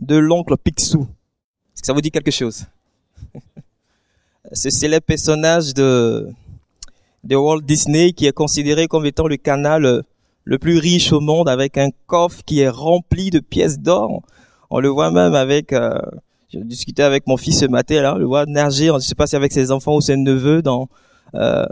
de 0.00 0.16
l'oncle 0.16 0.56
Picsou. 0.56 1.02
Est-ce 1.74 1.82
que 1.82 1.86
ça 1.86 1.92
vous 1.92 2.00
dit 2.00 2.10
quelque 2.10 2.30
chose? 2.30 2.64
Ce 4.52 4.70
célèbre 4.70 5.04
personnage 5.04 5.74
de, 5.74 6.28
Walt 7.28 7.62
Disney 7.62 8.12
qui 8.12 8.26
est 8.26 8.32
considéré 8.32 8.86
comme 8.86 9.04
étant 9.04 9.26
le 9.26 9.36
canal 9.36 10.02
le 10.44 10.58
plus 10.58 10.78
riche 10.78 11.12
au 11.12 11.20
monde 11.20 11.48
avec 11.48 11.76
un 11.76 11.90
coffre 12.06 12.42
qui 12.46 12.60
est 12.60 12.68
rempli 12.68 13.30
de 13.30 13.40
pièces 13.40 13.78
d'or. 13.80 14.22
On 14.70 14.78
le 14.78 14.88
voit 14.88 15.10
même 15.10 15.34
avec, 15.34 15.72
euh, 15.72 15.98
je 16.52 16.60
discutais 16.60 17.02
avec 17.02 17.26
mon 17.26 17.36
fils 17.36 17.60
ce 17.60 17.66
matin 17.66 18.00
là, 18.02 18.14
on 18.14 18.18
le 18.18 18.26
voit 18.26 18.46
nager, 18.46 18.86
je 18.86 18.92
ne 18.92 18.98
sais 19.00 19.14
pas 19.16 19.26
si 19.26 19.34
avec 19.34 19.52
ses 19.52 19.72
enfants 19.72 19.96
ou 19.96 20.00
ses 20.00 20.16
neveux 20.16 20.62
dans 20.62 20.88
euh, 21.34 21.66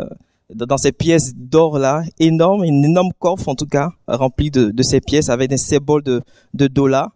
dans 0.51 0.77
ces 0.77 0.93
pièces 0.93 1.35
d'or 1.35 1.79
là, 1.79 2.03
énorme, 2.19 2.63
un 2.63 2.83
énorme 2.83 3.13
coffre 3.19 3.49
en 3.49 3.55
tout 3.55 3.67
cas, 3.67 3.91
rempli 4.07 4.51
de, 4.51 4.83
ces 4.83 5.01
pièces 5.01 5.31
avec 5.31 5.49
des 5.49 5.57
symboles 5.57 6.03
de 6.03 6.67
dollars. 6.67 7.13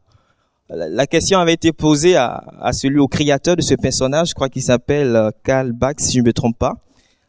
La 0.71 1.07
question 1.07 1.39
avait 1.39 1.55
été 1.55 1.73
posée 1.73 2.17
à, 2.17 2.45
à 2.61 2.75
celui 2.75 2.99
au 2.99 3.09
créateur 3.09 3.57
de 3.57 3.63
ce 3.63 3.75
personnage, 3.75 4.29
je 4.29 4.35
crois 4.35 4.51
qu'il 4.51 4.63
s'appelle 4.63 5.17
euh, 5.17 5.31
Karl 5.43 5.73
Bach, 5.73 5.95
si 5.99 6.13
je 6.13 6.21
ne 6.21 6.27
me 6.27 6.33
trompe 6.35 6.59
pas. 6.59 6.75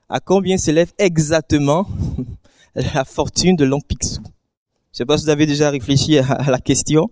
À 0.09 0.19
combien 0.19 0.57
s'élève 0.57 0.91
exactement 0.97 1.87
la 2.75 3.05
fortune 3.05 3.55
de 3.55 3.63
l'homme 3.63 3.83
Picsou 3.87 4.21
Je 4.23 4.27
ne 4.27 4.33
sais 4.91 5.05
pas 5.05 5.17
si 5.17 5.23
vous 5.23 5.29
avez 5.29 5.45
déjà 5.45 5.69
réfléchi 5.69 6.17
à, 6.17 6.49
la 6.49 6.59
question. 6.59 7.09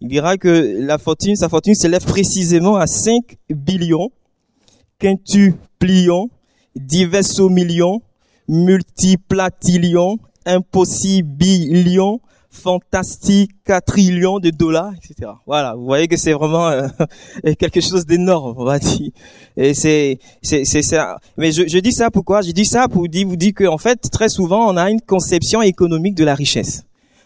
Il 0.00 0.08
dira 0.08 0.36
que 0.36 0.76
la 0.80 0.98
fortune, 0.98 1.36
sa 1.36 1.48
fortune 1.48 1.74
s'élève 1.74 2.04
précisément 2.04 2.76
à 2.76 2.86
5 2.86 3.36
billions, 3.48 4.10
quintuplions, 4.98 6.28
diversos 6.76 7.48
millions, 7.48 8.02
multiplatillions, 8.48 10.18
impossibilions, 10.44 12.20
fantastique 12.52 13.50
quadrillions 13.64 14.38
de 14.38 14.50
dollars, 14.50 14.92
etc. 14.94 15.30
Voilà, 15.46 15.74
vous 15.74 15.84
voyez 15.84 16.06
que 16.06 16.16
c'est 16.16 16.34
vraiment 16.34 16.68
euh, 16.68 16.86
quelque 17.58 17.80
chose 17.80 18.04
d'énorme, 18.04 18.54
on 18.56 18.64
va 18.64 18.78
dire. 18.78 19.10
Et 19.56 19.74
c'est 19.74 20.18
c'est 20.42 20.64
c'est 20.64 20.82
ça. 20.82 21.16
Mais 21.38 21.50
je, 21.50 21.66
je 21.66 21.78
dis 21.78 21.92
ça 21.92 22.10
pourquoi? 22.10 22.42
Je 22.42 22.52
dis 22.52 22.66
ça 22.66 22.88
pour 22.88 23.08
dire, 23.08 23.26
vous 23.26 23.36
dire 23.36 23.54
qu'en 23.54 23.78
fait 23.78 23.98
très 24.10 24.28
souvent 24.28 24.70
on 24.70 24.76
a 24.76 24.90
une 24.90 25.00
conception 25.00 25.62
économique 25.62 26.14
de 26.14 26.24
la 26.24 26.34
richesse. 26.34 26.84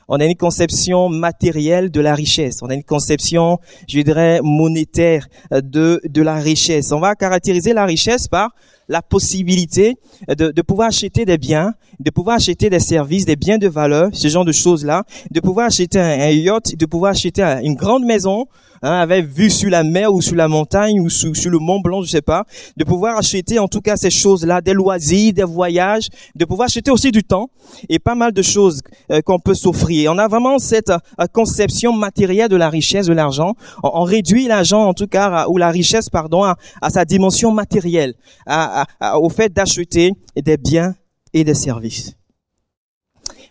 On 0.09 0.20
a 0.20 0.25
une 0.25 0.37
conception 0.37 1.09
matérielle 1.09 1.91
de 1.91 2.00
la 2.00 2.15
richesse. 2.15 2.62
On 2.62 2.69
a 2.69 2.75
une 2.75 2.84
conception, 2.84 3.59
je 3.89 4.00
dirais, 4.03 4.41
monétaire 4.41 5.27
de 5.50 6.00
de 6.05 6.22
la 6.22 6.37
richesse. 6.37 6.93
On 6.93 7.00
va 7.00 7.17
caractériser 7.17 7.72
la 7.72 7.84
richesse 7.84 8.28
par 8.28 8.50
la 8.89 9.03
possibilité 9.03 9.97
de, 10.29 10.51
de, 10.51 10.62
pouvoir 10.62 10.89
acheter 10.89 11.25
des 11.25 11.39
biens, 11.39 11.75
de 12.01 12.11
pouvoir 12.11 12.37
acheter 12.37 12.70
des 12.70 12.81
services, 12.81 13.25
des 13.25 13.37
biens 13.37 13.59
de 13.59 13.69
valeur, 13.69 14.11
ce 14.12 14.28
genre 14.28 14.45
de 14.45 14.53
choses-là, 14.53 15.05
de 15.31 15.41
pouvoir 15.41 15.67
acheter 15.67 15.98
un, 15.98 16.31
yacht, 16.31 16.77
de 16.77 16.87
pouvoir 16.87 17.12
acheter 17.12 17.43
une 17.62 17.75
grande 17.75 18.05
maison, 18.05 18.47
hein, 18.83 18.93
avec 18.93 19.27
vue 19.27 19.51
sur 19.51 19.70
la 19.70 19.83
mer 19.83 20.12
ou 20.12 20.20
sur 20.20 20.37
la 20.37 20.48
montagne 20.48 21.01
ou 21.01 21.09
sur, 21.09 21.34
sur, 21.37 21.51
le 21.51 21.59
Mont 21.59 21.81
Blanc, 21.81 22.03
je 22.03 22.11
sais 22.11 22.23
pas, 22.23 22.45
de 22.77 22.84
pouvoir 22.84 23.17
acheter 23.17 23.59
en 23.59 23.69
tout 23.69 23.81
cas 23.81 23.97
ces 23.97 24.11
choses-là, 24.11 24.61
des 24.61 24.73
loisirs, 24.73 25.33
des 25.33 25.45
voyages, 25.45 26.09
de 26.34 26.45
pouvoir 26.45 26.67
acheter 26.67 26.91
aussi 26.91 27.11
du 27.11 27.25
temps 27.25 27.48
et 27.89 27.98
pas 27.98 28.15
mal 28.15 28.33
de 28.33 28.43
choses 28.43 28.83
euh, 29.11 29.21
qu'on 29.23 29.39
peut 29.39 29.55
s'offrir. 29.55 30.12
On 30.12 30.19
a 30.19 30.28
vraiment 30.28 30.59
cette 30.59 30.91
euh, 30.91 31.27
conception 31.33 31.93
matérielle 31.93 32.48
de 32.48 32.56
la 32.56 32.69
richesse, 32.69 33.06
de 33.06 33.12
l'argent. 33.12 33.55
On, 33.83 34.06
réduit 34.06 34.47
l'argent 34.47 34.84
en 34.84 34.95
tout 34.95 35.09
cas 35.09 35.47
ou 35.48 35.56
la 35.56 35.71
richesse, 35.71 36.09
pardon, 36.09 36.45
à, 36.45 36.56
à 36.81 36.91
sa 36.91 37.05
dimension 37.05 37.50
matérielle, 37.50 38.15
à, 38.47 38.75
au 39.14 39.28
fait 39.28 39.52
d'acheter 39.52 40.12
des 40.36 40.56
biens 40.56 40.94
et 41.32 41.44
des 41.44 41.55
services. 41.55 42.14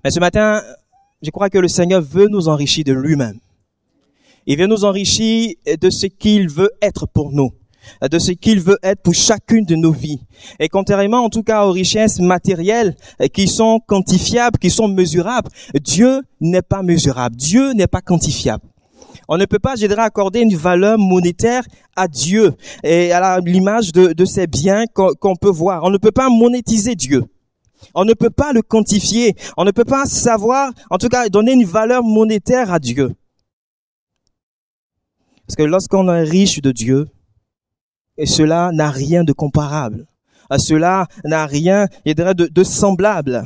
Mais 0.03 0.11
ce 0.11 0.19
matin, 0.19 0.61
je 1.21 1.29
crois 1.31 1.49
que 1.49 1.57
le 1.57 1.67
Seigneur 1.67 2.01
veut 2.01 2.27
nous 2.27 2.47
enrichir 2.47 2.83
de 2.83 2.93
lui-même. 2.93 3.39
Il 4.45 4.57
veut 4.57 4.67
nous 4.67 4.85
enrichir 4.85 5.53
de 5.65 5.89
ce 5.89 6.05
qu'il 6.05 6.49
veut 6.49 6.69
être 6.81 7.07
pour 7.07 7.31
nous, 7.31 7.51
de 8.07 8.19
ce 8.19 8.31
qu'il 8.31 8.59
veut 8.59 8.77
être 8.83 9.01
pour 9.01 9.15
chacune 9.15 9.65
de 9.65 9.75
nos 9.75 9.91
vies. 9.91 10.21
Et 10.59 10.69
contrairement 10.69 11.23
en 11.23 11.29
tout 11.29 11.41
cas 11.41 11.65
aux 11.65 11.71
richesses 11.71 12.19
matérielles 12.19 12.95
qui 13.33 13.47
sont 13.47 13.80
quantifiables, 13.80 14.59
qui 14.59 14.69
sont 14.69 14.87
mesurables, 14.87 15.49
Dieu 15.81 16.21
n'est 16.39 16.61
pas 16.61 16.83
mesurable, 16.83 17.35
Dieu 17.35 17.73
n'est 17.73 17.87
pas 17.87 18.02
quantifiable. 18.02 18.64
On 19.27 19.37
ne 19.37 19.45
peut 19.45 19.59
pas, 19.59 19.75
je 19.75 19.87
dirais, 19.87 20.02
accorder 20.02 20.41
une 20.41 20.55
valeur 20.55 20.97
monétaire 20.97 21.63
à 21.95 22.08
Dieu 22.08 22.53
et 22.83 23.11
à 23.11 23.39
l'image 23.39 23.91
de, 23.91 24.25
ces 24.25 24.47
biens 24.47 24.86
qu'on 24.93 25.36
peut 25.36 25.49
voir. 25.49 25.83
On 25.83 25.89
ne 25.89 25.97
peut 25.97 26.11
pas 26.11 26.30
monétiser 26.30 26.95
Dieu. 26.95 27.23
On 27.93 28.05
ne 28.05 28.14
peut 28.14 28.30
pas 28.30 28.53
le 28.53 28.61
quantifier. 28.61 29.35
On 29.58 29.65
ne 29.65 29.71
peut 29.71 29.85
pas 29.85 30.05
savoir, 30.05 30.71
en 30.89 30.97
tout 30.97 31.09
cas, 31.09 31.30
donner 31.30 31.53
une 31.53 31.65
valeur 31.65 32.03
monétaire 32.03 32.71
à 32.71 32.80
Dieu. 32.80 33.14
Parce 35.47 35.55
que 35.55 35.64
lorsqu'on 35.64 36.11
est 36.11 36.23
riche 36.23 36.61
de 36.61 36.71
Dieu, 36.71 37.08
et 38.17 38.25
cela 38.25 38.71
n'a 38.73 38.89
rien 38.89 39.23
de 39.23 39.33
comparable, 39.33 40.08
cela 40.58 41.08
n'a 41.23 41.45
rien, 41.45 41.87
je 42.05 42.14
dirais, 42.14 42.33
de, 42.33 42.47
de 42.47 42.64
semblable. 42.64 43.45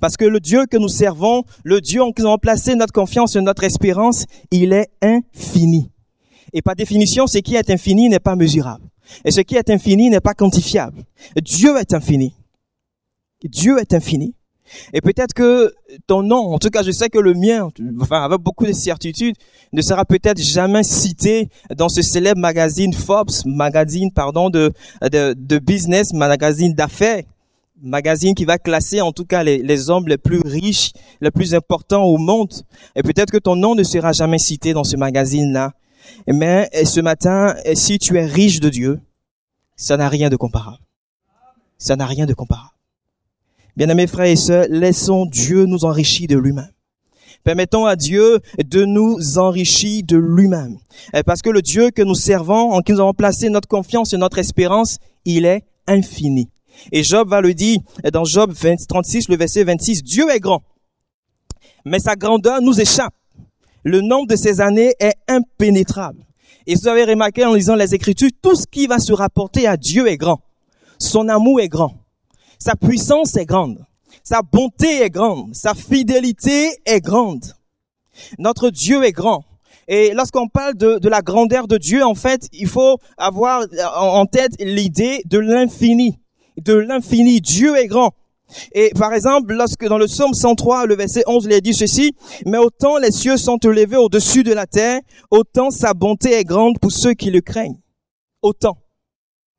Parce 0.00 0.16
que 0.16 0.24
le 0.24 0.40
Dieu 0.40 0.66
que 0.66 0.76
nous 0.76 0.88
servons, 0.88 1.44
le 1.64 1.80
Dieu 1.80 2.02
en 2.02 2.12
qui 2.12 2.22
nous 2.22 2.28
avons 2.28 2.38
placé 2.38 2.74
notre 2.74 2.92
confiance 2.92 3.36
et 3.36 3.40
notre 3.40 3.64
espérance, 3.64 4.26
il 4.50 4.72
est 4.72 4.88
infini. 5.02 5.90
Et 6.52 6.62
par 6.62 6.76
définition, 6.76 7.26
ce 7.26 7.38
qui 7.38 7.56
est 7.56 7.70
infini 7.70 8.08
n'est 8.08 8.20
pas 8.20 8.36
mesurable. 8.36 8.84
Et 9.24 9.30
ce 9.30 9.40
qui 9.40 9.56
est 9.56 9.70
infini 9.70 10.10
n'est 10.10 10.20
pas 10.20 10.34
quantifiable. 10.34 11.04
Dieu 11.42 11.76
est 11.78 11.92
infini. 11.94 12.34
Dieu 13.44 13.78
est 13.78 13.92
infini. 13.94 14.34
Et 14.92 15.00
peut-être 15.00 15.32
que 15.32 15.72
ton 16.06 16.22
nom, 16.22 16.52
en 16.52 16.58
tout 16.58 16.68
cas 16.68 16.82
je 16.82 16.90
sais 16.90 17.08
que 17.08 17.18
le 17.18 17.32
mien, 17.32 17.68
enfin 18.00 18.22
avec 18.22 18.40
beaucoup 18.40 18.66
de 18.66 18.72
certitude, 18.72 19.34
ne 19.72 19.80
sera 19.80 20.04
peut-être 20.04 20.42
jamais 20.42 20.82
cité 20.82 21.48
dans 21.74 21.88
ce 21.88 22.02
célèbre 22.02 22.38
magazine 22.38 22.92
Forbes, 22.92 23.30
magazine 23.46 24.12
pardon 24.12 24.50
de 24.50 25.58
business, 25.58 26.12
magazine 26.12 26.74
d'affaires 26.74 27.22
magazine 27.82 28.34
qui 28.34 28.44
va 28.44 28.58
classer 28.58 29.00
en 29.00 29.12
tout 29.12 29.24
cas 29.24 29.42
les, 29.42 29.90
hommes 29.90 30.08
les 30.08 30.18
plus 30.18 30.40
riches, 30.44 30.92
les 31.20 31.30
plus 31.30 31.54
importants 31.54 32.04
au 32.04 32.18
monde. 32.18 32.52
Et 32.96 33.02
peut-être 33.02 33.30
que 33.30 33.38
ton 33.38 33.56
nom 33.56 33.74
ne 33.74 33.82
sera 33.82 34.12
jamais 34.12 34.38
cité 34.38 34.72
dans 34.72 34.84
ce 34.84 34.96
magazine-là. 34.96 35.72
Mais 36.26 36.68
ce 36.84 37.00
matin, 37.00 37.54
si 37.74 37.98
tu 37.98 38.16
es 38.16 38.24
riche 38.24 38.60
de 38.60 38.68
Dieu, 38.68 39.00
ça 39.76 39.96
n'a 39.96 40.08
rien 40.08 40.28
de 40.28 40.36
comparable. 40.36 40.78
Ça 41.76 41.96
n'a 41.96 42.06
rien 42.06 42.26
de 42.26 42.34
comparable. 42.34 42.70
Bien-aimés 43.76 44.08
frères 44.08 44.26
et 44.26 44.36
sœurs, 44.36 44.66
laissons 44.68 45.26
Dieu 45.26 45.66
nous 45.66 45.84
enrichir 45.84 46.26
de 46.26 46.36
lui-même. 46.36 46.72
Permettons 47.44 47.86
à 47.86 47.94
Dieu 47.94 48.40
de 48.58 48.84
nous 48.84 49.38
enrichir 49.38 50.02
de 50.04 50.16
lui-même. 50.16 50.78
Parce 51.24 51.40
que 51.42 51.50
le 51.50 51.62
Dieu 51.62 51.90
que 51.90 52.02
nous 52.02 52.16
servons, 52.16 52.72
en 52.72 52.80
qui 52.80 52.92
nous 52.92 53.00
avons 53.00 53.14
placé 53.14 53.48
notre 53.48 53.68
confiance 53.68 54.12
et 54.12 54.18
notre 54.18 54.38
espérance, 54.38 54.98
il 55.24 55.46
est 55.46 55.64
infini. 55.86 56.50
Et 56.92 57.02
Job 57.02 57.28
va 57.28 57.40
le 57.40 57.54
dire 57.54 57.78
dans 58.12 58.24
Job 58.24 58.54
36, 58.88 59.28
le 59.28 59.36
verset 59.36 59.64
26, 59.64 60.02
Dieu 60.02 60.30
est 60.30 60.40
grand, 60.40 60.62
mais 61.84 61.98
sa 61.98 62.16
grandeur 62.16 62.60
nous 62.60 62.80
échappe. 62.80 63.14
Le 63.84 64.00
nombre 64.00 64.26
de 64.26 64.36
ses 64.36 64.60
années 64.60 64.94
est 64.98 65.14
impénétrable. 65.28 66.24
Et 66.66 66.74
vous 66.74 66.88
avez 66.88 67.04
remarqué 67.04 67.44
en 67.44 67.54
lisant 67.54 67.76
les 67.76 67.94
Écritures, 67.94 68.30
tout 68.42 68.54
ce 68.54 68.66
qui 68.66 68.86
va 68.86 68.98
se 68.98 69.12
rapporter 69.12 69.66
à 69.66 69.76
Dieu 69.76 70.06
est 70.06 70.16
grand. 70.16 70.40
Son 70.98 71.28
amour 71.28 71.60
est 71.60 71.68
grand. 71.68 71.94
Sa 72.58 72.74
puissance 72.74 73.36
est 73.36 73.46
grande. 73.46 73.78
Sa 74.22 74.42
bonté 74.42 75.02
est 75.02 75.10
grande. 75.10 75.54
Sa 75.54 75.74
fidélité 75.74 76.70
est 76.84 77.00
grande. 77.00 77.54
Notre 78.38 78.70
Dieu 78.70 79.04
est 79.04 79.12
grand. 79.12 79.44
Et 79.86 80.12
lorsqu'on 80.12 80.48
parle 80.48 80.74
de, 80.74 80.98
de, 80.98 81.08
la 81.08 81.22
grandeur 81.22 81.66
de 81.66 81.78
Dieu, 81.78 82.04
en 82.04 82.14
fait, 82.14 82.48
il 82.52 82.66
faut 82.66 82.98
avoir 83.16 83.64
en 83.96 84.26
tête 84.26 84.52
l'idée 84.60 85.22
de 85.24 85.38
l'infini 85.38 86.18
de 86.58 86.74
l'infini. 86.74 87.40
Dieu 87.40 87.76
est 87.76 87.86
grand. 87.86 88.14
Et 88.72 88.90
par 88.98 89.12
exemple, 89.12 89.52
lorsque 89.52 89.86
dans 89.86 89.98
le 89.98 90.06
psaume 90.06 90.32
103, 90.32 90.86
le 90.86 90.96
verset 90.96 91.22
11, 91.26 91.44
il 91.44 91.52
est 91.52 91.60
dit 91.60 91.74
ceci, 91.74 92.14
mais 92.46 92.58
autant 92.58 92.96
les 92.96 93.10
cieux 93.10 93.36
sont 93.36 93.58
élevés 93.58 93.96
au-dessus 93.96 94.42
de 94.42 94.52
la 94.52 94.66
terre, 94.66 95.00
autant 95.30 95.70
sa 95.70 95.92
bonté 95.92 96.32
est 96.32 96.44
grande 96.44 96.78
pour 96.78 96.90
ceux 96.90 97.12
qui 97.12 97.30
le 97.30 97.40
craignent. 97.40 97.78
Autant 98.40 98.78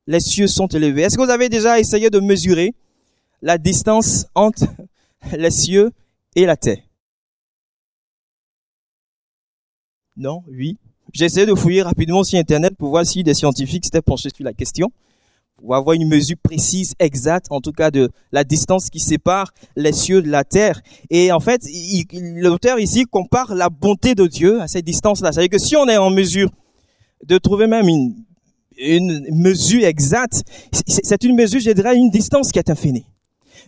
les 0.09 0.19
cieux 0.19 0.47
sont 0.47 0.65
élevés. 0.67 1.03
Est-ce 1.03 1.17
que 1.17 1.23
vous 1.23 1.29
avez 1.29 1.49
déjà 1.49 1.79
essayé 1.79 2.09
de 2.09 2.19
mesurer 2.19 2.73
la 3.43 3.59
distance 3.59 4.25
entre 4.33 4.65
les 5.37 5.51
cieux 5.51 5.91
et 6.35 6.47
la 6.47 6.57
terre? 6.57 6.81
Non? 10.17 10.41
Oui? 10.47 10.79
J'ai 11.13 11.25
essayé 11.25 11.45
de 11.45 11.53
fouiller 11.53 11.83
rapidement 11.83 12.23
sur 12.23 12.39
Internet 12.39 12.75
pour 12.75 12.89
voir 12.89 13.05
si 13.05 13.23
des 13.23 13.35
scientifiques 13.35 13.85
s'étaient 13.85 14.01
penchés 14.01 14.29
sur 14.35 14.43
la 14.43 14.53
question 14.53 14.91
ou 15.61 15.73
avoir 15.73 15.95
une 15.95 16.07
mesure 16.07 16.37
précise, 16.41 16.93
exacte, 16.99 17.47
en 17.49 17.61
tout 17.61 17.71
cas 17.71 17.91
de 17.91 18.09
la 18.31 18.43
distance 18.43 18.89
qui 18.89 18.99
sépare 18.99 19.51
les 19.75 19.91
cieux 19.91 20.21
de 20.21 20.29
la 20.29 20.43
terre. 20.43 20.81
Et 21.09 21.31
en 21.31 21.39
fait, 21.39 21.61
l'auteur 22.13 22.79
ici 22.79 23.05
compare 23.05 23.55
la 23.55 23.69
bonté 23.69 24.15
de 24.15 24.27
Dieu 24.27 24.61
à 24.61 24.67
cette 24.67 24.85
distance-là. 24.85 25.31
C'est-à-dire 25.31 25.49
que 25.49 25.63
si 25.63 25.75
on 25.75 25.87
est 25.87 25.97
en 25.97 26.09
mesure 26.09 26.49
de 27.25 27.37
trouver 27.37 27.67
même 27.67 27.87
une, 27.87 28.15
une 28.77 29.25
mesure 29.31 29.83
exacte, 29.83 30.43
c'est 30.87 31.23
une 31.23 31.35
mesure, 31.35 31.59
je 31.59 31.71
dirais, 31.71 31.95
une 31.95 32.09
distance 32.09 32.51
qui 32.51 32.59
est 32.59 32.69
infinie. 32.69 33.05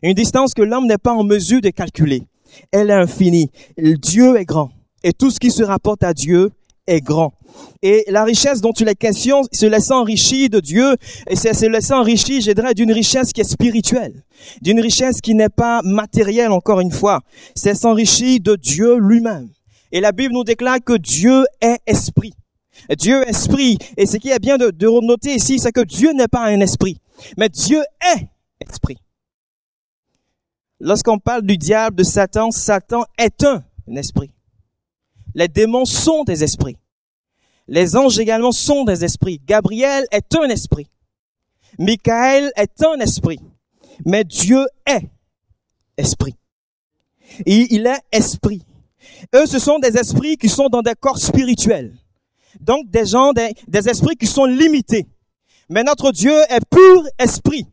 Une 0.02 0.14
distance 0.14 0.54
que 0.54 0.62
l'homme 0.62 0.88
n'est 0.88 0.98
pas 0.98 1.14
en 1.14 1.24
mesure 1.24 1.62
de 1.62 1.70
calculer. 1.70 2.24
Elle 2.72 2.90
est 2.90 2.94
infinie. 2.94 3.50
Dieu 3.78 4.38
est 4.38 4.46
grand. 4.46 4.72
Et 5.04 5.14
tout 5.14 5.32
ce 5.32 5.40
qui 5.40 5.52
se 5.52 5.64
rapporte 5.64 6.04
à 6.04 6.14
Dieu 6.14 6.52
est 6.88 7.02
grand. 7.02 7.34
Et 7.82 8.04
la 8.08 8.24
richesse 8.24 8.62
dont 8.62 8.74
tu 8.74 8.86
les 8.86 8.96
questions, 8.96 9.42
se 9.52 9.66
laisse 9.66 9.90
enrichir 9.90 10.50
de 10.50 10.60
Dieu, 10.60 10.96
et 11.28 11.36
c'est 11.36 11.54
se 11.54 11.66
laisser 11.66 11.94
enrichir, 11.94 12.42
je 12.42 12.74
d'une 12.74 12.92
richesse 12.92 13.34
qui 13.34 13.42
est 13.42 13.50
spirituelle, 13.50 14.24
d'une 14.62 14.80
richesse 14.80 15.20
qui 15.20 15.34
n'est 15.34 15.50
pas 15.50 15.82
matérielle, 15.84 16.52
encore 16.52 16.80
une 16.80 16.92
fois. 16.92 17.22
C'est 17.56 17.74
s'enrichir 17.74 18.40
de 18.42 18.56
Dieu 18.56 18.98
lui-même. 18.98 19.50
Et 19.92 20.00
la 20.00 20.12
Bible 20.12 20.34
nous 20.34 20.44
déclare 20.44 20.80
que 20.84 20.98
Dieu 20.98 21.46
est 21.60 21.80
esprit. 21.88 22.34
Dieu 22.98 23.24
est 23.24 23.32
esprit. 23.32 23.78
Et 23.98 24.06
ce 24.06 24.18
qui 24.18 24.30
est 24.30 24.40
bien 24.40 24.58
de, 24.58 24.70
de 24.70 25.06
noter 25.06 25.36
ici, 25.36 25.60
c'est 25.60 25.72
que 25.72 25.82
Dieu 25.82 26.14
n'est 26.14 26.28
pas 26.28 26.46
un 26.46 26.60
esprit, 26.60 26.98
mais 27.38 27.50
Dieu 27.50 27.82
est 28.16 28.28
esprit. 28.68 28.98
Lorsqu'on 30.80 31.20
parle 31.20 31.44
du 31.44 31.58
diable, 31.58 31.98
de 31.98 32.04
Satan, 32.04 32.50
Satan 32.52 33.06
est 33.18 33.44
un 33.44 33.64
esprit. 33.96 34.32
Les 35.36 35.48
démons 35.48 35.86
sont 35.86 36.24
des 36.24 36.44
esprits. 36.44 36.78
Les 37.68 37.96
anges 37.96 38.20
également 38.20 38.52
sont 38.52 38.84
des 38.84 39.04
esprits. 39.04 39.42
Gabriel 39.46 40.06
est 40.12 40.36
un 40.36 40.50
esprit. 40.50 40.88
Michael 41.78 42.52
est 42.56 42.84
un 42.84 43.00
esprit. 43.00 43.40
Mais 44.06 44.24
Dieu 44.24 44.66
est 44.86 45.10
esprit. 45.98 46.36
Il 47.46 47.88
est 47.88 48.02
esprit. 48.12 48.66
Eux, 49.36 49.46
ce 49.46 49.60
sont 49.60 49.80
des 49.80 49.98
esprits 49.98 50.38
qui 50.38 50.50
sont 50.50 50.68
dans 50.68 50.82
des 50.82 50.96
corps 51.00 51.18
spirituels. 51.18 51.96
Donc 52.60 52.90
des 52.90 53.06
gens, 53.06 53.32
des 53.34 53.90
esprits 53.90 54.16
qui 54.16 54.28
sont 54.28 54.46
limités. 54.46 55.08
Mais 55.70 55.84
notre 55.84 56.12
Dieu 56.12 56.36
est 56.50 56.66
pur 56.70 57.04
esprit. 57.18 57.66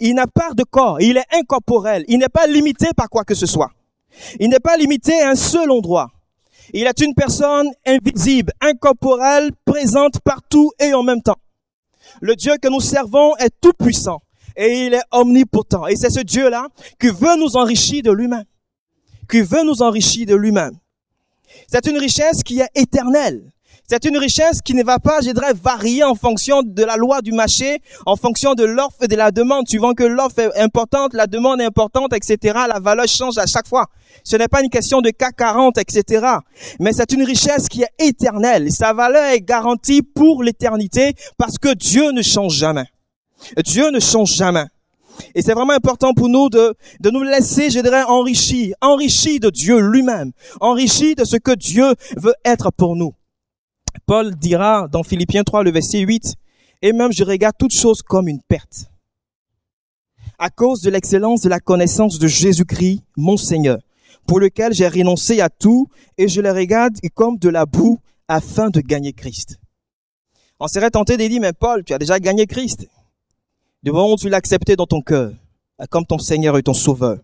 Il 0.00 0.14
n'a 0.14 0.26
pas 0.26 0.52
de 0.54 0.64
corps, 0.64 1.00
il 1.00 1.16
est 1.16 1.36
incorporel, 1.36 2.04
il 2.08 2.18
n'est 2.18 2.28
pas 2.28 2.48
limité 2.48 2.88
par 2.96 3.08
quoi 3.08 3.24
que 3.24 3.34
ce 3.34 3.46
soit. 3.46 3.70
Il 4.40 4.50
n'est 4.50 4.58
pas 4.58 4.76
limité 4.76 5.20
à 5.20 5.30
un 5.30 5.36
seul 5.36 5.70
endroit. 5.70 6.10
Il 6.72 6.86
est 6.86 7.00
une 7.00 7.14
personne 7.14 7.70
invisible, 7.86 8.52
incorporelle, 8.60 9.50
présente 9.64 10.20
partout 10.20 10.70
et 10.78 10.92
en 10.94 11.02
même 11.02 11.22
temps. 11.22 11.38
Le 12.20 12.36
Dieu 12.36 12.56
que 12.60 12.68
nous 12.68 12.80
servons 12.80 13.36
est 13.36 13.52
tout 13.60 13.72
puissant 13.72 14.20
et 14.56 14.86
il 14.86 14.94
est 14.94 15.02
omnipotent. 15.12 15.86
Et 15.86 15.96
c'est 15.96 16.10
ce 16.10 16.20
Dieu-là 16.20 16.66
qui 17.00 17.08
veut 17.08 17.36
nous 17.38 17.56
enrichir 17.56 18.02
de 18.02 18.10
lui-même. 18.10 18.44
Qui 19.30 19.40
veut 19.40 19.64
nous 19.64 19.82
enrichir 19.82 20.26
de 20.26 20.34
lui-même. 20.34 20.76
C'est 21.66 21.86
une 21.86 21.98
richesse 21.98 22.42
qui 22.42 22.60
est 22.60 22.70
éternelle. 22.74 23.52
C'est 23.90 24.04
une 24.04 24.18
richesse 24.18 24.60
qui 24.60 24.74
ne 24.74 24.84
va 24.84 24.98
pas, 24.98 25.22
je 25.22 25.30
dirais, 25.30 25.54
varier 25.54 26.04
en 26.04 26.14
fonction 26.14 26.62
de 26.62 26.84
la 26.84 26.96
loi 26.96 27.22
du 27.22 27.32
marché, 27.32 27.80
en 28.04 28.16
fonction 28.16 28.52
de 28.52 28.62
l'offre 28.62 29.04
et 29.04 29.08
de 29.08 29.16
la 29.16 29.30
demande. 29.30 29.66
Suivant 29.66 29.94
que 29.94 30.04
l'offre 30.04 30.40
est 30.40 30.60
importante, 30.60 31.14
la 31.14 31.26
demande 31.26 31.62
est 31.62 31.64
importante, 31.64 32.12
etc., 32.12 32.54
la 32.68 32.80
valeur 32.80 33.08
change 33.08 33.38
à 33.38 33.46
chaque 33.46 33.66
fois. 33.66 33.86
Ce 34.24 34.36
n'est 34.36 34.46
pas 34.46 34.62
une 34.62 34.68
question 34.68 35.00
de 35.00 35.08
cas 35.08 35.30
40, 35.30 35.78
etc. 35.78 36.26
Mais 36.80 36.92
c'est 36.92 37.10
une 37.12 37.22
richesse 37.22 37.66
qui 37.70 37.80
est 37.80 37.88
éternelle. 37.98 38.70
Sa 38.70 38.92
valeur 38.92 39.24
est 39.24 39.40
garantie 39.40 40.02
pour 40.02 40.42
l'éternité 40.42 41.14
parce 41.38 41.56
que 41.56 41.72
Dieu 41.72 42.10
ne 42.10 42.20
change 42.20 42.56
jamais. 42.56 42.84
Dieu 43.64 43.90
ne 43.90 44.00
change 44.00 44.34
jamais. 44.34 44.66
Et 45.34 45.40
c'est 45.40 45.54
vraiment 45.54 45.72
important 45.72 46.12
pour 46.12 46.28
nous 46.28 46.50
de, 46.50 46.74
de 47.00 47.08
nous 47.08 47.22
laisser, 47.22 47.70
je 47.70 47.80
dirais, 47.80 48.02
enrichir, 48.02 48.74
enrichir 48.82 49.40
de 49.40 49.48
Dieu 49.48 49.78
lui-même, 49.80 50.32
enrichir 50.60 51.14
de 51.16 51.24
ce 51.24 51.38
que 51.38 51.52
Dieu 51.52 51.94
veut 52.18 52.34
être 52.44 52.70
pour 52.70 52.94
nous. 52.94 53.14
Paul 54.06 54.34
dira 54.34 54.88
dans 54.88 55.02
Philippiens 55.02 55.44
3, 55.44 55.62
le 55.62 55.70
verset 55.70 56.00
8, 56.00 56.34
et 56.82 56.92
même 56.92 57.12
je 57.12 57.24
regarde 57.24 57.56
toutes 57.58 57.74
choses 57.74 58.02
comme 58.02 58.28
une 58.28 58.40
perte. 58.42 58.86
À 60.38 60.50
cause 60.50 60.82
de 60.82 60.90
l'excellence 60.90 61.40
de 61.40 61.48
la 61.48 61.60
connaissance 61.60 62.18
de 62.18 62.28
Jésus-Christ, 62.28 63.02
mon 63.16 63.36
Seigneur, 63.36 63.78
pour 64.26 64.40
lequel 64.40 64.72
j'ai 64.72 64.88
renoncé 64.88 65.40
à 65.40 65.48
tout 65.48 65.88
et 66.16 66.28
je 66.28 66.40
le 66.40 66.52
regarde 66.52 66.96
comme 67.14 67.38
de 67.38 67.48
la 67.48 67.66
boue 67.66 67.98
afin 68.28 68.68
de 68.68 68.80
gagner 68.80 69.12
Christ. 69.12 69.58
On 70.60 70.68
serait 70.68 70.90
tenté 70.90 71.16
de 71.16 71.26
dire, 71.26 71.40
mais 71.40 71.52
Paul, 71.52 71.84
tu 71.84 71.92
as 71.92 71.98
déjà 71.98 72.18
gagné 72.20 72.46
Christ. 72.46 72.88
Du 73.82 73.92
moment 73.92 74.12
où 74.12 74.16
tu 74.16 74.28
l'as 74.28 74.40
dans 74.76 74.86
ton 74.86 75.00
cœur, 75.00 75.32
comme 75.90 76.04
ton 76.04 76.18
Seigneur 76.18 76.58
et 76.58 76.62
ton 76.62 76.74
Sauveur. 76.74 77.18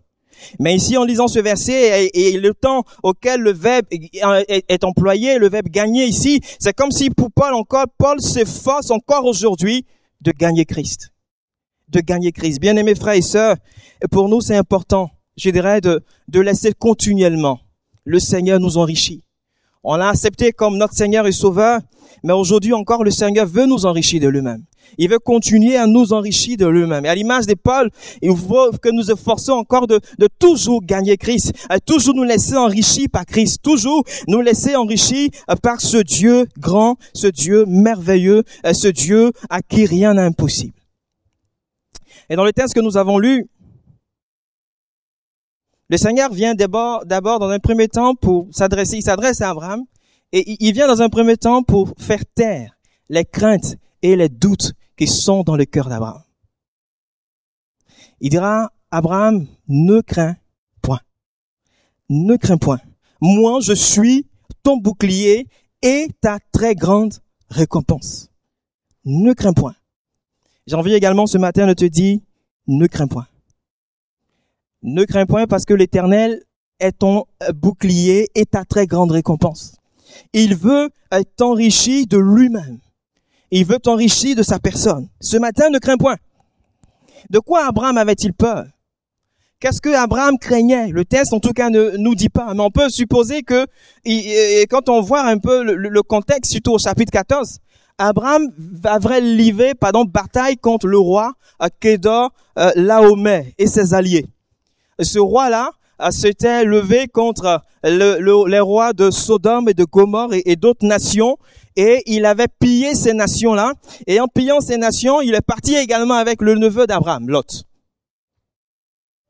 Mais 0.59 0.75
ici, 0.75 0.97
en 0.97 1.03
lisant 1.03 1.27
ce 1.27 1.39
verset 1.39 2.09
et, 2.13 2.37
le 2.37 2.53
temps 2.53 2.83
auquel 3.03 3.41
le 3.41 3.53
verbe 3.53 3.85
est, 3.91 4.83
employé, 4.83 5.37
le 5.37 5.49
verbe 5.49 5.67
gagner 5.67 6.05
ici, 6.05 6.41
c'est 6.59 6.73
comme 6.73 6.91
si 6.91 7.09
pour 7.09 7.31
Paul 7.31 7.53
encore, 7.53 7.85
Paul 7.97 8.19
s'efforce 8.21 8.91
encore 8.91 9.25
aujourd'hui 9.25 9.85
de 10.21 10.31
gagner 10.31 10.65
Christ. 10.65 11.11
De 11.89 11.99
gagner 11.99 12.31
Christ. 12.31 12.59
Bien 12.59 12.75
aimés 12.77 12.95
frères 12.95 13.15
et 13.15 13.21
sœurs, 13.21 13.57
pour 14.11 14.29
nous, 14.29 14.41
c'est 14.41 14.55
important, 14.55 15.09
je 15.37 15.49
dirais, 15.49 15.81
de, 15.81 16.03
de 16.27 16.39
laisser 16.39 16.73
continuellement 16.73 17.59
le 18.03 18.19
Seigneur 18.19 18.59
nous 18.59 18.77
enrichir. 18.77 19.19
On 19.83 19.95
l'a 19.97 20.09
accepté 20.09 20.51
comme 20.51 20.77
notre 20.77 20.95
Seigneur 20.95 21.27
et 21.27 21.31
Sauveur, 21.31 21.79
mais 22.23 22.33
aujourd'hui 22.33 22.73
encore, 22.73 23.03
le 23.03 23.11
Seigneur 23.11 23.45
veut 23.45 23.65
nous 23.65 23.85
enrichir 23.85 24.21
de 24.21 24.27
lui-même. 24.27 24.63
Il 24.97 25.09
veut 25.09 25.19
continuer 25.19 25.77
à 25.77 25.87
nous 25.87 26.13
enrichir 26.13 26.57
de 26.57 26.65
lui-même. 26.65 27.05
Et 27.05 27.09
à 27.09 27.15
l'image 27.15 27.47
de 27.47 27.55
Paul, 27.55 27.89
il 28.21 28.35
faut 28.35 28.71
que 28.81 28.89
nous 28.89 29.11
efforçons 29.11 29.53
encore 29.53 29.87
de, 29.87 29.99
de 30.19 30.27
toujours 30.39 30.81
gagner 30.83 31.17
Christ, 31.17 31.53
à 31.69 31.79
toujours 31.79 32.15
nous 32.15 32.23
laisser 32.23 32.55
enrichir 32.55 33.07
par 33.11 33.25
Christ, 33.25 33.61
toujours 33.61 34.03
nous 34.27 34.41
laisser 34.41 34.75
enrichir 34.75 35.29
par 35.61 35.81
ce 35.81 35.97
Dieu 35.97 36.47
grand, 36.59 36.97
ce 37.13 37.27
Dieu 37.27 37.65
merveilleux, 37.67 38.43
ce 38.73 38.87
Dieu 38.87 39.31
à 39.49 39.61
qui 39.61 39.85
rien 39.85 40.13
n'est 40.13 40.21
impossible. 40.21 40.73
Et 42.29 42.35
dans 42.35 42.45
le 42.45 42.53
texte 42.53 42.73
que 42.73 42.79
nous 42.79 42.97
avons 42.97 43.19
lu, 43.19 43.47
le 45.87 45.97
Seigneur 45.97 46.33
vient 46.33 46.55
d'abord, 46.55 47.05
d'abord 47.05 47.39
dans 47.39 47.49
un 47.49 47.59
premier 47.59 47.87
temps 47.87 48.15
pour 48.15 48.47
s'adresser, 48.51 48.97
il 48.97 49.03
s'adresse 49.03 49.41
à 49.41 49.51
Abraham, 49.51 49.83
et 50.31 50.63
il 50.65 50.73
vient 50.73 50.87
dans 50.87 51.01
un 51.01 51.09
premier 51.09 51.37
temps 51.37 51.63
pour 51.63 51.93
faire 51.97 52.25
taire 52.25 52.77
les 53.09 53.25
craintes 53.25 53.77
et 54.01 54.15
les 54.15 54.29
doutes 54.29 54.73
qui 54.97 55.07
sont 55.07 55.43
dans 55.43 55.55
le 55.55 55.65
cœur 55.65 55.89
d'Abraham. 55.89 56.23
Il 58.21 58.29
dira, 58.29 58.71
Abraham, 58.91 59.45
ne 59.67 60.01
crains 60.01 60.35
point. 60.81 61.01
Ne 62.09 62.35
crains 62.37 62.57
point. 62.57 62.79
Moi, 63.21 63.59
je 63.61 63.73
suis 63.73 64.25
ton 64.63 64.77
bouclier 64.77 65.47
et 65.81 66.07
ta 66.21 66.39
très 66.51 66.75
grande 66.75 67.13
récompense. 67.49 68.29
Ne 69.03 69.33
crains 69.33 69.53
point. 69.53 69.75
J'ai 70.67 70.75
envie 70.75 70.93
également 70.93 71.27
ce 71.27 71.37
matin 71.37 71.67
de 71.67 71.73
te 71.73 71.85
dire, 71.85 72.19
ne 72.67 72.87
crains 72.87 73.07
point. 73.07 73.27
Ne 74.81 75.03
crains 75.03 75.25
point 75.25 75.45
parce 75.45 75.65
que 75.65 75.73
l'éternel 75.73 76.43
est 76.79 76.99
ton 76.99 77.25
bouclier 77.53 78.29
et 78.35 78.45
ta 78.45 78.65
très 78.65 78.87
grande 78.87 79.11
récompense. 79.11 79.77
Il 80.33 80.55
veut 80.55 80.89
t'enrichir 81.37 82.05
de 82.07 82.17
lui-même 82.17 82.79
il 83.51 83.65
veut 83.65 83.79
t'enrichir 83.79 84.35
de 84.35 84.43
sa 84.43 84.59
personne. 84.59 85.07
Ce 85.21 85.37
matin, 85.37 85.69
ne 85.69 85.79
crains 85.79 85.97
point. 85.97 86.17
De 87.29 87.39
quoi 87.39 87.67
Abraham 87.67 87.97
avait-il 87.97 88.33
peur? 88.33 88.65
Qu'est-ce 89.59 89.79
que 89.79 89.95
Abraham 89.95 90.37
craignait? 90.37 90.89
Le 90.89 91.05
texte, 91.05 91.31
en 91.31 91.39
tout 91.39 91.53
cas, 91.53 91.69
ne 91.69 91.95
nous 91.97 92.15
dit 92.15 92.27
pas. 92.29 92.53
Mais 92.53 92.61
on 92.61 92.69
peut 92.69 92.89
supposer 92.89 93.43
que, 93.43 93.65
quand 94.65 94.89
on 94.89 95.01
voit 95.01 95.23
un 95.23 95.37
peu 95.37 95.63
le, 95.63 96.03
contexte, 96.03 96.51
surtout 96.51 96.73
au 96.73 96.77
chapitre 96.77 97.11
14, 97.11 97.59
Abraham 97.97 98.51
va 98.57 98.99
livrer, 99.21 99.73
pardon, 99.73 100.03
bataille 100.03 100.57
contre 100.57 100.87
le 100.87 100.97
roi 100.97 101.31
Kedor 101.79 102.33
euh, 102.59 102.71
Laomé 102.75 103.55
et 103.57 103.67
ses 103.67 103.93
alliés. 103.93 104.25
Ce 104.99 105.17
roi-là 105.17 105.69
euh, 105.69 105.71
s'était 106.09 106.65
levé 106.65 107.07
contre 107.07 107.61
les 107.83 108.59
rois 108.59 108.93
de 108.93 109.11
Sodome 109.11 109.69
et 109.69 109.73
de 109.73 109.83
Gomorre 109.85 110.33
et 110.33 110.55
d'autres 110.55 110.85
nations 110.85 111.37
et 111.75 112.03
il 112.05 112.25
avait 112.25 112.47
pillé 112.59 112.95
ces 112.95 113.13
nations-là. 113.13 113.73
Et 114.07 114.19
en 114.19 114.27
pillant 114.27 114.61
ces 114.61 114.77
nations, 114.77 115.21
il 115.21 115.33
est 115.33 115.45
parti 115.45 115.75
également 115.75 116.15
avec 116.15 116.41
le 116.41 116.55
neveu 116.55 116.87
d'Abraham, 116.87 117.29
Lot. 117.29 117.63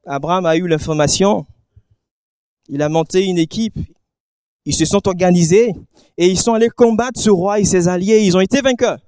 Abraham 0.05 0.45
a 0.45 0.55
eu 0.55 0.67
l'information. 0.67 1.45
Il 2.69 2.81
a 2.81 2.89
monté 2.89 3.25
une 3.25 3.38
équipe. 3.38 3.77
Ils 4.65 4.75
se 4.75 4.86
sont 4.86 5.07
organisés 5.07 5.74
et 6.17 6.27
ils 6.27 6.39
sont 6.39 6.53
allés 6.53 6.69
combattre 6.69 7.19
ce 7.19 7.29
roi 7.29 7.60
et 7.60 7.65
ses 7.65 7.88
alliés. 7.88 8.24
Ils 8.24 8.38
ont 8.38 8.41
été 8.41 8.62
vainqueurs. 8.62 9.00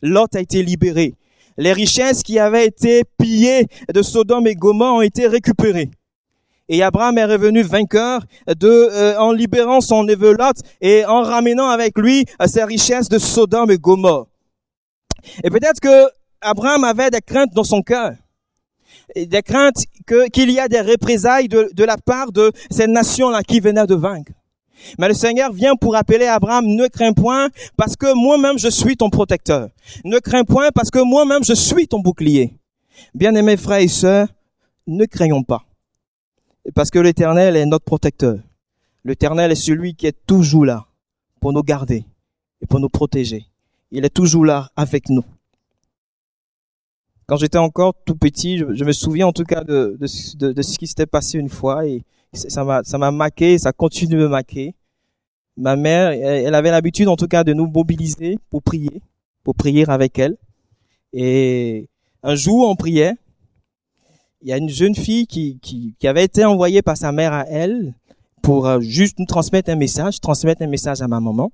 Lot 0.00 0.34
a 0.34 0.40
été 0.40 0.62
libéré. 0.62 1.14
Les 1.56 1.72
richesses 1.72 2.22
qui 2.22 2.38
avaient 2.38 2.66
été 2.66 3.02
pillées 3.18 3.66
de 3.92 4.02
Sodome 4.02 4.46
et 4.46 4.54
Gomorrhe 4.54 4.96
ont 4.96 5.02
été 5.02 5.26
récupérées. 5.26 5.90
Et 6.68 6.82
Abraham 6.82 7.18
est 7.18 7.24
revenu 7.24 7.62
vainqueur 7.62 8.22
de, 8.46 8.68
euh, 8.68 9.18
en 9.18 9.32
libérant 9.32 9.80
son 9.80 10.04
neveu 10.04 10.32
Lot 10.32 10.56
et 10.80 11.04
en 11.04 11.22
ramenant 11.22 11.68
avec 11.68 11.98
lui 11.98 12.24
euh, 12.40 12.46
ses 12.46 12.64
richesses 12.64 13.08
de 13.08 13.18
Sodome 13.18 13.70
et 13.70 13.78
Gomorre. 13.78 14.28
Et 15.44 15.50
peut-être 15.50 15.80
que 15.80 16.08
Abraham 16.40 16.84
avait 16.84 17.10
des 17.10 17.20
craintes 17.20 17.52
dans 17.54 17.64
son 17.64 17.82
cœur. 17.82 18.12
Des 19.14 19.42
craintes 19.42 19.84
qu'il 20.32 20.50
y 20.50 20.58
a 20.58 20.68
des 20.68 20.80
représailles 20.80 21.48
de, 21.48 21.70
de 21.72 21.84
la 21.84 21.96
part 21.96 22.32
de 22.32 22.52
ces 22.70 22.86
nations-là 22.86 23.42
qui 23.42 23.60
venaient 23.60 23.86
de 23.86 23.94
vaincre. 23.94 24.32
Mais 24.98 25.08
le 25.08 25.14
Seigneur 25.14 25.52
vient 25.52 25.76
pour 25.76 25.96
appeler 25.96 26.26
Abraham, 26.26 26.66
ne 26.66 26.86
crains 26.88 27.12
point 27.12 27.48
parce 27.76 27.96
que 27.96 28.14
moi-même 28.14 28.58
je 28.58 28.68
suis 28.68 28.96
ton 28.96 29.10
protecteur. 29.10 29.68
Ne 30.04 30.18
crains 30.18 30.44
point 30.44 30.70
parce 30.74 30.90
que 30.90 30.98
moi-même 30.98 31.44
je 31.44 31.54
suis 31.54 31.86
ton 31.86 32.00
bouclier. 32.00 32.56
Bien-aimés 33.14 33.56
frères 33.56 33.80
et 33.80 33.88
sœurs, 33.88 34.28
ne 34.86 35.04
craignons 35.04 35.42
pas. 35.42 35.62
Parce 36.74 36.90
que 36.90 36.98
l'Éternel 36.98 37.56
est 37.56 37.66
notre 37.66 37.84
protecteur. 37.84 38.38
L'Éternel 39.04 39.50
est 39.50 39.56
celui 39.56 39.94
qui 39.94 40.06
est 40.06 40.26
toujours 40.26 40.64
là 40.64 40.86
pour 41.40 41.52
nous 41.52 41.62
garder, 41.62 42.04
et 42.60 42.66
pour 42.66 42.78
nous 42.80 42.88
protéger. 42.88 43.46
Il 43.90 44.04
est 44.04 44.14
toujours 44.14 44.46
là 44.46 44.70
avec 44.76 45.08
nous. 45.08 45.24
Quand 47.26 47.36
j'étais 47.36 47.58
encore 47.58 47.94
tout 48.04 48.14
petit, 48.14 48.58
je, 48.58 48.84
me 48.84 48.92
souviens 48.92 49.26
en 49.26 49.32
tout 49.32 49.44
cas 49.44 49.64
de, 49.64 49.98
ce 50.06 50.78
qui 50.78 50.86
s'était 50.86 51.06
passé 51.06 51.38
une 51.38 51.48
fois 51.48 51.86
et 51.86 52.02
ça 52.32 52.64
m'a 52.64 52.82
ça 52.82 52.96
m'a 52.96 53.10
marqué, 53.10 53.58
ça 53.58 53.72
continue 53.72 54.14
de 54.14 54.18
me 54.18 54.28
marquer. 54.28 54.74
Ma 55.56 55.76
mère, 55.76 56.10
elle 56.10 56.54
avait 56.54 56.70
l'habitude 56.70 57.08
en 57.08 57.16
tout 57.16 57.28
cas 57.28 57.44
de 57.44 57.52
nous 57.52 57.66
mobiliser 57.66 58.38
pour 58.50 58.62
prier, 58.62 59.02
pour 59.44 59.54
prier 59.54 59.88
avec 59.88 60.18
elle. 60.18 60.36
Et 61.12 61.88
un 62.22 62.34
jour, 62.34 62.68
on 62.68 62.76
priait. 62.76 63.14
Il 64.42 64.48
y 64.48 64.52
a 64.52 64.56
une 64.56 64.68
jeune 64.68 64.96
fille 64.96 65.28
qui, 65.28 65.94
avait 66.04 66.24
été 66.24 66.44
envoyée 66.44 66.82
par 66.82 66.96
sa 66.96 67.12
mère 67.12 67.32
à 67.32 67.46
elle 67.46 67.94
pour 68.42 68.66
euh, 68.66 68.80
juste 68.80 69.20
nous 69.20 69.26
transmettre 69.26 69.70
un 69.70 69.76
message, 69.76 70.20
transmettre 70.20 70.62
un 70.62 70.66
message 70.66 71.00
à 71.00 71.06
ma 71.06 71.20
maman. 71.20 71.52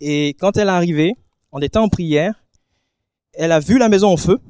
Et 0.00 0.30
quand 0.40 0.56
elle 0.56 0.66
est 0.66 0.72
arrivée, 0.72 1.14
en 1.52 1.60
étant 1.60 1.84
en 1.84 1.88
prière, 1.88 2.44
elle 3.34 3.52
a 3.52 3.60
vu 3.60 3.78
la 3.78 3.88
maison 3.88 4.08
en 4.08 4.16
feu, 4.16 4.40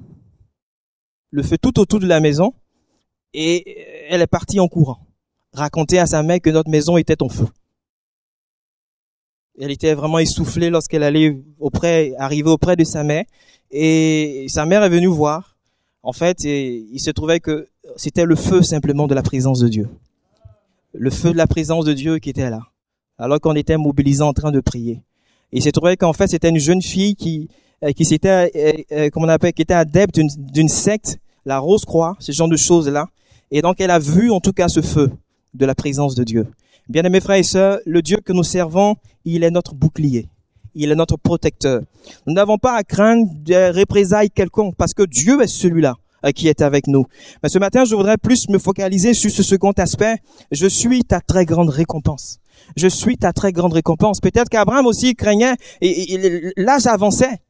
le 1.31 1.42
feu 1.42 1.59
tout 1.59 1.78
autour 1.78 2.00
de 2.00 2.07
la 2.07 2.21
maison, 2.21 2.54
et 3.35 4.07
elle 4.09 4.23
est 4.23 4.26
partie 4.26 4.59
en 4.59 4.69
courant, 4.69 5.07
raconter 5.52 5.99
à 5.99 6.07
sa 6.07 6.23
mère 6.23 6.40
que 6.40 6.49
notre 6.49 6.71
maison 6.71 6.97
était 6.97 7.23
en 7.23 7.28
feu. 7.28 7.47
Elle 9.61 9.71
était 9.71 9.92
vraiment 9.92 10.19
essoufflée 10.19 10.71
lorsqu'elle 10.71 11.02
allait 11.02 11.38
auprès, 11.59 12.14
arriver 12.16 12.49
auprès 12.49 12.75
de 12.75 12.85
sa 12.85 13.04
mère, 13.04 13.25
et 13.71 14.47
sa 14.49 14.64
mère 14.64 14.83
est 14.83 14.88
venue 14.88 15.09
voir. 15.09 15.51
En 16.02 16.12
fait, 16.12 16.44
il 16.44 16.99
se 16.99 17.11
trouvait 17.11 17.40
que 17.40 17.68
c'était 17.97 18.25
le 18.25 18.35
feu 18.35 18.62
simplement 18.62 19.06
de 19.06 19.14
la 19.14 19.23
présence 19.23 19.61
de 19.61 19.68
Dieu. 19.68 19.88
Le 20.94 21.11
feu 21.11 21.32
de 21.32 21.37
la 21.37 21.47
présence 21.47 21.85
de 21.85 21.92
Dieu 21.92 22.18
qui 22.18 22.30
était 22.30 22.50
là, 22.50 22.61
alors 23.18 23.40
qu'on 23.40 23.54
était 23.54 23.76
mobilisés 23.76 24.23
en 24.23 24.32
train 24.32 24.50
de 24.50 24.61
prier. 24.61 25.02
Et 25.52 25.59
il 25.59 25.62
se 25.62 25.71
trouvait 25.71 25.97
qu'en 25.97 26.12
fait, 26.12 26.26
c'était 26.26 26.49
une 26.49 26.59
jeune 26.59 26.82
fille 26.82 27.14
qui, 27.14 27.49
euh, 27.85 27.92
qui 27.92 28.04
s'était, 28.04 28.50
euh, 28.54 28.73
euh, 28.92 29.11
comment 29.11 29.26
on 29.26 29.28
appelle, 29.28 29.52
qui 29.52 29.62
était 29.62 29.75
adepte 29.75 30.18
d'une 30.37 30.68
secte, 30.68 31.18
la 31.44 31.59
Rose 31.59 31.85
Croix, 31.85 32.16
ce 32.18 32.32
genre 32.32 32.49
de 32.49 32.56
choses-là. 32.56 33.06
Et 33.50 33.62
donc, 33.62 33.80
elle 33.80 33.90
a 33.90 33.99
vu 33.99 34.30
en 34.30 34.40
tout 34.40 34.52
cas 34.52 34.68
ce 34.68 34.82
feu 34.82 35.11
de 35.54 35.66
la 35.66 35.75
présence 35.75 36.14
de 36.14 36.25
Dieu. 36.25 36.47
Bien 36.88 37.04
aimés 37.04 37.21
frères 37.21 37.37
et 37.37 37.42
sœurs, 37.42 37.78
le 37.87 38.02
Dieu 38.02 38.18
que 38.25 38.32
nous 38.32 38.42
servons, 38.42 38.97
il 39.25 39.44
est 39.44 39.50
notre 39.50 39.75
bouclier. 39.75 40.26
Il 40.74 40.90
est 40.90 40.94
notre 40.94 41.16
protecteur. 41.16 41.82
Nous 42.26 42.34
n'avons 42.34 42.58
pas 42.58 42.74
à 42.74 42.82
craindre 42.82 43.26
des 43.34 43.70
représailles 43.70 44.30
quelconques 44.30 44.74
parce 44.76 44.94
que 44.94 45.02
Dieu 45.02 45.40
est 45.42 45.46
celui-là 45.46 45.94
qui 46.30 46.46
est 46.46 46.62
avec 46.62 46.86
nous. 46.86 47.04
Mais 47.42 47.48
ce 47.48 47.58
matin, 47.58 47.84
je 47.84 47.96
voudrais 47.96 48.16
plus 48.16 48.48
me 48.48 48.58
focaliser 48.58 49.12
sur 49.12 49.30
ce 49.30 49.42
second 49.42 49.72
aspect. 49.72 50.18
Je 50.52 50.68
suis 50.68 51.02
ta 51.02 51.20
très 51.20 51.44
grande 51.44 51.70
récompense. 51.70 52.38
Je 52.76 52.86
suis 52.86 53.16
ta 53.16 53.32
très 53.32 53.52
grande 53.52 53.72
récompense. 53.72 54.20
Peut-être 54.20 54.48
qu'Abraham 54.48 54.86
aussi 54.86 55.16
craignait 55.16 55.56
et, 55.80 56.52
l'âge 56.56 56.86
avançait. 56.86 57.40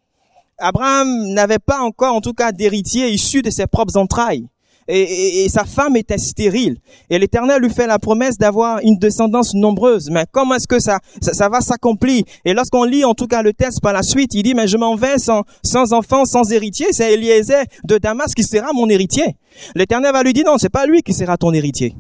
Abraham 0.59 1.33
n'avait 1.35 1.59
pas 1.59 1.81
encore, 1.81 2.15
en 2.15 2.21
tout 2.21 2.33
cas, 2.33 2.53
d'héritier 2.53 3.11
issu 3.11 3.43
de 3.43 3.51
ses 3.51 3.67
propres 3.67 3.97
entrailles. 3.97 4.47
Et, 4.89 5.45
et, 5.45 5.49
sa 5.49 5.65
femme 5.65 5.97
était 5.97 6.19
stérile. 6.19 6.79
Et 7.09 7.19
l'Éternel 7.19 7.63
lui 7.63 7.71
fait 7.71 7.87
la 7.87 7.99
promesse 7.99 8.37
d'avoir 8.37 8.81
une 8.83 8.97
descendance 8.97 9.55
nombreuse. 9.55 10.11
Mais 10.11 10.25
comment 10.31 10.57
est-ce 10.57 10.67
que 10.67 10.81
ça, 10.81 10.99
ça, 11.21 11.49
va 11.49 11.61
s'accomplir? 11.61 12.25
Et 12.45 12.53
lorsqu'on 12.53 12.85
lit 12.85 13.05
en 13.05 13.15
tout 13.15 13.27
cas 13.27 13.43
le 13.43 13.53
texte 13.53 13.81
par 13.81 13.93
la 13.93 14.03
suite, 14.03 14.35
il 14.35 14.43
dit, 14.43 14.55
mais 14.55 14.67
je 14.67 14.77
m'en 14.77 14.97
vais 14.97 15.19
sans, 15.19 15.43
sans 15.63 15.93
enfant, 15.93 16.25
sans 16.25 16.51
héritier. 16.51 16.87
C'est 16.91 17.15
Eliezer 17.15 17.65
de 17.85 17.99
Damas 17.99 18.35
qui 18.35 18.43
sera 18.43 18.73
mon 18.73 18.89
héritier. 18.89 19.37
L'Éternel 19.75 20.13
va 20.13 20.23
lui 20.23 20.33
dire, 20.33 20.45
non, 20.47 20.59
c'est 20.59 20.69
pas 20.71 20.87
lui 20.87 21.03
qui 21.03 21.13
sera 21.13 21.37
ton 21.37 21.53
héritier. 21.53 21.95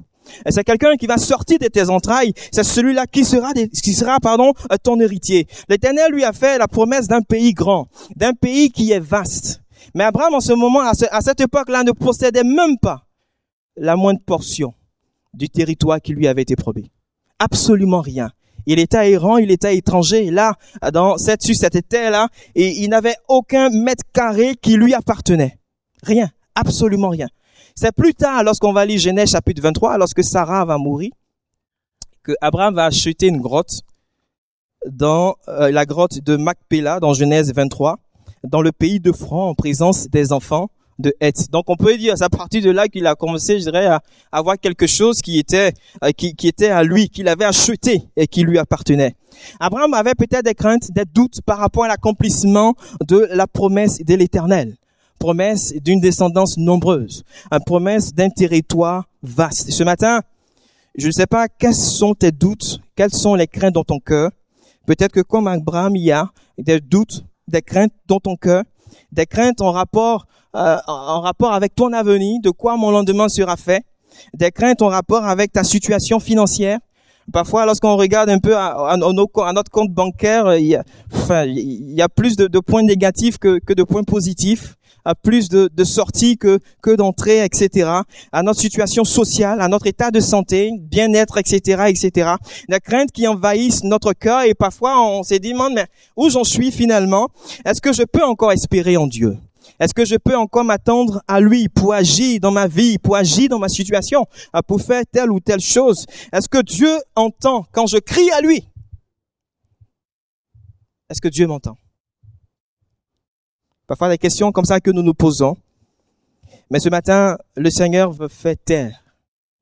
Et 0.46 0.52
c'est 0.52 0.64
quelqu'un 0.64 0.96
qui 0.96 1.06
va 1.06 1.18
sortir 1.18 1.58
de 1.58 1.66
tes 1.66 1.88
entrailles. 1.90 2.32
C'est 2.50 2.64
celui-là 2.64 3.06
qui 3.06 3.24
sera, 3.24 3.52
qui 3.52 3.92
sera, 3.92 4.18
pardon, 4.20 4.52
euh, 4.70 4.76
ton 4.82 4.98
héritier. 5.00 5.46
L'Éternel 5.68 6.12
lui 6.12 6.24
a 6.24 6.32
fait 6.32 6.58
la 6.58 6.68
promesse 6.68 7.08
d'un 7.08 7.22
pays 7.22 7.52
grand, 7.52 7.88
d'un 8.16 8.32
pays 8.32 8.70
qui 8.70 8.92
est 8.92 9.00
vaste. 9.00 9.61
Mais 9.94 10.04
Abraham, 10.04 10.34
en 10.34 10.40
ce 10.40 10.52
moment, 10.52 10.80
à, 10.80 11.20
cette 11.20 11.40
époque-là, 11.40 11.84
ne 11.84 11.92
possédait 11.92 12.44
même 12.44 12.78
pas 12.78 13.06
la 13.76 13.96
moindre 13.96 14.20
portion 14.24 14.74
du 15.34 15.48
territoire 15.48 16.00
qui 16.00 16.12
lui 16.12 16.26
avait 16.26 16.42
été 16.42 16.56
probé. 16.56 16.90
Absolument 17.38 18.00
rien. 18.00 18.30
Il 18.66 18.78
était 18.78 19.10
errant, 19.10 19.38
il 19.38 19.50
était 19.50 19.76
étranger. 19.76 20.30
là, 20.30 20.54
dans 20.92 21.18
cette, 21.18 21.42
sur 21.42 21.54
cette 21.54 21.88
terre-là, 21.88 22.28
et 22.54 22.82
il 22.82 22.88
n'avait 22.88 23.16
aucun 23.28 23.70
mètre 23.70 24.04
carré 24.12 24.54
qui 24.54 24.76
lui 24.76 24.94
appartenait. 24.94 25.58
Rien. 26.02 26.30
Absolument 26.54 27.08
rien. 27.08 27.28
C'est 27.74 27.92
plus 27.92 28.14
tard, 28.14 28.44
lorsqu'on 28.44 28.72
va 28.72 28.84
lire 28.84 28.98
Genèse 28.98 29.30
chapitre 29.30 29.62
23, 29.62 29.98
lorsque 29.98 30.22
Sarah 30.22 30.64
va 30.64 30.76
mourir, 30.76 31.10
que 32.22 32.32
Abraham 32.40 32.74
va 32.74 32.84
acheter 32.84 33.26
une 33.26 33.40
grotte 33.40 33.80
dans 34.86 35.36
euh, 35.48 35.70
la 35.70 35.86
grotte 35.86 36.20
de 36.20 36.36
Macpéla, 36.36 37.00
dans 37.00 37.14
Genèse 37.14 37.52
23, 37.54 37.98
dans 38.44 38.62
le 38.62 38.72
pays 38.72 39.00
de 39.00 39.12
Franc, 39.12 39.50
en 39.50 39.54
présence 39.54 40.08
des 40.08 40.32
enfants 40.32 40.70
de 40.98 41.14
Heth. 41.20 41.50
Donc 41.50 41.64
on 41.68 41.76
peut 41.76 41.96
dire, 41.96 42.16
c'est 42.16 42.24
à 42.24 42.28
partir 42.28 42.62
de 42.62 42.70
là 42.70 42.88
qu'il 42.88 43.06
a 43.06 43.14
commencé, 43.14 43.58
je 43.58 43.64
dirais, 43.64 43.86
à 43.86 44.02
avoir 44.30 44.58
quelque 44.58 44.86
chose 44.86 45.20
qui 45.20 45.38
était, 45.38 45.72
euh, 46.04 46.10
qui, 46.12 46.34
était 46.46 46.68
à 46.68 46.82
lui, 46.82 47.08
qu'il 47.08 47.28
avait 47.28 47.44
acheté 47.44 48.02
et 48.16 48.26
qui 48.26 48.42
lui 48.42 48.58
appartenait. 48.58 49.16
Abraham 49.58 49.94
avait 49.94 50.14
peut-être 50.14 50.44
des 50.44 50.54
craintes, 50.54 50.90
des 50.92 51.04
doutes 51.04 51.40
par 51.42 51.58
rapport 51.58 51.84
à 51.84 51.88
l'accomplissement 51.88 52.74
de 53.06 53.26
la 53.30 53.46
promesse 53.46 53.98
de 54.00 54.14
l'Éternel 54.14 54.76
promesse 55.22 55.72
d'une 55.84 56.00
descendance 56.00 56.58
nombreuse, 56.58 57.22
promesse 57.64 58.12
d'un 58.12 58.28
territoire 58.28 59.04
vaste. 59.22 59.70
ce 59.70 59.84
matin, 59.84 60.20
je 60.98 61.06
ne 61.06 61.12
sais 61.12 61.28
pas 61.28 61.46
quels 61.46 61.76
sont 61.76 62.12
tes 62.12 62.32
doutes, 62.32 62.80
quelles 62.96 63.12
sont 63.12 63.36
les 63.36 63.46
craintes 63.46 63.74
dans 63.74 63.84
ton 63.84 64.00
cœur. 64.00 64.32
Peut-être 64.84 65.12
que 65.12 65.20
comme 65.20 65.46
Abraham, 65.46 65.94
il 65.94 66.02
y 66.02 66.10
a 66.10 66.32
des 66.58 66.80
doutes, 66.80 67.24
des 67.48 67.62
craintes 67.62 67.92
dans 68.06 68.20
ton 68.20 68.36
cœur, 68.36 68.64
des 69.10 69.26
craintes 69.26 69.60
en 69.60 69.72
rapport, 69.72 70.26
euh, 70.54 70.76
en 70.86 71.20
rapport 71.20 71.52
avec 71.52 71.74
ton 71.74 71.92
avenir, 71.92 72.40
de 72.42 72.50
quoi 72.50 72.76
mon 72.76 72.90
lendemain 72.90 73.28
sera 73.28 73.56
fait, 73.56 73.84
des 74.34 74.50
craintes 74.50 74.82
en 74.82 74.88
rapport 74.88 75.24
avec 75.24 75.52
ta 75.52 75.64
situation 75.64 76.20
financière. 76.20 76.78
Parfois, 77.32 77.64
lorsqu'on 77.66 77.96
regarde 77.96 78.28
un 78.30 78.38
peu 78.38 78.56
à, 78.56 78.96
notre 78.96 79.70
compte 79.70 79.90
bancaire, 79.90 80.56
il 80.56 80.66
y 80.66 80.74
a, 80.74 80.82
enfin, 81.14 81.44
il 81.44 81.92
y 81.92 82.02
a 82.02 82.08
plus 82.08 82.36
de, 82.36 82.58
points 82.58 82.82
négatifs 82.82 83.38
que, 83.38 83.60
que 83.60 83.72
de 83.72 83.84
points 83.84 84.02
positifs 84.02 84.76
à 85.04 85.14
plus 85.14 85.48
de, 85.48 85.68
de 85.72 85.84
sorties 85.84 86.36
que, 86.36 86.58
que 86.82 86.94
d'entrées, 86.94 87.44
etc., 87.44 87.90
à 88.32 88.42
notre 88.42 88.60
situation 88.60 89.04
sociale, 89.04 89.60
à 89.60 89.68
notre 89.68 89.86
état 89.86 90.10
de 90.10 90.20
santé, 90.20 90.70
bien-être, 90.80 91.38
etc., 91.38 91.84
etc. 91.88 92.30
La 92.68 92.80
crainte 92.80 93.12
qui 93.12 93.26
envahissent 93.26 93.84
notre 93.84 94.12
cœur 94.12 94.42
et 94.42 94.54
parfois 94.54 95.00
on 95.00 95.22
se 95.22 95.34
demande, 95.34 95.74
mais 95.74 95.86
où 96.16 96.30
j'en 96.30 96.44
suis 96.44 96.72
finalement? 96.72 97.28
Est-ce 97.64 97.80
que 97.80 97.92
je 97.92 98.02
peux 98.02 98.24
encore 98.24 98.52
espérer 98.52 98.96
en 98.96 99.06
Dieu? 99.06 99.36
Est-ce 99.80 99.94
que 99.94 100.04
je 100.04 100.16
peux 100.16 100.36
encore 100.36 100.64
m'attendre 100.64 101.22
à 101.26 101.40
lui 101.40 101.68
pour 101.68 101.94
agir 101.94 102.40
dans 102.40 102.50
ma 102.50 102.66
vie, 102.66 102.98
pour 102.98 103.16
agir 103.16 103.48
dans 103.48 103.58
ma 103.58 103.68
situation, 103.68 104.26
pour 104.66 104.80
faire 104.80 105.02
telle 105.10 105.30
ou 105.30 105.40
telle 105.40 105.60
chose? 105.60 106.06
Est-ce 106.32 106.48
que 106.48 106.62
Dieu 106.62 106.90
entend 107.16 107.66
quand 107.72 107.86
je 107.86 107.98
crie 107.98 108.30
à 108.30 108.40
lui? 108.40 108.64
Est-ce 111.10 111.20
que 111.20 111.28
Dieu 111.28 111.46
m'entend? 111.46 111.76
Parfois 113.86 114.08
des 114.08 114.18
questions 114.18 114.52
comme 114.52 114.64
ça 114.64 114.80
que 114.80 114.90
nous 114.90 115.02
nous 115.02 115.14
posons. 115.14 115.56
Mais 116.70 116.80
ce 116.80 116.88
matin, 116.88 117.36
le 117.56 117.70
Seigneur 117.70 118.12
veut 118.12 118.28
faire 118.28 118.56
taire 118.64 119.04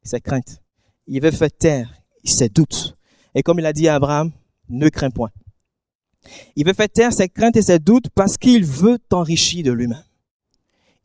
ses 0.02 0.20
craintes. 0.20 0.60
Il 1.06 1.20
veut 1.20 1.30
faire 1.30 1.50
taire 1.50 1.92
ses 2.24 2.48
doutes. 2.48 2.96
Et 3.34 3.42
comme 3.42 3.58
il 3.58 3.66
a 3.66 3.72
dit 3.72 3.88
à 3.88 3.94
Abraham, 3.94 4.30
ne 4.68 4.88
crains 4.88 5.10
point. 5.10 5.30
Il 6.56 6.66
veut 6.66 6.74
faire 6.74 6.88
taire 6.88 7.12
ses 7.12 7.28
craintes 7.28 7.56
et 7.56 7.62
ses 7.62 7.78
doutes 7.78 8.10
parce 8.14 8.36
qu'il 8.36 8.64
veut 8.64 8.98
t'enrichir 9.08 9.64
de 9.64 9.72
lui-même. 9.72 10.04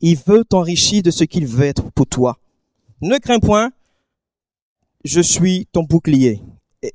Il 0.00 0.16
veut 0.18 0.44
t'enrichir 0.44 1.02
de 1.02 1.10
ce 1.10 1.24
qu'il 1.24 1.46
veut 1.46 1.64
être 1.64 1.90
pour 1.92 2.06
toi. 2.06 2.38
Ne 3.00 3.18
crains 3.18 3.40
point, 3.40 3.70
je 5.04 5.20
suis 5.20 5.66
ton 5.72 5.82
bouclier 5.82 6.42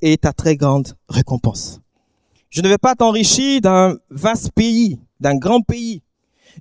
et 0.02 0.18
ta 0.18 0.34
très 0.34 0.56
grande 0.56 0.96
récompense. 1.10 1.82
Je 2.50 2.62
ne 2.62 2.68
vais 2.68 2.78
pas 2.78 2.96
t'enrichir 2.96 3.62
d'un 3.62 3.98
vaste 4.10 4.52
pays, 4.52 5.00
d'un 5.20 5.36
grand 5.36 5.62
pays, 5.62 6.04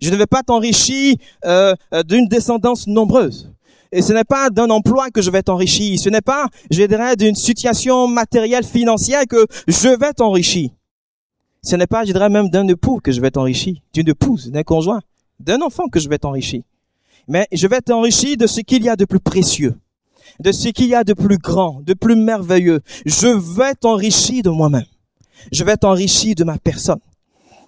je 0.01 0.11
ne 0.11 0.17
vais 0.17 0.27
pas 0.27 0.43
t'enrichir 0.43 1.17
euh, 1.45 1.75
euh, 1.95 2.03
d'une 2.03 2.27
descendance 2.29 2.87
nombreuse. 2.87 3.51
Et 3.93 4.03
ce 4.03 4.13
n'est 4.13 4.25
pas 4.25 4.51
d'un 4.51 4.71
emploi 4.71 5.11
que 5.11 5.21
je 5.21 5.31
vais 5.31 5.43
t'enrichir. 5.43 5.99
Ce 5.99 6.09
n'est 6.09 6.21
pas, 6.21 6.47
je 6.71 6.85
dirais, 6.85 7.17
d'une 7.17 7.35
situation 7.35 8.07
matérielle 8.07 8.65
financière 8.65 9.23
que 9.29 9.47
je 9.67 9.89
vais 9.89 10.13
t'enrichir. 10.13 10.71
Ce 11.63 11.77
n'est 11.77 11.89
pas, 11.89 12.05
je 12.05 12.13
dirais 12.13 12.31
même 12.31 12.49
d'un 12.49 12.67
époux 12.69 13.01
que 13.03 13.13
je 13.13 13.21
vais 13.21 13.31
t'enrichir, 13.31 13.77
d'une 13.93 14.09
épouse, 14.09 14.51
d'un 14.51 14.63
conjoint, 14.63 15.01
d'un 15.41 15.61
enfant 15.61 15.89
que 15.89 15.99
je 16.01 16.09
vais 16.09 16.19
t'enrichir. 16.19 16.63
Mais 17.29 17.47
je 17.53 17.67
vais 17.67 17.81
t'enrichir 17.81 18.37
de 18.37 18.47
ce 18.47 18.61
qu'il 18.61 18.83
y 18.83 18.89
a 18.89 18.97
de 18.97 19.05
plus 19.05 19.21
précieux, 19.21 19.75
de 20.39 20.53
ce 20.53 20.69
qu'il 20.69 20.87
y 20.87 20.95
a 20.95 21.05
de 21.05 21.13
plus 21.13 21.39
grand, 21.39 21.81
de 21.83 21.95
plus 21.95 22.17
merveilleux. 22.17 22.81
Je 23.05 23.29
vais 23.57 23.75
t'enrichir 23.75 24.43
de 24.43 24.51
moi-même. 24.51 24.87
Je 25.53 25.65
vais 25.65 25.77
t'enrichir 25.77 26.35
de 26.35 26.45
ma 26.45 26.59
personne. 26.59 27.01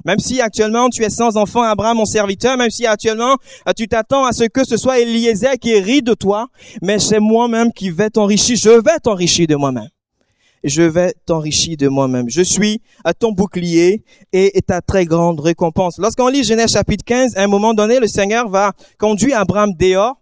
Même 0.04 0.18
si 0.18 0.40
actuellement 0.40 0.88
tu 0.88 1.02
es 1.02 1.10
sans 1.10 1.36
enfant, 1.36 1.62
Abraham, 1.62 1.98
mon 1.98 2.04
serviteur, 2.04 2.56
même 2.56 2.70
si 2.70 2.86
actuellement 2.86 3.36
euh, 3.68 3.72
tu 3.76 3.88
t'attends 3.88 4.24
à 4.24 4.32
ce 4.32 4.44
que 4.44 4.64
ce 4.64 4.76
soit 4.76 5.00
Eliezer 5.00 5.58
qui 5.60 5.70
hérite 5.70 6.06
de 6.06 6.14
toi, 6.14 6.48
mais 6.82 6.98
c'est 6.98 7.20
moi-même 7.20 7.72
qui 7.72 7.90
vais 7.90 8.10
t'enrichir. 8.10 8.56
Je 8.56 8.70
vais 8.70 8.98
t'enrichir 9.02 9.46
de 9.46 9.56
moi-même. 9.56 9.88
je 10.64 10.82
vais 10.82 11.14
t'enrichir 11.26 11.76
de 11.76 11.88
moi-même. 11.88 12.28
Je 12.28 12.42
suis 12.42 12.80
à 13.04 13.14
ton 13.14 13.32
bouclier 13.32 14.04
et, 14.32 14.60
ta 14.66 14.80
très 14.80 15.04
grande 15.04 15.40
récompense. 15.40 15.98
Lorsqu'on 15.98 16.28
lit 16.28 16.44
Genèse 16.44 16.72
chapitre 16.72 17.04
15, 17.04 17.36
à 17.36 17.42
un 17.42 17.48
moment 17.48 17.74
donné, 17.74 17.98
le 17.98 18.06
Seigneur 18.06 18.48
va 18.48 18.72
conduire 18.98 19.38
Abraham 19.38 19.72
dehors 19.74 20.21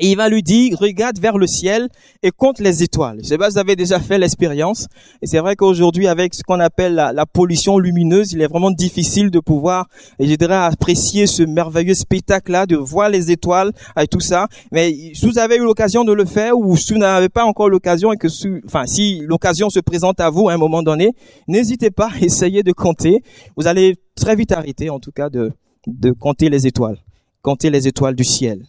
il 0.00 0.16
va 0.16 0.28
lui 0.28 0.42
dire, 0.42 0.76
regarde 0.78 1.18
vers 1.18 1.38
le 1.38 1.46
ciel 1.46 1.88
et 2.22 2.30
compte 2.30 2.60
les 2.60 2.82
étoiles. 2.82 3.18
Je 3.22 3.28
sais 3.28 3.38
pas 3.38 3.50
si 3.50 3.54
vous 3.54 3.58
avez 3.58 3.76
déjà 3.76 4.00
fait 4.00 4.18
l'expérience. 4.18 4.88
Et 5.22 5.26
c'est 5.26 5.38
vrai 5.38 5.56
qu'aujourd'hui, 5.56 6.06
avec 6.06 6.34
ce 6.34 6.42
qu'on 6.42 6.60
appelle 6.60 6.94
la, 6.94 7.26
pollution 7.26 7.78
lumineuse, 7.78 8.32
il 8.32 8.40
est 8.40 8.46
vraiment 8.46 8.70
difficile 8.70 9.30
de 9.30 9.40
pouvoir, 9.40 9.88
et 10.18 10.26
je 10.26 10.34
dirais, 10.34 10.54
apprécier 10.54 11.26
ce 11.26 11.42
merveilleux 11.42 11.94
spectacle-là, 11.94 12.66
de 12.66 12.76
voir 12.76 13.08
les 13.08 13.30
étoiles 13.30 13.72
et 14.00 14.06
tout 14.06 14.20
ça. 14.20 14.48
Mais 14.72 14.92
si 15.14 15.26
vous 15.26 15.38
avez 15.38 15.56
eu 15.56 15.64
l'occasion 15.64 16.04
de 16.04 16.12
le 16.12 16.24
faire 16.24 16.56
ou 16.56 16.76
si 16.76 16.92
vous 16.92 16.98
n'avez 16.98 17.28
pas 17.28 17.44
encore 17.44 17.68
l'occasion 17.68 18.12
et 18.12 18.16
que, 18.16 18.28
enfin, 18.64 18.86
si 18.86 19.20
l'occasion 19.26 19.70
se 19.70 19.80
présente 19.80 20.20
à 20.20 20.30
vous 20.30 20.48
à 20.48 20.52
un 20.52 20.58
moment 20.58 20.82
donné, 20.82 21.12
n'hésitez 21.48 21.90
pas 21.90 22.10
à 22.20 22.24
essayer 22.24 22.62
de 22.62 22.72
compter. 22.72 23.22
Vous 23.56 23.66
allez 23.66 23.96
très 24.14 24.36
vite 24.36 24.52
arrêter, 24.52 24.90
en 24.90 25.00
tout 25.00 25.12
cas, 25.12 25.28
de, 25.28 25.52
de 25.86 26.10
compter 26.12 26.48
les 26.48 26.66
étoiles. 26.66 26.98
Compter 27.42 27.70
les 27.70 27.86
étoiles 27.86 28.14
du 28.14 28.24
ciel. 28.24 28.64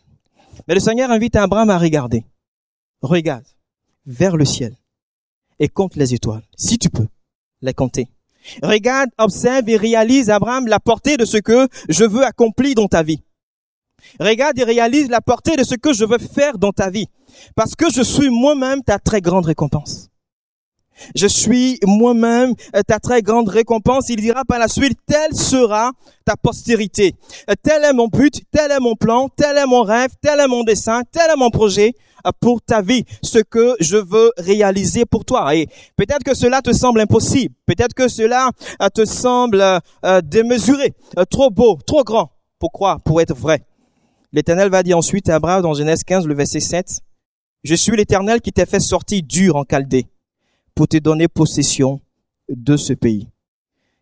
Mais 0.68 0.74
le 0.74 0.80
Seigneur 0.80 1.12
invite 1.12 1.36
Abraham 1.36 1.70
à 1.70 1.78
regarder. 1.78 2.24
Regarde 3.02 3.46
vers 4.06 4.38
le 4.38 4.46
ciel 4.46 4.76
et 5.60 5.68
compte 5.68 5.96
les 5.96 6.14
étoiles, 6.14 6.44
si 6.56 6.78
tu 6.78 6.90
peux 6.90 7.08
les 7.62 7.74
compter. 7.74 8.08
Regarde, 8.64 9.10
observe 9.18 9.68
et 9.70 9.78
réalise, 9.78 10.30
Abraham, 10.30 10.68
la 10.68 10.80
portée 10.80 11.18
de 11.18 11.26
ce 11.26 11.38
que 11.38 11.68
je 11.90 12.06
veux 12.06 12.24
accomplir 12.24 12.76
dans 12.76 12.88
ta 12.88 13.04
vie. 13.04 13.22
Regarde 14.20 14.58
et 14.60 14.64
réalise 14.64 15.10
la 15.10 15.22
portée 15.22 15.56
de 15.56 15.64
ce 15.64 15.76
que 15.76 15.94
je 15.94 16.06
veux 16.06 16.20
faire 16.20 16.58
dans 16.58 16.72
ta 16.72 16.90
vie. 16.90 17.08
Parce 17.56 17.76
que 17.76 17.92
je 17.92 18.02
suis 18.02 18.30
moi-même 18.30 18.84
ta 18.84 19.00
très 19.00 19.22
grande 19.22 19.46
récompense. 19.46 20.10
Je 21.16 21.28
suis 21.28 21.80
moi-même 21.86 22.54
ta 22.88 23.00
très 23.00 23.22
grande 23.22 23.50
récompense. 23.50 24.10
Il 24.10 24.22
dira 24.22 24.44
par 24.46 24.60
la 24.60 24.68
suite, 24.68 24.98
telle 25.06 25.36
sera 25.36 25.92
ta 26.26 26.36
postérité. 26.36 27.16
Tel 27.64 27.84
est 27.84 27.94
mon 27.94 28.08
but, 28.08 28.42
tel 28.52 28.72
est 28.72 28.80
mon 28.80 28.96
plan, 28.96 29.30
tel 29.30 29.58
est 29.58 29.66
mon 29.66 29.84
rêve, 29.84 30.10
tel 30.22 30.40
est 30.40 30.48
mon 30.48 30.64
dessein, 30.64 31.04
tel 31.12 31.32
est 31.32 31.38
mon 31.38 31.50
projet 31.50 31.94
pour 32.40 32.62
ta 32.62 32.82
vie, 32.82 33.06
ce 33.22 33.40
que 33.40 33.76
je 33.80 33.98
veux 33.98 34.32
réaliser 34.38 35.06
pour 35.06 35.26
toi. 35.26 35.56
Et 35.56 35.68
peut-être 35.96 36.24
que 36.24 36.36
cela 36.36 36.62
te 36.62 36.74
semble 36.74 37.00
impossible, 37.00 37.54
peut-être 37.66 37.94
que 37.94 38.08
cela 38.08 38.52
te 38.94 39.06
semble 39.06 39.62
euh, 39.62 40.22
démesuré, 40.22 40.94
euh, 41.18 41.26
trop 41.26 41.50
beau, 41.50 41.78
trop 41.86 42.04
grand. 42.04 42.32
Pourquoi? 42.60 43.00
Pour 43.06 43.22
être 43.22 43.36
vrai. 43.36 43.64
L'Éternel 44.34 44.70
va 44.70 44.84
dire 44.84 44.98
ensuite 44.98 45.30
à 45.30 45.36
Abraham 45.36 45.62
dans 45.62 45.74
Genèse 45.74 46.04
15, 46.04 46.28
le 46.28 46.36
verset 46.36 46.60
7, 46.60 47.00
Je 47.64 47.76
suis 47.76 47.96
l'Éternel 47.96 48.42
qui 48.42 48.52
t'a 48.52 48.66
fait 48.66 48.80
sortir 48.80 49.22
dur 49.24 49.56
en 49.56 49.64
Chaldée 49.70 50.08
pour 50.78 50.88
te 50.88 50.98
donner 50.98 51.28
possession 51.28 52.00
de 52.48 52.78
ce 52.78 52.94
pays. 52.94 53.28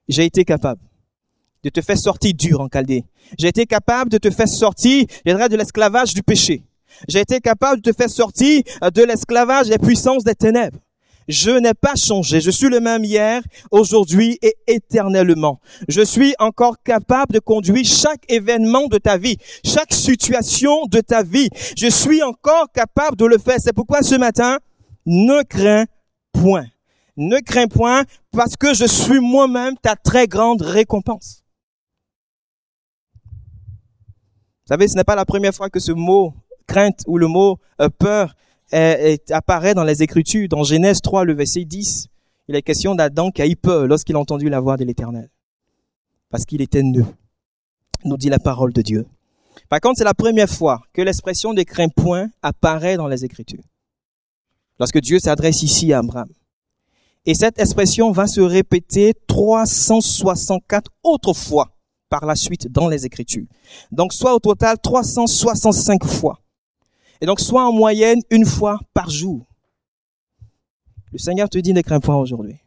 J'ai 0.10 0.26
été 0.26 0.44
capable 0.44 0.82
de 1.64 1.70
te 1.70 1.82
faire 1.82 1.98
sortir 1.98 2.34
dur 2.34 2.60
en 2.60 2.68
Chaldée. 2.72 3.06
J'ai 3.40 3.48
été 3.48 3.66
capable 3.66 4.12
de 4.12 4.18
te 4.18 4.30
faire 4.30 4.50
sortir 4.50 5.06
de 5.26 5.56
l'esclavage 5.56 6.14
du 6.14 6.22
péché. 6.22 6.64
J'ai 7.08 7.22
été 7.22 7.40
capable 7.40 7.82
de 7.82 7.92
te 7.92 7.96
faire 7.96 8.10
sortir 8.10 8.62
de 8.94 9.04
l'esclavage 9.04 9.70
des 9.70 9.78
puissances 9.78 10.26
des 10.26 10.36
ténèbres. 10.36 10.78
Je 11.30 11.52
n'ai 11.52 11.74
pas 11.74 11.96
changé. 11.96 12.42
Je 12.42 12.52
suis 12.52 12.68
le 12.68 12.82
même 12.82 13.06
hier, 13.06 13.42
aujourd'hui 13.72 14.38
et 14.42 14.56
éternellement. 14.68 15.62
Je 15.88 16.02
suis 16.02 16.36
encore 16.40 16.76
capable 16.84 17.34
de 17.34 17.40
conduire 17.40 17.86
chaque 17.86 18.30
événement 18.30 18.88
de 18.88 18.98
ta 18.98 19.18
vie, 19.18 19.38
chaque 19.64 19.94
situation 19.94 20.88
de 20.88 21.00
ta 21.00 21.24
vie. 21.24 21.50
Je 21.78 21.88
suis 21.88 22.22
encore 22.22 22.68
capable 22.74 23.16
de 23.16 23.26
le 23.26 23.38
faire. 23.38 23.60
C'est 23.60 23.74
pourquoi 23.74 24.02
ce 24.02 24.16
matin, 24.16 24.60
ne 25.06 25.42
crains 25.44 25.86
point. 26.42 26.66
Ne 27.18 27.40
crains 27.40 27.68
point 27.68 28.04
parce 28.32 28.56
que 28.58 28.74
je 28.74 28.86
suis 28.86 29.20
moi-même 29.20 29.76
ta 29.78 29.96
très 29.96 30.28
grande 30.28 30.62
récompense. 30.62 31.44
Vous 33.24 34.70
savez, 34.70 34.88
ce 34.88 34.96
n'est 34.96 35.04
pas 35.04 35.16
la 35.16 35.26
première 35.26 35.54
fois 35.54 35.70
que 35.70 35.80
ce 35.80 35.92
mot 35.92 36.34
crainte 36.68 37.02
ou 37.08 37.18
le 37.18 37.28
mot 37.28 37.60
euh, 37.80 37.90
peur 37.90 38.36
apparaît 39.30 39.76
dans 39.76 39.84
les 39.84 40.02
Écritures. 40.04 40.50
Dans 40.50 40.64
Genèse 40.64 41.00
3, 41.02 41.24
le 41.24 41.34
verset 41.34 41.66
10, 41.66 42.08
il 42.48 42.56
est 42.56 42.62
question 42.62 42.96
d'Adam 42.96 43.32
qui 43.32 43.42
a 43.42 43.48
eu 43.48 43.56
peur 43.56 43.88
lorsqu'il 43.88 44.16
a 44.16 44.20
entendu 44.20 44.50
la 44.50 44.60
voix 44.60 44.76
de 44.76 44.84
l'Éternel. 44.84 45.30
Parce 46.30 46.46
qu'il 46.46 46.62
était 46.62 46.84
nœud, 46.84 47.06
nous 48.04 48.18
dit 48.18 48.30
la 48.30 48.40
parole 48.40 48.74
de 48.74 48.82
Dieu. 48.82 49.06
Par 49.70 49.80
contre, 49.80 50.00
c'est 50.00 50.04
la 50.04 50.14
première 50.14 50.50
fois 50.50 50.82
que 50.94 51.02
l'expression 51.02 51.54
de 51.54 51.62
crains 51.64 51.88
point 51.88 52.30
apparaît 52.42 52.98
dans 52.98 53.08
les 53.08 53.24
Écritures 53.24 53.64
lorsque 54.80 55.00
Dieu 55.00 55.20
s'adresse 55.20 55.64
ici 55.64 55.94
à 55.94 56.00
Abraham. 56.00 56.30
Et 57.26 57.34
cette 57.34 57.60
expression 57.60 58.12
va 58.12 58.28
se 58.28 58.42
répéter 58.42 59.14
364 59.28 60.92
autres 61.04 61.34
fois 61.34 61.76
par 62.10 62.26
la 62.26 62.36
suite 62.36 62.72
dans 62.72 62.88
les 62.88 63.06
Écritures. 63.06 63.48
Donc 63.92 64.14
soit 64.14 64.36
au 64.36 64.40
total 64.40 64.78
365 64.80 66.06
fois. 66.06 66.40
Et 67.22 67.26
donc 67.26 67.40
soit 67.40 67.68
en 67.68 67.72
moyenne 67.72 68.22
une 68.30 68.46
fois 68.46 68.80
par 68.94 69.10
jour. 69.10 69.46
Le 71.12 71.18
Seigneur 71.18 71.50
te 71.50 71.58
dit 71.58 71.74
ne 71.74 71.82
crains 71.82 72.00
pas 72.00 72.16
aujourd'hui. 72.16 72.58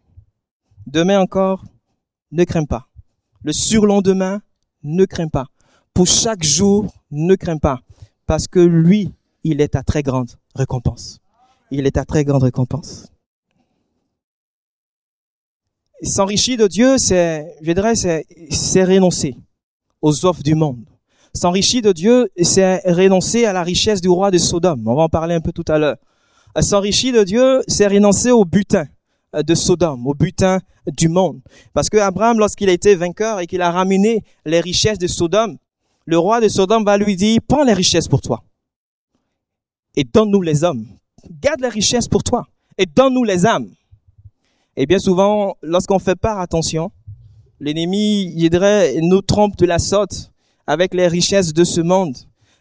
Demain 0.87 1.21
encore, 1.21 1.65
ne 2.33 2.45
crains 2.45 2.65
pas. 2.65 2.89
Le 3.43 3.53
surlendemain, 3.53 4.41
ne 4.83 5.05
crains 5.05 5.29
pas. 5.29 5.47
Pour 5.95 6.07
chaque 6.07 6.43
jour, 6.43 6.93
ne 7.11 7.35
crains 7.35 7.59
pas. 7.59 7.81
Parce 8.27 8.49
que 8.49 8.59
lui, 8.59 9.13
il 9.45 9.61
est 9.61 9.69
ta 9.69 9.83
très 9.83 10.03
grande 10.03 10.31
récompense 10.55 11.21
il 11.71 11.87
est 11.87 11.97
à 11.97 12.05
très 12.05 12.25
grande 12.25 12.43
récompense. 12.43 13.09
S'enrichir 16.03 16.59
de 16.59 16.69
Dieu, 16.69 16.97
c'est, 16.99 17.57
je 17.61 17.73
dirais, 17.73 17.95
c'est, 17.97 18.85
renoncer 18.85 19.37
aux 20.01 20.25
offres 20.25 20.43
du 20.43 20.55
monde. 20.55 20.85
S'enrichir 21.35 21.83
de 21.83 21.93
Dieu, 21.93 22.31
c'est 22.41 22.79
renoncer 22.87 23.45
à 23.45 23.53
la 23.53 23.63
richesse 23.63 24.01
du 24.01 24.09
roi 24.09 24.31
de 24.31 24.39
Sodome. 24.39 24.87
On 24.87 24.95
va 24.95 25.03
en 25.03 25.09
parler 25.09 25.35
un 25.35 25.41
peu 25.41 25.53
tout 25.53 25.65
à 25.67 25.79
l'heure. 25.79 25.97
S'enrichir 26.61 27.15
de 27.15 27.25
Dieu, 27.25 27.63
c'est 27.67 27.87
renoncer 27.87 28.31
au 28.31 28.45
butin 28.45 28.87
de 29.35 29.55
Sodome, 29.55 30.07
au 30.07 30.15
butin 30.15 30.61
du 30.87 31.09
monde. 31.09 31.41
Parce 31.75 31.91
que 31.91 31.99
Abraham, 31.99 32.39
lorsqu'il 32.39 32.69
a 32.69 32.73
été 32.73 32.95
vainqueur 32.95 33.41
et 33.41 33.47
qu'il 33.47 33.61
a 33.61 33.71
ramené 33.71 34.23
les 34.47 34.61
richesses 34.61 34.99
de 34.99 35.07
Sodome, 35.07 35.59
le 36.07 36.19
roi 36.19 36.41
de 36.41 36.49
Sodome 36.49 36.85
va 36.85 36.97
lui 36.97 37.17
dire, 37.17 37.41
prends 37.47 37.65
les 37.65 37.75
richesses 37.75 38.09
pour 38.09 38.21
toi 38.21 38.43
et 39.97 40.05
donne-nous 40.05 40.43
les 40.43 40.65
hommes 40.65 40.87
garde 41.31 41.61
la 41.61 41.69
richesse 41.69 42.09
pour 42.09 42.23
toi 42.23 42.47
et 42.77 42.87
donne-nous 42.87 43.25
les 43.25 43.47
âmes. 43.47 43.71
Et 44.77 44.87
bien 44.87 44.99
souvent, 44.99 45.57
lorsqu'on 45.63 45.99
fait 45.99 46.15
pas 46.15 46.41
attention, 46.41 46.93
l'ennemi, 47.61 48.33
il 48.37 49.09
nous 49.09 49.23
trompe 49.23 49.57
de 49.57 49.67
la 49.67 49.79
sorte 49.79 50.33
avec 50.67 50.95
les 50.95 51.09
richesses 51.09 51.53
de 51.53 51.65
ce 51.65 51.81
monde. 51.81 52.17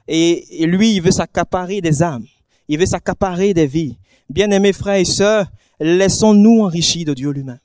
Et, 0.08 0.66
lui, 0.66 0.96
il 0.96 1.02
veut 1.02 1.12
s'accaparer 1.12 1.82
des 1.82 2.02
âmes. 2.02 2.26
Il 2.68 2.80
veut 2.80 2.86
s'accaparer 2.86 3.54
des 3.54 3.68
vies. 3.68 3.98
Bien-aimés 4.30 4.74
frères 4.74 4.96
et 4.96 5.06
sœurs, 5.06 5.48
laissons-nous 5.80 6.62
enrichir 6.62 7.06
de 7.06 7.14
Dieu 7.14 7.32
lui-même. 7.32 7.60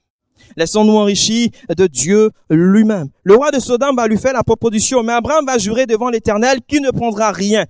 Laissons-nous 0.57 0.97
enrichir 0.97 1.49
de 1.75 1.87
Dieu 1.87 2.31
lui-même. 2.51 3.09
Le 3.25 3.37
roi 3.37 3.53
de 3.53 3.59
Sodome 3.59 3.97
va 3.97 4.07
lui 4.07 4.19
faire 4.19 4.35
la 4.35 4.43
proposition, 4.43 5.03
mais 5.03 5.15
Abraham 5.15 5.47
va 5.47 5.57
jurer 5.57 5.87
devant 5.87 6.11
l'Éternel 6.11 6.61
qu'il 6.67 6.83
ne 6.83 6.91
prendra 6.91 7.33
rien. 7.33 7.65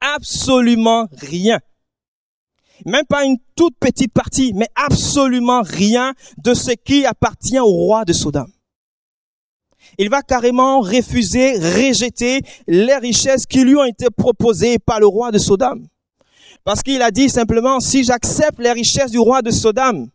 Absolument 0.00 1.06
rien 1.20 1.60
même 2.86 3.04
pas 3.08 3.24
une 3.24 3.36
toute 3.56 3.76
petite 3.78 4.12
partie, 4.12 4.52
mais 4.54 4.68
absolument 4.74 5.62
rien 5.62 6.14
de 6.38 6.54
ce 6.54 6.72
qui 6.72 7.04
appartient 7.04 7.58
au 7.58 7.66
roi 7.66 8.04
de 8.04 8.12
Sodome. 8.12 8.50
Il 9.98 10.08
va 10.08 10.22
carrément 10.22 10.80
refuser, 10.80 11.52
rejeter 11.58 12.40
les 12.66 12.96
richesses 12.96 13.46
qui 13.46 13.64
lui 13.64 13.76
ont 13.76 13.84
été 13.84 14.06
proposées 14.10 14.78
par 14.78 15.00
le 15.00 15.06
roi 15.06 15.30
de 15.30 15.38
Sodome. 15.38 15.86
Parce 16.64 16.82
qu'il 16.82 17.02
a 17.02 17.10
dit 17.10 17.28
simplement, 17.28 17.80
si 17.80 18.04
j'accepte 18.04 18.58
les 18.58 18.72
richesses 18.72 19.10
du 19.10 19.18
roi 19.18 19.42
de 19.42 19.50
Sodome, 19.50 20.08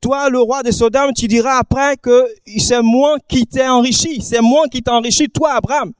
toi, 0.00 0.28
le 0.28 0.40
roi 0.40 0.62
de 0.62 0.70
Sodome, 0.70 1.12
tu 1.14 1.26
diras 1.26 1.58
après 1.58 1.96
que 1.96 2.26
c'est 2.58 2.82
moi 2.82 3.16
qui 3.28 3.46
t'ai 3.46 3.66
enrichi, 3.66 4.20
c'est 4.22 4.42
moi 4.42 4.68
qui 4.70 4.82
t'ai 4.82 4.90
enrichi, 4.90 5.28
toi, 5.28 5.54
Abraham. 5.54 5.92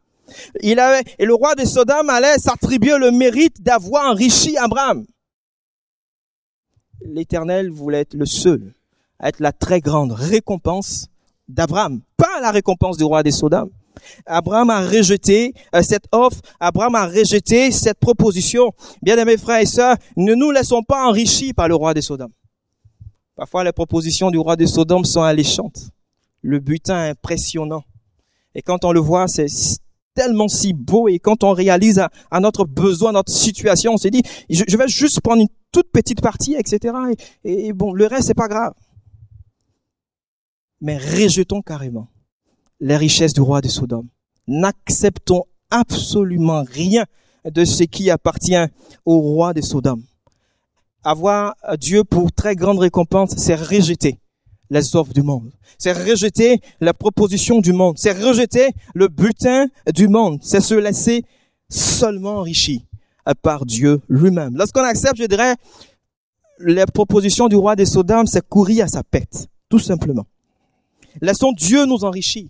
Il 0.60 0.78
avait, 0.78 1.02
et 1.18 1.24
le 1.24 1.34
roi 1.34 1.54
de 1.54 1.64
Sodome 1.64 2.10
allait 2.10 2.38
s'attribuer 2.38 2.98
le 2.98 3.10
mérite 3.10 3.62
d'avoir 3.62 4.10
enrichi 4.10 4.56
Abraham 4.58 5.06
l'Éternel 7.04 7.70
voulait 7.70 8.00
être 8.00 8.14
le 8.14 8.26
seul 8.26 8.72
à 9.18 9.28
être 9.28 9.40
la 9.40 9.52
très 9.52 9.80
grande 9.80 10.12
récompense 10.12 11.08
d'Abraham, 11.48 12.00
pas 12.16 12.40
la 12.40 12.50
récompense 12.50 12.96
du 12.96 13.04
roi 13.04 13.22
des 13.22 13.30
Sodames. 13.30 13.70
Abraham 14.26 14.70
a 14.70 14.86
rejeté 14.86 15.54
euh, 15.74 15.82
cette 15.82 16.06
offre, 16.12 16.40
Abraham 16.60 16.94
a 16.96 17.06
rejeté 17.06 17.70
cette 17.70 17.98
proposition. 17.98 18.72
Bien 19.02 19.16
aimés 19.16 19.38
frères 19.38 19.60
et 19.60 19.66
sœurs, 19.66 19.96
ne 20.16 20.34
nous 20.34 20.50
laissons 20.50 20.82
pas 20.82 21.08
enrichir 21.08 21.54
par 21.54 21.68
le 21.68 21.74
roi 21.74 21.94
des 21.94 22.02
Sodames. 22.02 22.32
Parfois 23.34 23.64
les 23.64 23.72
propositions 23.72 24.30
du 24.30 24.38
roi 24.38 24.56
des 24.56 24.66
Sodames 24.66 25.04
sont 25.04 25.22
alléchantes. 25.22 25.90
Le 26.42 26.58
butin 26.58 27.10
impressionnant. 27.10 27.84
Et 28.54 28.62
quand 28.62 28.84
on 28.84 28.92
le 28.92 29.00
voit, 29.00 29.28
c'est 29.28 29.48
tellement 30.16 30.48
si 30.48 30.72
beau 30.72 31.06
et 31.06 31.20
quand 31.20 31.44
on 31.44 31.52
réalise 31.52 32.02
à, 32.30 32.40
notre 32.40 32.64
besoin, 32.64 33.12
notre 33.12 33.32
situation, 33.32 33.92
on 33.92 33.96
s'est 33.98 34.10
dit, 34.10 34.22
je, 34.50 34.76
vais 34.76 34.88
juste 34.88 35.20
prendre 35.20 35.42
une 35.42 35.48
toute 35.70 35.90
petite 35.92 36.20
partie, 36.20 36.54
etc. 36.54 36.94
Et, 37.44 37.68
et 37.68 37.72
bon, 37.72 37.92
le 37.92 38.06
reste, 38.06 38.28
c'est 38.28 38.34
pas 38.34 38.48
grave. 38.48 38.72
Mais 40.80 40.96
rejetons 40.96 41.62
carrément 41.62 42.08
les 42.80 42.96
richesses 42.96 43.34
du 43.34 43.40
roi 43.40 43.60
de 43.60 43.68
Sodome. 43.68 44.08
N'acceptons 44.48 45.44
absolument 45.70 46.64
rien 46.66 47.04
de 47.44 47.64
ce 47.64 47.84
qui 47.84 48.10
appartient 48.10 48.66
au 49.04 49.20
roi 49.20 49.52
de 49.54 49.60
Sodome. 49.60 50.02
Avoir 51.04 51.54
Dieu 51.78 52.04
pour 52.04 52.32
très 52.32 52.56
grande 52.56 52.78
récompense, 52.78 53.34
c'est 53.36 53.54
rejeter 53.54 54.18
les 54.70 54.96
offres 54.96 55.12
du 55.12 55.22
monde. 55.22 55.52
C'est 55.78 55.92
rejeter 55.92 56.60
la 56.80 56.94
proposition 56.94 57.60
du 57.60 57.72
monde. 57.72 57.96
C'est 57.98 58.12
rejeter 58.12 58.70
le 58.94 59.08
butin 59.08 59.66
du 59.94 60.08
monde. 60.08 60.40
C'est 60.42 60.60
se 60.60 60.74
laisser 60.74 61.24
seulement 61.68 62.38
enrichir 62.38 62.80
par 63.42 63.66
Dieu 63.66 64.00
lui-même. 64.08 64.56
Lorsqu'on 64.56 64.82
accepte, 64.82 65.16
je 65.18 65.24
dirais, 65.24 65.54
les 66.58 66.86
propositions 66.86 67.48
du 67.48 67.56
roi 67.56 67.76
des 67.76 67.86
Sodomes, 67.86 68.26
c'est 68.26 68.46
courir 68.46 68.84
à 68.84 68.88
sa 68.88 69.02
pète, 69.02 69.48
tout 69.68 69.78
simplement. 69.78 70.26
Laissons 71.20 71.52
Dieu 71.52 71.86
nous 71.86 72.04
enrichir. 72.04 72.48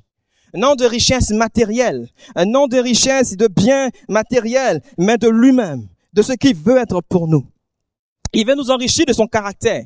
Non 0.55 0.75
de 0.75 0.85
richesse 0.85 1.31
matérielle, 1.31 2.09
non 2.47 2.67
de 2.67 2.79
richesse 2.79 3.37
de 3.37 3.49
biens 3.49 3.91
matériels, 4.09 4.81
mais 4.97 5.19
de 5.19 5.29
lui-même, 5.29 5.89
de 6.13 6.23
ce 6.23 6.33
qu'il 6.33 6.55
veut 6.55 6.79
être 6.79 7.03
pour 7.09 7.29
nous. 7.29 7.47
Il 8.33 8.47
veut 8.47 8.55
nous 8.55 8.71
enrichir 8.71 9.05
de 9.07 9.13
son 9.13 9.27
caractère. 9.27 9.85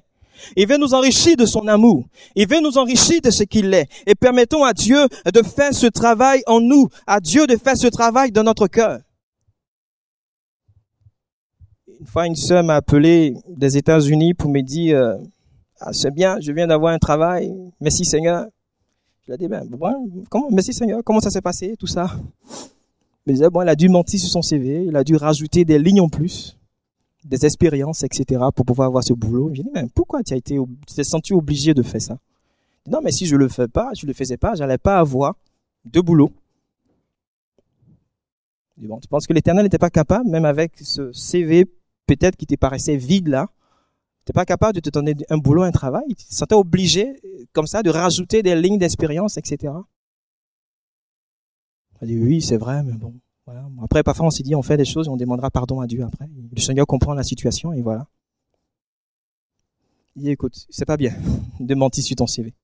Il 0.57 0.66
veut 0.66 0.76
nous 0.76 0.94
enrichir 0.94 1.37
de 1.37 1.46
son 1.46 1.66
amour. 1.68 2.05
Il 2.35 2.48
veut 2.48 2.61
nous 2.61 2.79
enrichir 2.79 3.20
de 3.22 3.31
ce 3.31 3.44
qu'il 3.44 3.72
est. 3.74 3.88
Et 4.07 4.14
permettons 4.14 4.64
à 4.64 4.72
Dieu 4.72 4.98
de 5.33 5.42
faire 5.42 5.74
ce 5.74 5.87
travail 5.87 6.42
en 6.46 6.61
nous, 6.61 6.88
à 7.07 7.20
Dieu 7.20 7.46
de 7.46 7.57
faire 7.57 7.76
ce 7.76 7.87
travail 7.87 8.33
dans 8.33 8.42
notre 8.42 8.66
cœur. 8.66 9.00
Une 12.00 12.07
fois, 12.07 12.26
une 12.26 12.37
sœur 12.37 12.64
m'a 12.64 12.76
appelé 12.76 13.35
des 13.48 13.76
États-Unis 13.76 14.33
pour 14.35 14.50
me 14.50 14.62
dire, 14.62 14.96
euh, 14.96 15.16
ah, 15.81 15.92
c'est 15.92 16.11
bien, 16.11 16.38
je 16.40 16.50
viens 16.53 16.66
d'avoir 16.66 16.94
un 16.94 16.98
travail. 16.98 17.53
Merci 17.81 18.05
Seigneur. 18.05 18.46
Je 19.22 19.33
lui 19.33 19.35
ai 19.35 19.38
dit, 19.38 19.48
ben, 19.48 19.68
comment, 20.31 20.48
merci 20.50 20.72
Seigneur, 20.72 21.00
comment 21.05 21.20
ça 21.20 21.31
s'est 21.31 21.42
passé, 21.42 21.76
tout 21.79 21.87
ça? 21.87 22.11
Mais 23.26 23.35
bon, 23.50 23.62
il 23.62 23.68
a 23.68 23.76
dû 23.76 23.88
mentir 23.88 24.18
sur 24.18 24.31
son 24.31 24.42
CV, 24.42 24.87
il 24.87 24.96
a 24.96 25.05
dû 25.05 25.14
rajouter 25.14 25.64
des 25.64 25.79
lignes 25.79 26.00
en 26.00 26.09
plus 26.09 26.57
des 27.24 27.44
expériences, 27.44 28.02
etc., 28.02 28.40
pour 28.54 28.64
pouvoir 28.64 28.88
avoir 28.88 29.04
ce 29.04 29.12
boulot. 29.12 29.50
J'ai 29.52 29.62
dit, 29.62 29.70
mais 29.74 29.87
pourquoi 29.94 30.22
tu 30.22 30.35
as 30.35 30.37
été, 30.37 30.56
tu 30.87 30.94
t'es 30.94 31.04
senti 31.04 31.33
obligé 31.33 31.74
de 31.74 31.83
faire 31.83 32.00
ça? 32.00 32.18
Non, 32.88 33.00
mais 33.02 33.12
si 33.12 33.26
je 33.26 33.37
le 33.37 33.48
fais 33.48 33.68
pas, 33.68 33.90
je 33.94 34.06
le 34.06 34.12
faisais 34.12 34.37
pas, 34.37 34.54
j'allais 34.54 34.78
pas 34.78 34.98
avoir 34.98 35.37
de 35.85 36.00
boulot. 36.00 36.30
bon, 38.78 38.98
tu 38.98 39.09
penses 39.09 39.26
que 39.26 39.33
l'éternel 39.33 39.64
n'était 39.64 39.78
pas 39.78 39.90
capable, 39.90 40.28
même 40.28 40.44
avec 40.44 40.72
ce 40.80 41.12
CV 41.12 41.66
peut-être 42.06 42.37
qui 42.37 42.46
te 42.46 42.54
paraissait 42.56 42.96
vide 42.96 43.28
là, 43.28 43.48
n'était 44.22 44.33
pas 44.33 44.44
capable 44.44 44.74
de 44.74 44.80
te 44.80 44.90
donner 44.90 45.14
un 45.28 45.38
boulot, 45.38 45.62
un 45.62 45.70
travail? 45.70 46.06
Tu 46.09 46.26
te 46.26 46.35
sentais 46.35 46.54
obligé, 46.54 47.20
comme 47.52 47.66
ça, 47.66 47.83
de 47.83 47.90
rajouter 47.90 48.42
des 48.42 48.56
lignes 48.56 48.78
d'expérience, 48.78 49.37
etc. 49.37 49.72
a 52.00 52.06
dit, 52.06 52.18
oui, 52.18 52.40
c'est 52.40 52.56
vrai, 52.56 52.83
mais 52.83 52.92
bon. 52.92 53.14
Après, 53.83 54.03
parfois, 54.03 54.27
on 54.27 54.31
s'est 54.31 54.43
dit, 54.43 54.55
on 54.55 54.63
fait 54.63 54.77
des 54.77 54.85
choses 54.85 55.09
on 55.09 55.17
demandera 55.17 55.51
pardon 55.51 55.81
à 55.81 55.87
Dieu 55.87 56.05
après. 56.05 56.29
Le 56.55 56.61
Seigneur 56.61 56.87
comprend 56.87 57.15
la 57.15 57.23
situation 57.23 57.73
et 57.73 57.83
voilà. 57.83 58.07
Il 60.17 60.23
dit, 60.23 60.31
écoute, 60.31 60.67
c'est 60.71 60.85
pas 60.85 60.97
bien 60.97 61.15
de 61.61 61.75
mentir 61.75 62.05
sur 62.05 62.17
ton 62.17 62.27
CV. 62.27 62.55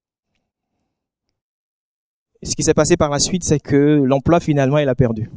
ce 2.43 2.55
qui 2.55 2.63
s'est 2.63 2.75
passé 2.75 2.97
par 2.97 3.11
la 3.11 3.19
suite, 3.19 3.45
c'est 3.45 3.61
que 3.61 4.03
l'emploi, 4.05 4.41
finalement, 4.41 4.79
il 4.79 4.89
a 4.89 4.95
perdu. 4.95 5.31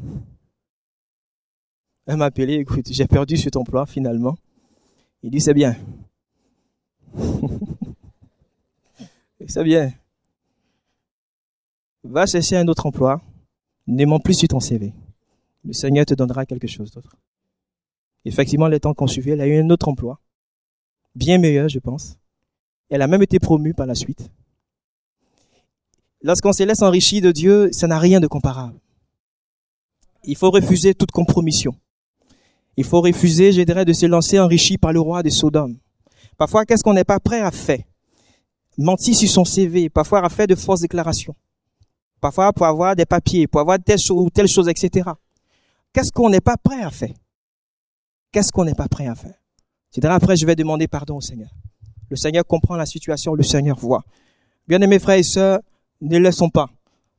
Elle 2.06 2.18
m'a 2.18 2.26
appelé, 2.26 2.56
écoute, 2.56 2.88
j'ai 2.90 3.08
perdu 3.08 3.38
cet 3.38 3.56
emploi, 3.56 3.86
finalement. 3.86 4.38
Il 5.24 5.32
dit, 5.32 5.42
c'est 5.42 5.54
bien. 5.54 5.76
c'est 9.48 9.64
bien. 9.64 9.92
Va 12.04 12.26
chercher 12.26 12.58
un 12.58 12.68
autre 12.68 12.86
emploi. 12.86 13.22
Ne 13.88 14.20
plus 14.20 14.34
sur 14.36 14.48
ton 14.48 14.60
CV 14.60 14.94
le 15.64 15.74
Seigneur 15.74 16.06
te 16.06 16.14
donnera 16.14 16.46
quelque 16.46 16.68
chose 16.68 16.92
d'autre. 16.92 17.16
Effectivement, 18.26 18.68
les 18.68 18.80
temps 18.80 18.96
suivait, 19.08 19.32
elle 19.32 19.42
a 19.42 19.48
eu 19.48 19.60
un 19.60 19.70
autre 19.70 19.88
emploi, 19.88 20.20
bien 21.16 21.38
meilleur, 21.38 21.70
je 21.70 21.80
pense. 21.80 22.18
Elle 22.90 23.02
a 23.02 23.08
même 23.08 23.22
été 23.22 23.40
promue 23.40 23.74
par 23.74 23.86
la 23.86 23.96
suite. 23.96 24.30
Lorsqu'on 26.22 26.54
se 26.54 26.64
laisse 26.64 26.82
enrichir 26.82 27.22
de 27.22 27.32
Dieu, 27.32 27.70
ça 27.72 27.88
n'a 27.88 28.00
rien 28.00 28.20
de 28.20 28.28
comparable. 28.28 28.80
Il 30.24 30.36
faut 30.36 30.52
refuser 30.52 30.94
toute 30.94 31.12
compromission. 31.12 31.76
Il 32.76 32.84
faut 32.84 33.02
refuser, 33.02 33.54
je 33.54 33.62
dirais, 33.62 33.86
de 33.86 33.94
se 33.94 34.06
lancer 34.06 34.40
enrichi 34.40 34.78
par 34.78 34.92
le 34.92 35.00
roi 35.00 35.24
de 35.24 35.30
Sodome. 35.30 35.78
Parfois, 36.38 36.66
qu'est-ce 36.66 36.84
qu'on 36.84 36.94
n'est 36.94 37.04
pas 37.04 37.20
prêt 37.20 37.42
à 37.42 37.52
faire? 37.52 37.84
Mentir 38.78 39.16
sur 39.16 39.30
son 39.30 39.46
CV, 39.46 39.90
parfois 39.90 40.24
à 40.26 40.30
faire 40.30 40.48
de 40.48 40.56
fausses 40.56 40.82
déclarations. 40.82 41.36
Parfois 42.22 42.52
pour 42.52 42.66
avoir 42.66 42.96
des 42.96 43.06
papiers, 43.06 43.48
pour 43.48 43.62
avoir 43.62 43.78
telle 43.84 44.00
chose 44.00 44.22
ou 44.22 44.30
telle 44.30 44.48
chose, 44.48 44.68
etc. 44.68 45.10
Qu'est-ce 45.94 46.12
qu'on 46.12 46.30
n'est 46.30 46.42
pas 46.42 46.58
prêt 46.58 46.82
à 46.84 46.92
faire? 46.92 47.16
Qu'est-ce 48.32 48.52
qu'on 48.52 48.66
n'est 48.66 48.76
pas 48.76 48.88
prêt 48.88 49.08
à 49.08 49.16
faire? 49.16 49.36
C'est-à-dire 49.90 50.12
après, 50.12 50.36
je 50.36 50.46
vais 50.46 50.56
demander 50.56 50.88
pardon 50.88 51.18
au 51.18 51.22
Seigneur. 51.22 51.50
Le 52.10 52.16
Seigneur 52.16 52.46
comprend 52.46 52.76
la 52.76 52.86
situation, 52.86 53.34
le 53.34 53.44
Seigneur 53.44 53.78
voit. 53.78 54.04
Bien-aimés 54.68 55.00
frères 55.00 55.18
et 55.18 55.24
sœurs, 55.24 55.60
ne 56.02 56.18
laissons 56.18 56.50
pas 56.50 56.70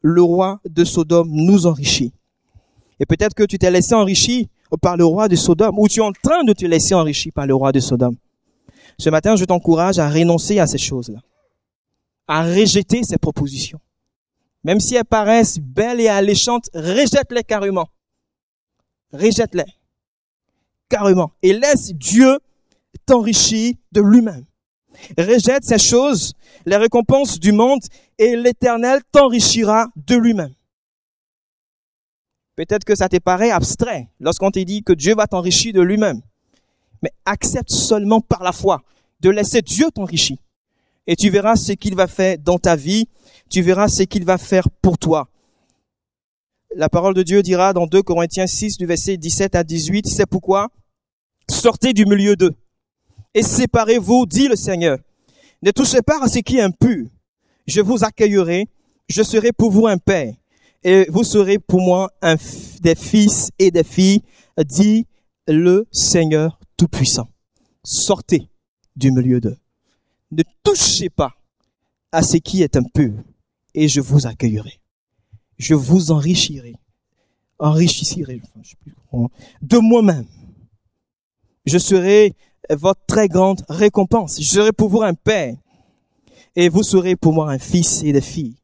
le 0.02 0.22
roi 0.22 0.61
de 0.68 0.85
Sodome 0.85 1.28
nous 1.30 1.66
enrichir. 1.66 2.11
Et 2.98 3.06
peut-être 3.06 3.35
que 3.35 3.42
tu 3.42 3.59
t'es 3.59 3.70
laissé 3.70 3.94
enrichir 3.94 4.46
par 4.80 4.96
le 4.96 5.04
roi 5.04 5.28
de 5.28 5.37
Sodome, 5.37 5.78
ou 5.78 5.88
tu 5.88 6.00
es 6.00 6.02
en 6.02 6.12
train 6.12 6.44
de 6.44 6.52
te 6.52 6.64
laisser 6.64 6.94
enrichir 6.94 7.33
par 7.35 7.46
le 7.46 7.54
roi 7.54 7.72
de 7.72 7.80
Sodome. 7.80 8.16
Ce 8.98 9.11
matin, 9.11 9.35
je 9.35 9.44
t'encourage 9.44 9.98
à 9.98 10.09
renoncer 10.09 10.61
à 10.61 10.66
ces 10.66 10.78
choses-là, 10.78 11.18
à 12.28 12.44
rejeter 12.44 13.02
ces 13.02 13.18
propositions. 13.18 13.80
Même 14.62 14.78
si 14.78 14.94
elles 14.94 15.04
paraissent 15.04 15.59
belles 15.59 16.00
et 16.00 16.09
alléchantes, 16.09 16.70
rejette-les 16.74 17.42
carrément 17.42 17.88
rejette-les. 19.12 19.64
Carrément. 20.88 21.33
Et 21.42 21.53
laisse 21.53 21.92
Dieu 21.94 22.38
t'enrichir 23.07 23.75
de 23.92 24.01
lui-même. 24.01 24.44
Rejette 25.16 25.64
ces 25.64 25.79
choses, 25.79 26.35
les 26.66 26.77
récompenses 26.77 27.38
du 27.38 27.53
monde, 27.53 27.81
et 28.18 28.37
l'éternel 28.37 29.01
t'enrichira 29.12 29.87
de 29.96 30.16
lui-même. 30.16 30.53
Peut-être 32.57 32.85
que 32.85 32.94
ça 32.94 33.09
te 33.09 33.16
paraît 33.16 33.51
abstrait 33.51 34.09
lorsqu'on 34.20 34.51
te 34.51 34.59
dit 34.59 34.83
que 34.83 34.92
Dieu 34.92 35.14
va 35.14 35.27
t'enrichir 35.27 35.73
de 35.73 35.81
lui-même. 35.81 36.20
Mais 37.03 37.12
accepte 37.25 37.70
seulement 37.70 38.20
par 38.20 38.42
la 38.42 38.53
foi 38.53 38.83
de 39.20 39.31
laisser 39.31 39.62
Dieu 39.62 39.90
t'enrichir. 39.94 40.37
Et 41.07 41.16
tu 41.16 41.31
verras 41.31 41.57
ce 41.57 41.73
qu'il 41.73 41.94
va 41.94 42.07
faire 42.07 42.37
dans 42.38 42.59
ta 42.59 42.77
vie. 42.77 43.09
Tu 43.49 43.62
verras 43.62 43.88
ce 43.88 44.03
qu'il 44.03 44.25
va 44.25 44.37
faire 44.37 44.68
pour 44.83 44.99
toi 44.99 45.29
la 46.74 46.88
parole 46.88 47.14
de 47.14 47.22
Dieu 47.22 47.42
dira 47.42 47.72
dans 47.72 47.87
2 47.87 48.02
Corinthiens 48.02 48.46
6 48.46 48.78
du 48.78 48.87
verset 48.87 49.16
17 49.16 49.54
à 49.54 49.64
18, 49.64 50.06
c'est 50.06 50.26
pourquoi? 50.26 50.68
Sortez 51.48 51.92
du 51.92 52.06
milieu 52.06 52.37
d'eux 52.37 52.54
et 53.35 53.42
séparez-vous, 53.42 54.26
dit 54.26 54.48
le 54.48 54.56
Seigneur. 54.56 54.98
Ne 55.62 55.70
touchez 55.72 56.02
pas 56.02 56.22
à 56.22 56.28
ce 56.28 56.38
qui 56.38 56.59
est 56.59 56.62
impur. 56.62 57.09
Je 57.66 57.80
vous 57.80 58.04
accueillerai, 58.04 58.68
je 59.09 59.22
serai 59.22 59.52
pour 59.52 59.70
vous 59.70 59.87
un 59.87 59.98
père 59.98 60.35
et 60.83 61.06
vous 61.11 61.24
serez 61.24 61.59
pour 61.59 61.80
moi 61.80 62.11
un, 62.22 62.37
des 62.80 62.94
fils 62.94 63.50
et 63.59 63.70
des 63.70 63.85
filles, 63.85 64.22
dit 64.64 65.06
le 65.46 65.87
Seigneur 65.92 66.59
Tout-Puissant. 66.76 67.28
Sortez 67.83 68.48
du 68.96 69.11
milieu 69.11 69.40
d'eux. 69.40 69.56
Ne 70.30 70.42
touchez 70.62 71.11
pas 71.11 71.33
à 72.12 72.22
ce 72.22 72.37
qui 72.37 72.62
est 72.62 72.76
impur 72.76 73.12
et 73.74 73.88
je 73.88 74.00
vous 74.00 74.26
accueillerai 74.26 74.80
je 75.61 75.75
vous 75.75 76.11
enrichirai. 76.11 76.75
Enrichirai, 77.59 78.40
de 79.61 79.79
moi-même. 79.79 80.25
Je 81.66 81.77
serai 81.77 82.35
votre 82.70 83.05
très 83.07 83.29
grande 83.29 83.62
récompense. 83.68 84.40
Je 84.40 84.49
serai 84.49 84.73
pour 84.73 84.88
vous 84.88 85.03
un 85.03 85.12
père. 85.12 85.55
Et 86.57 86.70
vous 86.70 86.83
serez 86.83 87.14
pour 87.14 87.35
moi 87.35 87.51
un 87.53 87.59
fils 87.59 88.03
et 88.03 88.12
des 88.12 88.23
filles. 88.23 88.57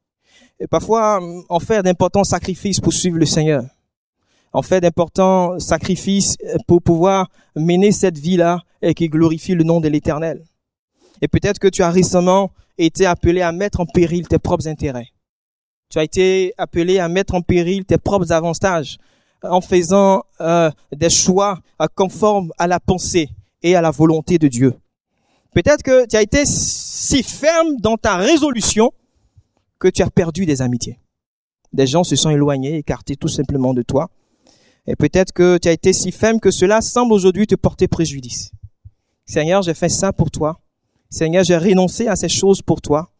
Et 0.59 0.67
parfois, 0.67 1.21
on 1.51 1.61
fait 1.61 1.83
d'importants 1.83 2.25
sacrifices 2.25 2.81
pour 2.81 2.95
suivre 2.95 3.19
le 3.19 3.27
Seigneur. 3.27 3.65
On 4.55 4.63
fait 4.63 4.81
d'importants 4.81 5.59
sacrifices 5.59 6.39
pour 6.67 6.81
pouvoir 6.81 7.29
mener 7.55 7.93
cette 7.93 8.19
vie-là 8.19 8.63
et 8.81 8.95
qui 8.95 9.11
glorifie 9.11 9.55
le 9.55 9.65
nom 9.65 9.81
de 9.81 9.89
l'Éternel. 9.89 10.43
Et 11.21 11.29
peut-être 11.29 11.59
que 11.59 11.69
tu 11.69 11.83
as 11.83 11.91
récemment 11.91 12.53
été 12.79 13.05
appelé 13.05 13.43
à 13.43 13.53
mettre 13.53 13.81
en 13.81 13.87
péril 13.87 14.27
tes 14.27 14.39
propres 14.39 14.67
intérêts. 14.67 15.11
Tu 15.90 15.99
as 15.99 16.05
été 16.05 16.53
appelé 16.59 16.99
à 16.99 17.09
mettre 17.09 17.35
en 17.35 17.42
péril 17.42 17.85
tes 17.85 17.99
propres 17.99 18.33
avantages 18.33 18.99
en 19.42 19.61
faisant 19.61 20.25
euh, 20.40 20.70
des 20.94 21.11
choix 21.11 21.61
euh, 21.81 21.87
conformes 21.94 22.53
à 22.59 22.66
la 22.66 22.81
pensée 22.81 23.29
et 23.62 23.77
à 23.77 23.81
la 23.81 23.90
volonté 23.90 24.38
de 24.38 24.49
Dieu. 24.49 24.75
Peut-être 25.53 25.83
que 25.83 26.07
tu 26.07 26.16
as 26.16 26.22
été 26.22 26.44
si 26.44 27.22
ferme 27.22 27.77
dans 27.81 27.96
ta 27.96 28.16
résolution 28.16 28.92
que 29.79 29.88
tu 29.88 30.03
as 30.03 30.11
perdu 30.11 30.46
des 30.46 30.62
amitiés. 30.62 30.99
Des 31.72 31.87
gens 31.87 32.05
se 32.05 32.16
sont 32.16 32.31
éloignés, 32.31 32.77
écartés 32.77 33.16
tout 33.16 33.29
simplement 33.29 33.75
de 33.75 33.83
toi. 33.83 34.11
Et 34.87 34.96
peut-être 34.96 35.33
que 35.33 35.59
tu 35.59 35.68
as 35.68 35.72
été 35.72 35.92
si 35.92 36.12
faible 36.12 36.40
que 36.40 36.51
cela 36.51 36.81
semble 36.81 37.12
aujourd'hui 37.12 37.46
te 37.46 37.55
porter 37.55 37.88
préjudice. 37.88 38.53
Seigneur, 39.27 39.62
j'ai 39.62 39.75
fait 39.75 39.88
ça 39.88 40.12
pour 40.12 40.31
toi. 40.31 40.61
Seigneur, 41.11 41.44
j'ai 41.44 41.57
renoncé 41.57 42.07
à 42.07 42.16
ces 42.16 42.29
choses 42.29 42.62
pour 42.62 42.81
toi. 42.81 43.11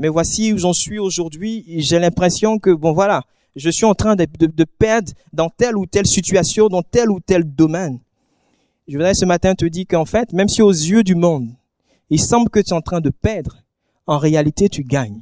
Mais 0.00 0.08
voici 0.08 0.54
où 0.54 0.56
j'en 0.56 0.72
suis 0.72 0.98
aujourd'hui. 0.98 1.62
J'ai 1.68 1.98
l'impression 1.98 2.58
que, 2.58 2.70
bon 2.70 2.94
voilà, 2.94 3.22
je 3.54 3.68
suis 3.68 3.84
en 3.84 3.94
train 3.94 4.16
de, 4.16 4.24
perdre 4.64 5.12
dans 5.34 5.50
telle 5.50 5.76
ou 5.76 5.84
telle 5.84 6.06
situation, 6.06 6.68
dans 6.68 6.82
tel 6.82 7.10
ou 7.10 7.20
tel 7.20 7.44
domaine. 7.44 8.00
Je 8.88 8.96
voudrais 8.96 9.12
ce 9.12 9.26
matin 9.26 9.54
te 9.54 9.66
dire 9.66 9.84
qu'en 9.86 10.06
fait, 10.06 10.32
même 10.32 10.48
si 10.48 10.62
aux 10.62 10.70
yeux 10.70 11.04
du 11.04 11.14
monde, 11.14 11.50
il 12.08 12.18
semble 12.18 12.48
que 12.48 12.60
tu 12.60 12.70
es 12.70 12.72
en 12.72 12.80
train 12.80 13.02
de 13.02 13.10
perdre, 13.10 13.58
en 14.06 14.16
réalité, 14.16 14.70
tu 14.70 14.84
gagnes. 14.84 15.20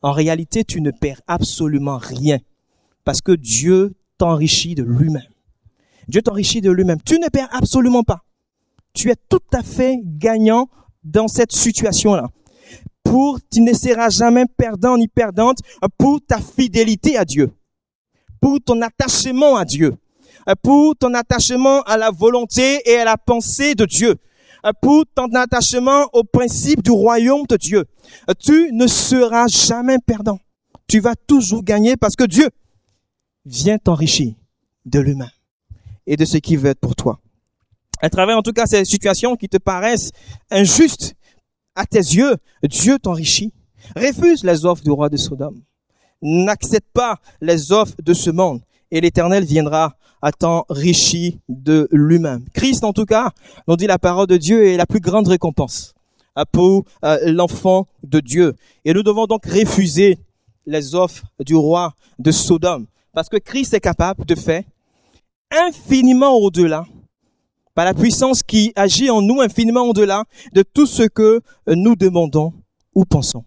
En 0.00 0.12
réalité, 0.12 0.62
tu 0.62 0.80
ne 0.80 0.92
perds 0.92 1.20
absolument 1.26 1.98
rien. 1.98 2.38
Parce 3.02 3.20
que 3.22 3.32
Dieu 3.32 3.94
t'enrichit 4.16 4.76
de 4.76 4.84
lui-même. 4.84 5.26
Dieu 6.06 6.22
t'enrichit 6.22 6.60
de 6.60 6.70
lui-même. 6.70 7.02
Tu 7.04 7.18
ne 7.18 7.28
perds 7.28 7.48
absolument 7.50 8.04
pas. 8.04 8.22
Tu 8.94 9.10
es 9.10 9.16
tout 9.28 9.42
à 9.52 9.64
fait 9.64 9.98
gagnant 10.04 10.68
dans 11.02 11.26
cette 11.26 11.50
situation-là. 11.50 12.30
Pour, 13.10 13.40
tu 13.50 13.60
ne 13.60 13.72
seras 13.72 14.08
jamais 14.08 14.44
perdant 14.56 14.96
ni 14.96 15.08
perdante 15.08 15.58
pour 15.98 16.20
ta 16.24 16.38
fidélité 16.40 17.16
à 17.16 17.24
Dieu. 17.24 17.50
Pour 18.40 18.60
ton 18.64 18.80
attachement 18.82 19.56
à 19.56 19.64
Dieu. 19.64 19.96
Pour 20.62 20.94
ton 20.94 21.12
attachement 21.14 21.82
à 21.82 21.96
la 21.96 22.12
volonté 22.12 22.80
et 22.88 22.98
à 22.98 23.04
la 23.04 23.16
pensée 23.16 23.74
de 23.74 23.84
Dieu. 23.84 24.14
Pour 24.80 25.06
ton 25.12 25.26
attachement 25.34 26.06
au 26.12 26.22
principe 26.22 26.84
du 26.84 26.92
royaume 26.92 27.46
de 27.48 27.56
Dieu. 27.56 27.84
Tu 28.38 28.70
ne 28.72 28.86
seras 28.86 29.48
jamais 29.48 29.98
perdant. 30.06 30.38
Tu 30.86 31.00
vas 31.00 31.16
toujours 31.16 31.64
gagner 31.64 31.96
parce 31.96 32.14
que 32.14 32.22
Dieu 32.22 32.48
vient 33.44 33.78
t'enrichir 33.78 34.34
de 34.84 35.00
lui-même 35.00 35.30
et 36.06 36.16
de 36.16 36.24
ce 36.24 36.38
qui 36.38 36.54
veut 36.54 36.70
être 36.70 36.80
pour 36.80 36.94
toi. 36.94 37.18
À 38.02 38.08
travers 38.08 38.38
en 38.38 38.42
tout 38.42 38.52
cas 38.52 38.66
ces 38.66 38.84
situations 38.84 39.34
qui 39.34 39.48
te 39.48 39.56
paraissent 39.56 40.12
injustes 40.52 41.16
à 41.74 41.86
tes 41.86 41.98
yeux, 41.98 42.36
Dieu 42.62 42.98
t'enrichit. 42.98 43.52
Refuse 43.96 44.44
les 44.44 44.64
offres 44.64 44.82
du 44.82 44.90
roi 44.90 45.08
de 45.08 45.16
Sodome. 45.16 45.60
N'accepte 46.22 46.88
pas 46.92 47.18
les 47.40 47.72
offres 47.72 47.96
de 48.02 48.12
ce 48.12 48.30
monde 48.30 48.60
et 48.90 49.00
l'Éternel 49.00 49.44
viendra 49.44 49.96
à 50.22 50.32
t'enrichir 50.32 51.32
de 51.48 51.88
lui-même. 51.92 52.44
Christ, 52.52 52.84
en 52.84 52.92
tout 52.92 53.06
cas, 53.06 53.30
nous 53.66 53.76
dit 53.76 53.86
la 53.86 53.98
parole 53.98 54.26
de 54.26 54.36
Dieu 54.36 54.66
est 54.66 54.76
la 54.76 54.86
plus 54.86 55.00
grande 55.00 55.28
récompense 55.28 55.94
pour 56.52 56.84
euh, 57.04 57.18
l'enfant 57.32 57.86
de 58.02 58.20
Dieu. 58.20 58.54
Et 58.84 58.92
nous 58.92 59.02
devons 59.02 59.26
donc 59.26 59.46
refuser 59.46 60.18
les 60.66 60.94
offres 60.94 61.24
du 61.40 61.54
roi 61.54 61.94
de 62.18 62.30
Sodome 62.30 62.86
parce 63.12 63.28
que 63.28 63.38
Christ 63.38 63.74
est 63.74 63.80
capable 63.80 64.24
de 64.24 64.34
faire 64.34 64.62
infiniment 65.50 66.34
au-delà, 66.36 66.86
par 67.80 67.86
la 67.86 67.94
puissance 67.94 68.42
qui 68.42 68.74
agit 68.76 69.08
en 69.08 69.22
nous 69.22 69.40
infiniment 69.40 69.88
au-delà 69.88 70.24
de 70.52 70.62
tout 70.62 70.84
ce 70.84 71.04
que 71.04 71.40
nous 71.66 71.96
demandons 71.96 72.52
ou 72.94 73.06
pensons. 73.06 73.46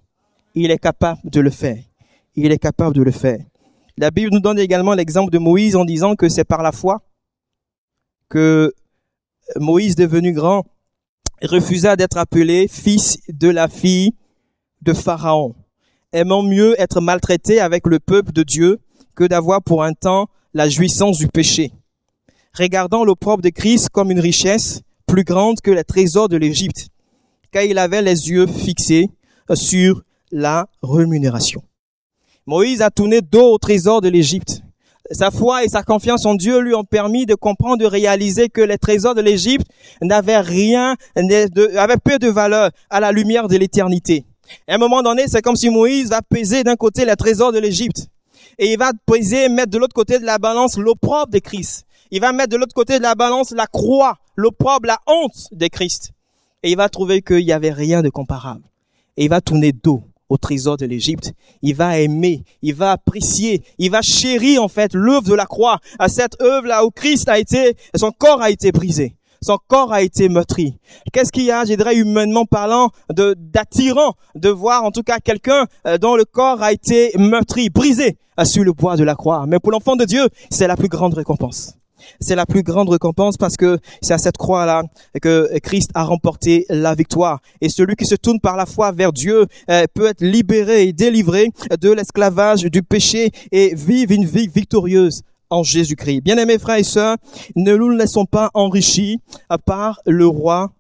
Il 0.56 0.72
est 0.72 0.80
capable 0.80 1.20
de 1.26 1.40
le 1.40 1.52
faire. 1.52 1.78
Il 2.34 2.52
est 2.52 2.58
capable 2.58 2.96
de 2.96 3.04
le 3.04 3.12
faire. 3.12 3.38
La 3.96 4.10
Bible 4.10 4.32
nous 4.34 4.40
donne 4.40 4.58
également 4.58 4.96
l'exemple 4.96 5.32
de 5.32 5.38
Moïse 5.38 5.76
en 5.76 5.86
disant 5.86 6.16
que 6.16 6.30
c'est 6.30 6.46
par 6.46 6.64
la 6.64 6.72
foi 6.72 7.04
que 8.28 8.74
Moïse, 9.58 9.96
devenu 9.96 10.34
grand, 10.34 10.66
refusa 11.44 11.96
d'être 11.96 12.18
appelé 12.18 12.68
fils 12.68 13.20
de 13.30 13.50
la 13.50 13.68
fille 13.68 14.16
de 14.82 14.94
Pharaon, 14.94 15.54
aimant 16.12 16.42
mieux 16.42 16.74
être 16.82 17.02
maltraité 17.02 17.60
avec 17.60 17.86
le 17.86 18.00
peuple 18.00 18.32
de 18.32 18.42
Dieu 18.42 18.80
que 19.14 19.26
d'avoir 19.26 19.62
pour 19.62 19.84
un 19.84 19.94
temps 19.94 20.28
la 20.56 20.70
jouissance 20.70 21.20
du 21.20 21.28
péché 21.28 21.72
regardant 22.58 23.04
l'opprobre 23.04 23.42
de 23.42 23.50
Christ 23.50 23.90
comme 23.90 24.12
une 24.12 24.20
richesse 24.20 24.82
plus 25.08 25.24
grande 25.24 25.60
que 25.62 25.72
les 25.72 25.84
trésors 25.84 26.30
de 26.30 26.38
l'Égypte, 26.38 26.88
car 27.52 27.64
il 27.64 27.78
avait 27.78 28.02
les 28.02 28.30
yeux 28.30 28.48
fixés 28.48 29.10
sur 29.54 30.02
la 30.32 30.68
rémunération. 30.82 31.64
Moïse 32.46 32.82
a 32.82 32.90
tourné 32.90 33.22
dos 33.22 33.54
au 33.54 33.58
trésor 33.58 34.02
de 34.02 34.10
l'Égypte. 34.10 34.62
Sa 35.12 35.32
foi 35.32 35.64
et 35.64 35.70
sa 35.70 35.84
confiance 35.84 36.26
en 36.26 36.36
Dieu 36.36 36.60
lui 36.60 36.74
ont 36.74 36.84
permis 36.84 37.26
de 37.26 37.36
comprendre, 37.36 37.78
de 37.78 37.86
réaliser 37.86 38.50
que 38.50 38.62
les 38.62 38.78
trésors 38.78 39.16
de 39.16 39.22
l'Égypte 39.22 39.68
n'avaient 40.02 40.40
rien, 40.40 40.96
avaient 41.16 41.98
peu 41.98 42.20
de 42.20 42.30
valeur 42.30 42.72
à 42.90 43.00
la 43.00 43.12
lumière 43.12 43.48
de 43.48 43.58
l'éternité. 43.58 44.26
À 44.68 44.76
un 44.76 44.78
moment 44.78 45.02
donné, 45.02 45.28
c'est 45.28 45.42
comme 45.42 45.56
si 45.56 45.70
Moïse 45.70 46.10
va 46.10 46.22
peser 46.22 46.64
d'un 46.64 46.76
côté 46.76 47.06
les 47.06 47.16
trésors 47.16 47.52
de 47.52 47.60
l'Égypte 47.60 48.08
et 48.58 48.72
il 48.72 48.78
va 48.78 48.92
peser, 49.06 49.50
mettre 49.50 49.72
de 49.72 49.78
l'autre 49.78 49.94
côté 49.94 50.20
de 50.20 50.26
la 50.26 50.38
balance 50.38 50.78
l'opprobre 50.78 51.32
de 51.32 51.40
Christ 51.40 51.86
il 52.14 52.22
va 52.22 52.32
mettre 52.32 52.50
de 52.50 52.58
l'autre 52.58 52.76
côté 52.76 53.00
de 53.00 53.04
la 53.04 53.16
balance 53.16 53.56
la 53.56 53.66
croix, 53.66 54.20
l'opprobre, 54.36 54.86
la 54.86 55.00
honte 55.08 55.48
de 55.52 55.66
Christ. 55.66 56.12
Et 56.62 56.70
il 56.70 56.78
va 56.78 56.88
trouver 56.88 57.24
qu'il 57.24 57.44
n'y 57.44 57.52
avait 57.52 57.72
rien 57.72 58.04
de 58.04 58.10
comparable. 58.10 58.62
Et 59.18 59.24
il 59.24 59.30
va 59.30 59.42
tourner 59.42 59.72
dos 59.72 60.04
au 60.30 60.38
trésor 60.38 60.78
de 60.78 60.86
l'Égypte. 60.86 61.34
Il 61.64 61.74
va 61.74 61.98
aimer, 61.98 62.44
il 62.62 62.76
va 62.76 62.92
apprécier, 62.92 63.64
il 63.80 63.90
va 63.90 64.04
chérir 64.04 64.62
en 64.62 64.68
fait 64.68 64.94
l'œuvre 64.94 65.28
de 65.28 65.34
la 65.34 65.48
croix, 65.48 65.80
à 65.98 66.08
cette 66.08 66.40
œuvre 66.40 66.68
là 66.68 66.86
où 66.86 66.92
Christ 66.92 67.30
a 67.30 67.40
été, 67.40 67.76
son 67.96 68.12
corps 68.12 68.44
a 68.44 68.52
été 68.52 68.72
brisé. 68.72 69.16
Son 69.42 69.58
corps 69.68 69.92
a 69.92 70.04
été 70.04 70.30
meurtri. 70.30 70.78
Qu'est-ce 71.12 71.32
qu'il 71.32 71.46
y 71.46 71.52
a, 71.52 71.66
je 71.66 71.74
dirais 71.74 71.96
humainement 71.96 72.46
parlant, 72.46 72.92
d'attirant 73.10 74.14
de 74.36 74.50
voir 74.50 74.84
en 74.84 74.92
tout 74.92 75.04
cas 75.04 75.18
quelqu'un 75.18 75.66
euh, 75.88 75.98
dont 75.98 76.16
le 76.16 76.26
corps 76.26 76.62
a 76.62 76.72
été 76.72 77.12
meurtri, 77.18 77.72
brisé 77.72 78.18
euh, 78.40 78.46
sur 78.46 78.64
le 78.64 78.72
bois 78.72 78.98
de 78.98 79.04
la 79.04 79.16
croix? 79.16 79.46
Mais 79.48 79.60
pour 79.60 79.72
l'enfant 79.72 79.96
de 79.96 80.06
Dieu, 80.06 80.30
c'est 80.52 80.68
la 80.68 80.78
plus 80.78 80.90
grande 80.90 81.16
récompense 81.16 81.74
c'est 82.20 82.36
la 82.36 82.46
plus 82.46 82.64
grande 82.64 82.90
récompense 82.90 83.38
parce 83.38 83.58
que 83.58 83.80
c'est 84.02 84.14
à 84.14 84.18
cette 84.18 84.38
croix-là 84.38 84.84
que 85.22 85.58
Christ 85.60 85.92
a 85.94 86.04
remporté 86.04 86.66
la 86.70 86.96
victoire. 86.96 87.40
Et 87.62 87.70
celui 87.70 87.96
qui 87.96 88.06
se 88.06 88.16
tourne 88.16 88.40
par 88.40 88.56
la 88.56 88.66
foi 88.66 88.92
vers 88.92 89.14
Dieu 89.14 89.46
euh, 89.70 89.86
peut 89.94 90.08
être 90.08 90.22
libéré 90.22 90.84
et 90.88 90.94
délivré 90.94 91.50
de 91.80 91.92
l'esclavage 91.92 92.64
du 92.64 92.84
péché 92.84 93.32
et 93.52 93.76
vivre 93.76 94.12
une 94.12 94.26
vie 94.26 94.48
victorieuse 94.48 95.22
en 95.50 95.64
Jésus-Christ. 95.64 96.22
Bien-aimés 96.22 96.58
frères 96.58 96.78
et 96.78 96.84
sœurs, 96.84 97.18
ne 97.56 97.76
nous 97.76 97.90
laissons 97.90 98.26
pas 98.26 98.50
enrichir 98.54 99.20
par 99.66 100.02
le 100.06 100.26
roi 100.26 100.72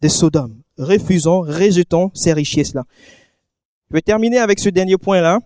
de 0.00 0.08
Sodome. 0.08 0.56
Refusons, 0.78 1.40
rejetons 1.40 2.10
ces 2.14 2.32
richesses-là. 2.32 2.84
Je 3.90 3.94
vais 3.94 4.02
terminer 4.02 4.38
avec 4.38 4.58
ce 4.58 4.68
dernier 4.68 4.96
point-là. 4.96 5.40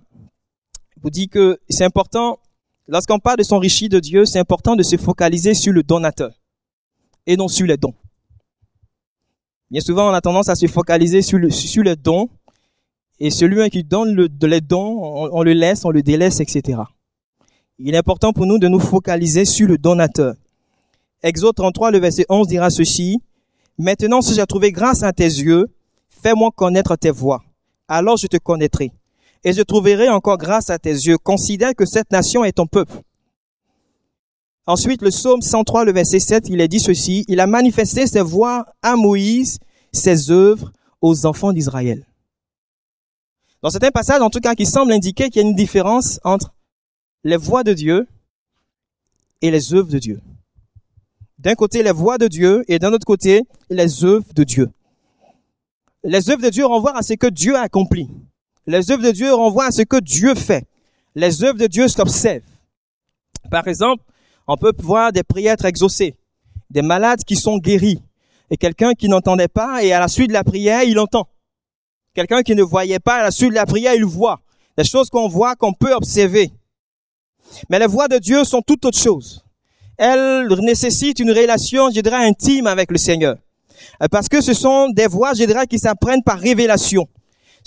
Je 0.96 1.03
vous 1.03 1.11
dis 1.11 1.29
que 1.29 1.59
c'est 1.68 1.85
important 1.85 2.38
Lorsqu'on 2.88 3.18
parle 3.18 3.38
de 3.38 3.42
s'enrichir 3.42 3.88
de 3.88 3.99
Dieu, 3.99 4.25
c'est 4.25 4.38
important 4.38 4.77
de 4.77 4.83
se 4.83 4.96
focaliser 4.96 5.55
sur 5.55 5.72
le 5.72 5.83
donateur 5.83 6.31
et 7.27 7.37
non 7.37 7.49
sur 7.49 7.66
les 7.66 7.77
dons. 7.77 7.94
Bien 9.70 9.81
souvent, 9.81 10.09
on 10.09 10.14
a 10.14 10.20
tendance 10.20 10.49
à 10.49 10.55
se 10.55 10.66
focaliser 10.66 11.22
sur 11.22 11.38
le, 11.38 11.51
sur 11.51 11.83
le 11.83 11.96
don 11.96 12.29
et 13.18 13.31
celui 13.31 13.68
qui 13.70 13.83
donne 13.83 14.14
le, 14.14 14.29
les 14.42 14.61
dons, 14.61 15.01
on, 15.33 15.42
le 15.42 15.53
laisse, 15.53 15.85
on 15.85 15.90
le 15.90 16.03
délaisse, 16.03 16.38
etc. 16.38 16.81
Il 17.79 17.94
est 17.94 17.99
important 17.99 18.33
pour 18.33 18.46
nous 18.46 18.59
de 18.59 18.68
nous 18.68 18.79
focaliser 18.79 19.44
sur 19.44 19.66
le 19.66 19.79
donateur. 19.79 20.35
Exode 21.22 21.57
33, 21.57 21.90
le 21.90 21.99
verset 21.99 22.25
11 22.29 22.46
dira 22.46 22.70
ceci. 22.70 23.18
Maintenant, 23.79 24.22
si 24.22 24.35
j'ai 24.35 24.46
trouvé 24.46 24.70
grâce 24.70 25.03
à 25.03 25.12
tes 25.12 25.25
yeux, 25.25 25.66
fais-moi 26.09 26.51
connaître 26.55 26.94
tes 26.94 27.11
voies. 27.11 27.42
Alors 27.88 28.16
je 28.16 28.29
te 28.29 28.37
connaîtrai 28.37 28.92
et 29.47 29.53
je 29.53 29.63
trouverai 29.63 30.09
encore 30.09 30.39
grâce 30.39 30.71
à 30.71 30.79
tes 30.79 30.91
yeux. 30.91 31.19
Considère 31.19 31.73
que 31.77 31.87
cette 31.87 32.11
nation 32.11 32.45
est 32.45 32.57
ton 32.57 32.67
peuple. 32.67 33.01
Ensuite, 34.67 35.03
le 35.03 35.11
psaume 35.11 35.41
103, 35.41 35.85
le 35.85 35.93
verset 35.93 36.19
7, 36.19 36.49
il 36.49 36.61
est 36.61 36.67
dit 36.67 36.81
ceci, 36.81 37.25
il 37.29 37.39
a 37.39 37.47
manifesté 37.47 38.09
ses 38.09 38.23
voix 38.23 38.67
à 38.83 38.97
Moïse, 38.97 39.61
ses 39.93 40.33
œuvres 40.33 40.73
aux 41.01 41.27
enfants 41.27 41.53
d'Israël. 41.53 42.05
Dans 43.63 43.71
certains 43.71 43.93
passages, 43.93 44.21
en 44.21 44.31
tout 44.31 44.41
cas, 44.41 44.57
qui 44.57 44.67
semblent 44.67 44.91
indiquer 44.91 45.31
qu'il 45.31 45.43
y 45.43 45.45
a 45.45 45.49
une 45.49 45.55
différence 45.55 46.19
entre 46.25 46.53
les 47.23 47.37
voix 47.37 47.63
de 47.63 47.73
Dieu 47.73 48.09
et 49.43 49.53
les 49.53 49.73
œuvres 49.75 49.93
de 49.93 50.01
Dieu. 50.01 50.21
D'un 51.39 51.55
côté, 51.55 51.85
les 51.85 51.93
voix 51.93 52.19
de 52.19 52.27
Dieu 52.27 52.65
et 52.67 52.81
d'un 52.81 52.93
autre 52.93 53.07
côté, 53.07 53.45
les 53.71 54.05
œuvres 54.05 54.35
de 54.35 54.43
Dieu. 54.43 54.71
Les 56.03 56.31
œuvres 56.31 56.43
de 56.43 56.51
Dieu 56.51 56.67
renvoient 56.67 56.97
à 56.97 57.03
ce 57.03 57.15
que 57.15 57.29
Dieu 57.29 57.55
a 57.55 57.61
accompli. 57.61 58.11
Les 58.67 58.91
œuvres 58.91 59.05
de 59.05 59.13
Dieu 59.13 59.33
renvoient 59.33 59.67
à 59.67 59.71
ce 59.71 59.83
que 59.83 60.01
Dieu 60.01 60.35
fait. 60.35 60.67
Les 61.15 61.45
œuvres 61.45 61.59
de 61.59 61.67
Dieu 61.67 61.89
s'observent. 61.89 62.43
Par 63.51 63.67
exemple, 63.69 64.03
on 64.49 64.57
peut 64.57 64.73
voir 64.79 65.13
des 65.13 65.23
prières 65.23 65.65
exaucées, 65.65 66.15
des 66.71 66.83
malades 66.83 67.25
qui 67.25 67.37
sont 67.37 67.59
guéris, 67.59 68.03
et 68.51 68.57
quelqu'un 68.57 68.93
qui 68.95 69.09
n'entendait 69.09 69.49
pas, 69.49 69.83
et 69.83 69.93
à 69.93 70.01
la 70.01 70.09
suite 70.09 70.29
de 70.29 70.33
la 70.33 70.45
prière, 70.45 70.83
il 70.83 70.99
entend. 70.99 71.29
Quelqu'un 72.15 72.43
qui 72.43 72.55
ne 72.55 72.63
voyait 72.63 72.99
pas, 72.99 73.17
à 73.17 73.23
la 73.23 73.31
suite 73.31 73.51
de 73.51 73.55
la 73.55 73.67
prière, 73.67 73.95
il 73.95 74.05
voit. 74.05 74.41
Des 74.77 74.85
choses 74.85 75.11
qu'on 75.11 75.29
voit, 75.29 75.55
qu'on 75.55 75.73
peut 75.73 75.93
observer. 75.93 76.51
Mais 77.71 77.79
les 77.79 77.87
voix 77.87 78.09
de 78.09 78.19
Dieu 78.19 78.45
sont 78.45 78.63
tout 78.63 78.87
autre 78.87 78.99
chose. 78.99 79.45
Elles 79.97 80.49
nécessitent 80.61 81.21
une 81.21 81.31
relation, 81.31 81.91
je 81.91 82.01
dirais, 82.01 82.27
intime 82.27 82.67
avec 82.67 82.91
le 82.91 82.99
Seigneur. 82.99 83.37
Parce 84.11 84.29
que 84.29 84.41
ce 84.41 84.55
sont 84.55 84.91
des 84.91 85.07
voix, 85.07 85.33
je 85.35 85.45
dirais, 85.45 85.67
qui 85.67 85.79
s'apprennent 85.79 86.23
par 86.23 86.39
révélation. 86.39 87.09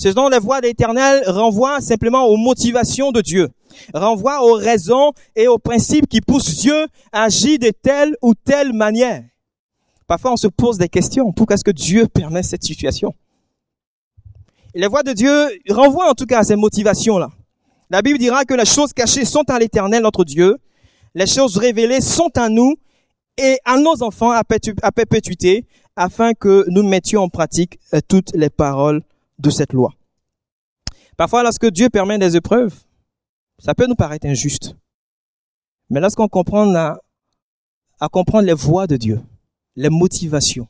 Ce 0.02 0.08
dont 0.08 0.30
la 0.30 0.40
voix 0.40 0.62
de 0.62 0.68
l'Éternel 0.68 1.24
renvoie 1.28 1.82
simplement 1.82 2.24
aux 2.26 2.38
motivations 2.38 3.12
de 3.12 3.20
Dieu. 3.20 3.50
renvoie 3.94 4.46
aux 4.46 4.54
raisons 4.54 5.12
et 5.36 5.50
aux 5.50 5.58
principes 5.58 6.08
qui 6.08 6.22
poussent 6.22 6.56
Dieu 6.56 6.88
à 7.12 7.24
agir 7.24 7.60
de 7.60 7.70
telle 7.70 8.16
ou 8.22 8.34
telle 8.34 8.72
manière. 8.72 9.24
Parfois, 10.08 10.32
on 10.32 10.38
se 10.38 10.48
pose 10.48 10.78
des 10.78 10.88
questions. 10.88 11.34
Pourquoi 11.34 11.56
est-ce 11.56 11.66
que 11.66 11.72
Dieu 11.72 12.08
permet 12.08 12.44
cette 12.44 12.64
situation? 12.64 13.14
Et 14.74 14.80
les 14.80 14.88
voix 14.88 15.04
de 15.04 15.12
Dieu 15.12 15.50
renvoient 15.70 16.10
en 16.10 16.14
tout 16.14 16.26
cas 16.26 16.40
à 16.40 16.44
ces 16.44 16.56
motivations-là. 16.56 17.30
La 17.90 18.02
Bible 18.02 18.20
dira 18.20 18.46
que 18.46 18.54
les 18.54 18.66
choses 18.66 18.94
cachées 18.94 19.26
sont 19.26 19.44
à 19.50 19.60
l'éternel, 19.60 20.02
notre 20.02 20.24
Dieu. 20.24 20.60
Les 21.14 21.28
choses 21.28 21.58
révélées 21.58 22.02
sont 22.02 22.32
à 22.38 22.48
nous 22.48 22.76
et 23.38 23.58
à 23.66 23.78
nos 23.78 24.02
enfants 24.02 24.32
à 24.32 24.44
perpétuité 24.46 25.66
afin 25.98 26.34
que 26.34 26.64
nous 26.70 26.84
mettions 26.88 27.24
en 27.24 27.30
pratique 27.30 27.80
euh, 27.94 28.00
toutes 28.08 28.32
les 28.34 28.50
paroles 28.50 29.04
de 29.40 29.50
cette 29.50 29.74
loi. 29.74 29.94
Parfois, 31.18 31.44
lorsque 31.44 31.70
Dieu 31.70 31.90
permet 31.90 32.18
des 32.18 32.36
épreuves, 32.36 32.74
ça 33.58 33.74
peut 33.74 33.88
nous 33.88 33.96
paraître 33.96 34.28
injuste. 34.28 34.76
Mais 35.90 36.00
lorsqu'on 36.00 36.28
comprend 36.28 36.74
à 36.76 38.10
comprendre 38.10 38.46
les 38.46 38.54
voies 38.54 38.88
de 38.88 38.96
Dieu, 38.96 39.22
les 39.76 39.90
motivations, 39.90 40.68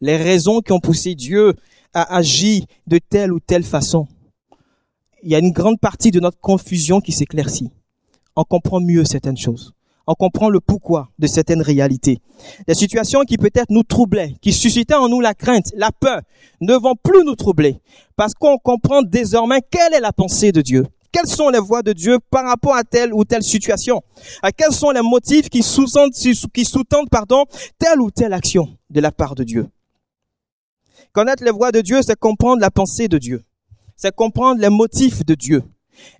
les 0.00 0.16
raisons 0.16 0.60
qui 0.60 0.72
ont 0.72 0.80
poussé 0.80 1.14
Dieu 1.14 1.54
à 1.92 2.16
agir 2.16 2.64
de 2.86 2.98
telle 2.98 3.32
ou 3.32 3.40
telle 3.40 3.64
façon, 3.64 4.08
il 5.22 5.30
y 5.30 5.34
a 5.34 5.38
une 5.38 5.52
grande 5.52 5.78
partie 5.78 6.10
de 6.10 6.20
notre 6.20 6.38
confusion 6.40 7.00
qui 7.00 7.12
s'éclaircit. 7.12 7.70
On 8.34 8.44
comprend 8.44 8.80
mieux 8.80 9.04
certaines 9.04 9.36
choses. 9.36 9.72
On 10.06 10.14
comprend 10.14 10.48
le 10.48 10.60
pourquoi 10.60 11.08
de 11.18 11.26
certaines 11.26 11.62
réalités. 11.62 12.20
Des 12.66 12.74
situations 12.74 13.20
qui 13.22 13.38
peut-être 13.38 13.70
nous 13.70 13.82
troublaient, 13.82 14.34
qui 14.40 14.52
suscitaient 14.52 14.94
en 14.94 15.08
nous 15.08 15.20
la 15.20 15.34
crainte, 15.34 15.72
la 15.76 15.90
peur, 15.92 16.20
ne 16.60 16.74
vont 16.74 16.94
plus 17.00 17.24
nous 17.24 17.36
troubler 17.36 17.80
parce 18.16 18.34
qu'on 18.34 18.58
comprend 18.58 19.02
désormais 19.02 19.60
quelle 19.70 19.94
est 19.94 20.00
la 20.00 20.12
pensée 20.12 20.52
de 20.52 20.60
Dieu. 20.60 20.86
Quelles 21.12 21.28
sont 21.28 21.50
les 21.50 21.58
voies 21.58 21.82
de 21.82 21.92
Dieu 21.92 22.18
par 22.30 22.46
rapport 22.46 22.74
à 22.74 22.84
telle 22.84 23.12
ou 23.12 23.24
telle 23.24 23.42
situation? 23.42 24.00
Quels 24.56 24.72
sont 24.72 24.90
les 24.90 25.02
motifs 25.02 25.50
qui 25.50 25.62
sous-tendent, 25.62 26.12
telle 27.78 28.00
ou 28.00 28.10
telle 28.10 28.32
action 28.32 28.68
de 28.90 29.00
la 29.00 29.12
part 29.12 29.34
de 29.34 29.44
Dieu? 29.44 29.68
Connaître 31.12 31.44
les 31.44 31.50
voies 31.50 31.70
de 31.70 31.82
Dieu, 31.82 32.00
c'est 32.02 32.18
comprendre 32.18 32.60
la 32.60 32.70
pensée 32.70 33.08
de 33.08 33.18
Dieu 33.18 33.44
c'est 34.02 34.14
comprendre 34.14 34.60
les 34.60 34.68
motifs 34.68 35.24
de 35.24 35.36
Dieu. 35.36 35.62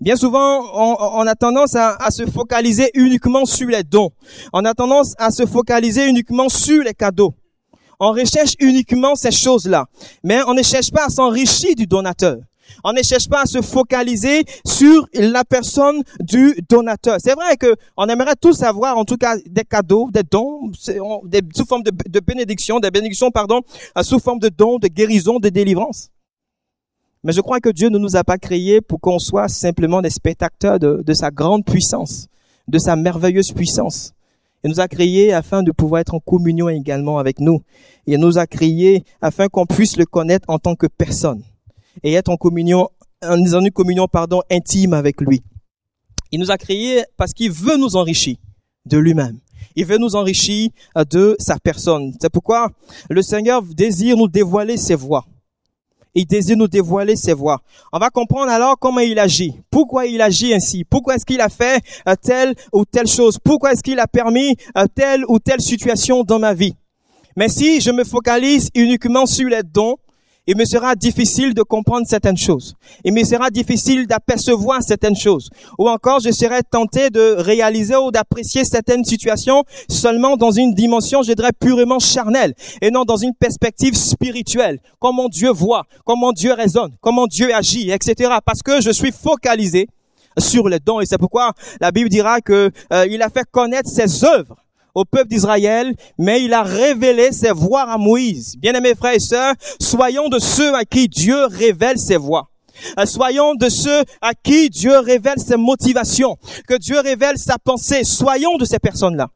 Bien 0.01 0.17
souvent, 0.17 0.63
on, 0.75 1.27
a 1.27 1.35
tendance 1.35 1.75
à, 1.75 2.11
se 2.11 2.27
focaliser 2.27 2.91
uniquement 2.95 3.45
sur 3.45 3.69
les 3.69 3.83
dons. 3.83 4.11
On 4.53 4.65
a 4.65 4.75
tendance 4.75 5.15
à 5.19 5.31
se 5.31 5.47
focaliser 5.47 6.09
uniquement 6.09 6.49
sur 6.49 6.83
les 6.83 6.95
cadeaux. 6.95 7.35
On 8.01 8.11
recherche 8.13 8.55
uniquement 8.59 9.15
ces 9.15 9.31
choses-là. 9.31 9.87
Mais 10.25 10.41
on 10.47 10.55
ne 10.55 10.63
cherche 10.63 10.91
pas 10.91 11.07
à 11.07 11.09
s'enrichir 11.09 11.75
du 11.77 11.87
donateur. 11.87 12.39
On 12.85 12.93
ne 12.93 13.03
cherche 13.03 13.29
pas 13.29 13.43
à 13.43 13.47
se 13.47 13.61
focaliser 13.61 14.45
sur 14.67 15.07
la 15.15 15.45
personne 15.45 16.03
du 16.21 16.55
donateur. 16.69 17.19
C'est 17.23 17.35
vrai 17.35 17.57
que 17.57 17.77
on 17.97 18.07
aimerait 18.09 18.37
tous 18.41 18.63
avoir, 18.63 18.97
en 18.99 19.05
tout 19.05 19.17
cas, 19.17 19.37
des 19.47 19.65
cadeaux, 19.65 20.09
des 20.13 20.23
dons, 20.23 20.71
des, 21.25 21.43
sous 21.55 21.67
forme 21.67 21.83
de, 21.83 21.93
de 22.09 22.21
bénédiction, 22.21 22.81
des 22.81 22.91
bénédictions, 22.91 23.31
pardon, 23.31 23.61
sous 24.03 24.19
forme 24.19 24.39
de 24.39 24.49
dons, 24.49 24.79
de 24.79 24.89
guérison, 24.89 25.39
de 25.39 25.49
délivrance. 25.49 26.09
Mais 27.25 27.33
je 27.33 27.41
crois 27.41 27.61
que 27.61 27.69
Dieu 27.69 27.89
ne 27.89 27.99
nous 27.99 28.17
a 28.17 28.25
pas 28.25 28.37
créés 28.37 28.81
pour 28.81 29.01
qu'on 29.01 29.21
soit 29.21 29.49
simplement 29.49 30.03
des 30.03 30.11
spectateurs 30.11 30.81
de, 30.81 31.15
sa 31.15 31.31
grande 31.31 31.65
puissance, 31.65 32.27
de 32.67 32.79
sa 32.79 32.97
merveilleuse 32.97 33.53
puissance. 33.53 34.13
Il 34.65 34.71
nous 34.71 34.81
a 34.81 34.89
créés 34.89 35.33
afin 35.33 35.63
de 35.63 35.71
pouvoir 35.71 36.01
être 36.01 36.15
en 36.15 36.21
communion 36.21 36.69
également 36.69 37.19
avec 37.19 37.39
nous. 37.39 37.63
Il 38.07 38.19
nous 38.19 38.39
a 38.39 38.47
créés 38.47 39.05
afin 39.21 39.49
qu'on 39.49 39.67
puisse 39.67 39.97
le 39.97 40.05
connaître 40.05 40.47
en 40.49 40.59
tant 40.59 40.75
que 40.75 40.87
personne 40.87 41.43
et 42.03 42.15
être 42.15 42.29
en 42.29 42.37
communion, 42.37 42.89
en 43.25 43.37
une 43.37 43.71
communion, 43.71 44.09
intime 44.51 44.93
avec 44.93 45.21
lui. 45.21 45.43
Il 46.33 46.41
nous 46.41 46.51
a 46.51 46.59
créés 46.59 47.05
parce 47.17 47.33
qu'il 47.33 47.53
veut 47.53 47.77
nous 47.77 47.95
enrichir 47.95 48.37
de 48.87 48.99
lui-même. 48.99 49.39
Il 49.77 49.87
veut 49.87 49.99
nous 49.99 50.17
enrichir 50.17 50.71
de 51.09 51.37
sa 51.39 51.59
personne. 51.59 52.15
C'est 52.21 52.31
pourquoi 52.31 52.71
le 53.09 53.23
Seigneur 53.23 53.63
désire 53.63 54.17
nous 54.17 54.29
dévoiler 54.29 54.77
ses 54.77 54.97
voies 54.97 55.25
il 56.15 56.27
désire 56.27 56.57
nous 56.57 56.69
dévoiler 56.69 57.17
ses 57.17 57.33
voies. 57.33 57.61
On 57.93 57.99
va 57.99 58.11
comprendre 58.11 58.51
alors 58.51 58.79
comment 58.79 59.01
il 59.01 59.19
agit, 59.19 59.55
pourquoi 59.71 60.07
il 60.07 60.21
agit 60.21 60.55
ainsi, 60.55 60.85
pourquoi 60.85 61.17
est-ce 61.17 61.27
qu'il 61.27 61.41
a 61.41 61.49
fait 61.49 61.83
euh, 62.09 62.15
telle 62.21 62.55
ou 62.73 62.85
telle 62.85 63.07
chose, 63.07 63.39
pourquoi 63.43 63.73
est-ce 63.73 63.83
qu'il 63.83 63.99
a 63.99 64.07
permis 64.07 64.57
euh, 64.77 64.85
telle 64.95 65.25
ou 65.29 65.39
telle 65.39 65.61
situation 65.61 66.23
dans 66.23 66.39
ma 66.39 66.55
vie? 66.55 66.75
Mais 67.37 67.49
si 67.49 67.81
je 67.81 67.91
me 67.91 68.05
focalise 68.05 68.69
uniquement 68.75 69.25
sur 69.25 69.49
les 69.49 69.63
dons, 69.63 69.97
il 70.47 70.57
me 70.57 70.65
sera 70.65 70.97
difficile 70.97 71.55
de 71.55 71.63
comprendre 71.63 72.07
certaines 72.07 72.37
choses. 72.37 72.75
Il 73.05 73.13
me 73.13 73.23
sera 73.23 73.51
difficile 73.51 74.07
d'apercevoir 74.07 74.83
certaines 74.83 75.15
choses. 75.15 75.51
Ou 75.79 75.89
encore, 75.89 76.19
je 76.21 76.33
serai 76.33 76.63
tenté 76.69 77.11
de 77.11 77.37
réaliser 77.39 77.95
ou 77.97 78.11
d'apprécier 78.11 78.65
certaines 78.65 79.05
situations 79.05 79.63
seulement 79.89 80.37
dans 80.37 80.51
une 80.51 80.75
dimension, 80.75 81.23
je 81.23 81.33
dirais, 81.33 81.53
purement 81.59 82.01
charnelle 82.01 82.55
et 82.81 82.91
non 82.91 83.05
dans 83.05 83.17
une 83.17 83.35
perspective 83.35 83.95
spirituelle. 83.95 84.81
Comment 84.99 85.29
Dieu 85.29 85.51
voit, 85.51 85.85
comment 86.05 86.33
Dieu 86.33 86.53
raisonne, 86.53 86.93
comment 87.01 87.27
Dieu 87.29 87.55
agit, 87.55 87.91
etc. 87.93 88.39
Parce 88.45 88.63
que 88.63 88.81
je 88.81 88.91
suis 88.91 89.13
focalisé 89.13 89.89
sur 90.39 90.69
les 90.69 90.81
dons 90.81 91.01
et 91.01 91.07
c'est 91.07 91.19
pourquoi 91.19 91.53
la 91.81 91.93
Bible 91.93 92.09
dira 92.09 92.41
que 92.41 92.71
euh, 92.93 93.07
il 93.09 93.23
a 93.23 93.29
fait 93.29 93.45
connaître 93.51 93.89
ses 93.89 94.25
œuvres 94.25 94.57
au 94.95 95.05
peuple 95.05 95.29
d'Israël, 95.29 95.95
mais 96.19 96.43
il 96.43 96.53
a 96.53 96.63
révélé 96.63 97.33
ses 97.33 97.53
voies 97.53 97.83
à 97.83 97.99
Moïse. 97.99 98.57
Bien-aimés 98.59 98.95
frères 98.95 99.15
et 99.15 99.21
sœurs, 99.21 99.55
soyons 99.81 100.29
de 100.29 100.39
ceux 100.39 100.75
à 100.75 100.85
qui 100.85 101.09
Dieu 101.09 101.47
révèle 101.47 101.99
ses 101.99 102.17
voies. 102.17 102.49
Euh, 102.99 103.07
soyons 103.07 103.55
de 103.55 103.69
ceux 103.69 104.03
à 104.21 104.33
qui 104.35 104.71
Dieu 104.71 104.99
révèle 104.99 105.39
ses 105.39 105.57
motivations, 105.57 106.37
que 106.67 106.75
Dieu 106.75 106.99
révèle 107.01 107.39
sa 107.39 107.59
pensée. 107.59 108.05
Soyons 108.05 108.57
de 108.57 108.65
ces 108.65 108.79
personnes-là. 108.79 109.29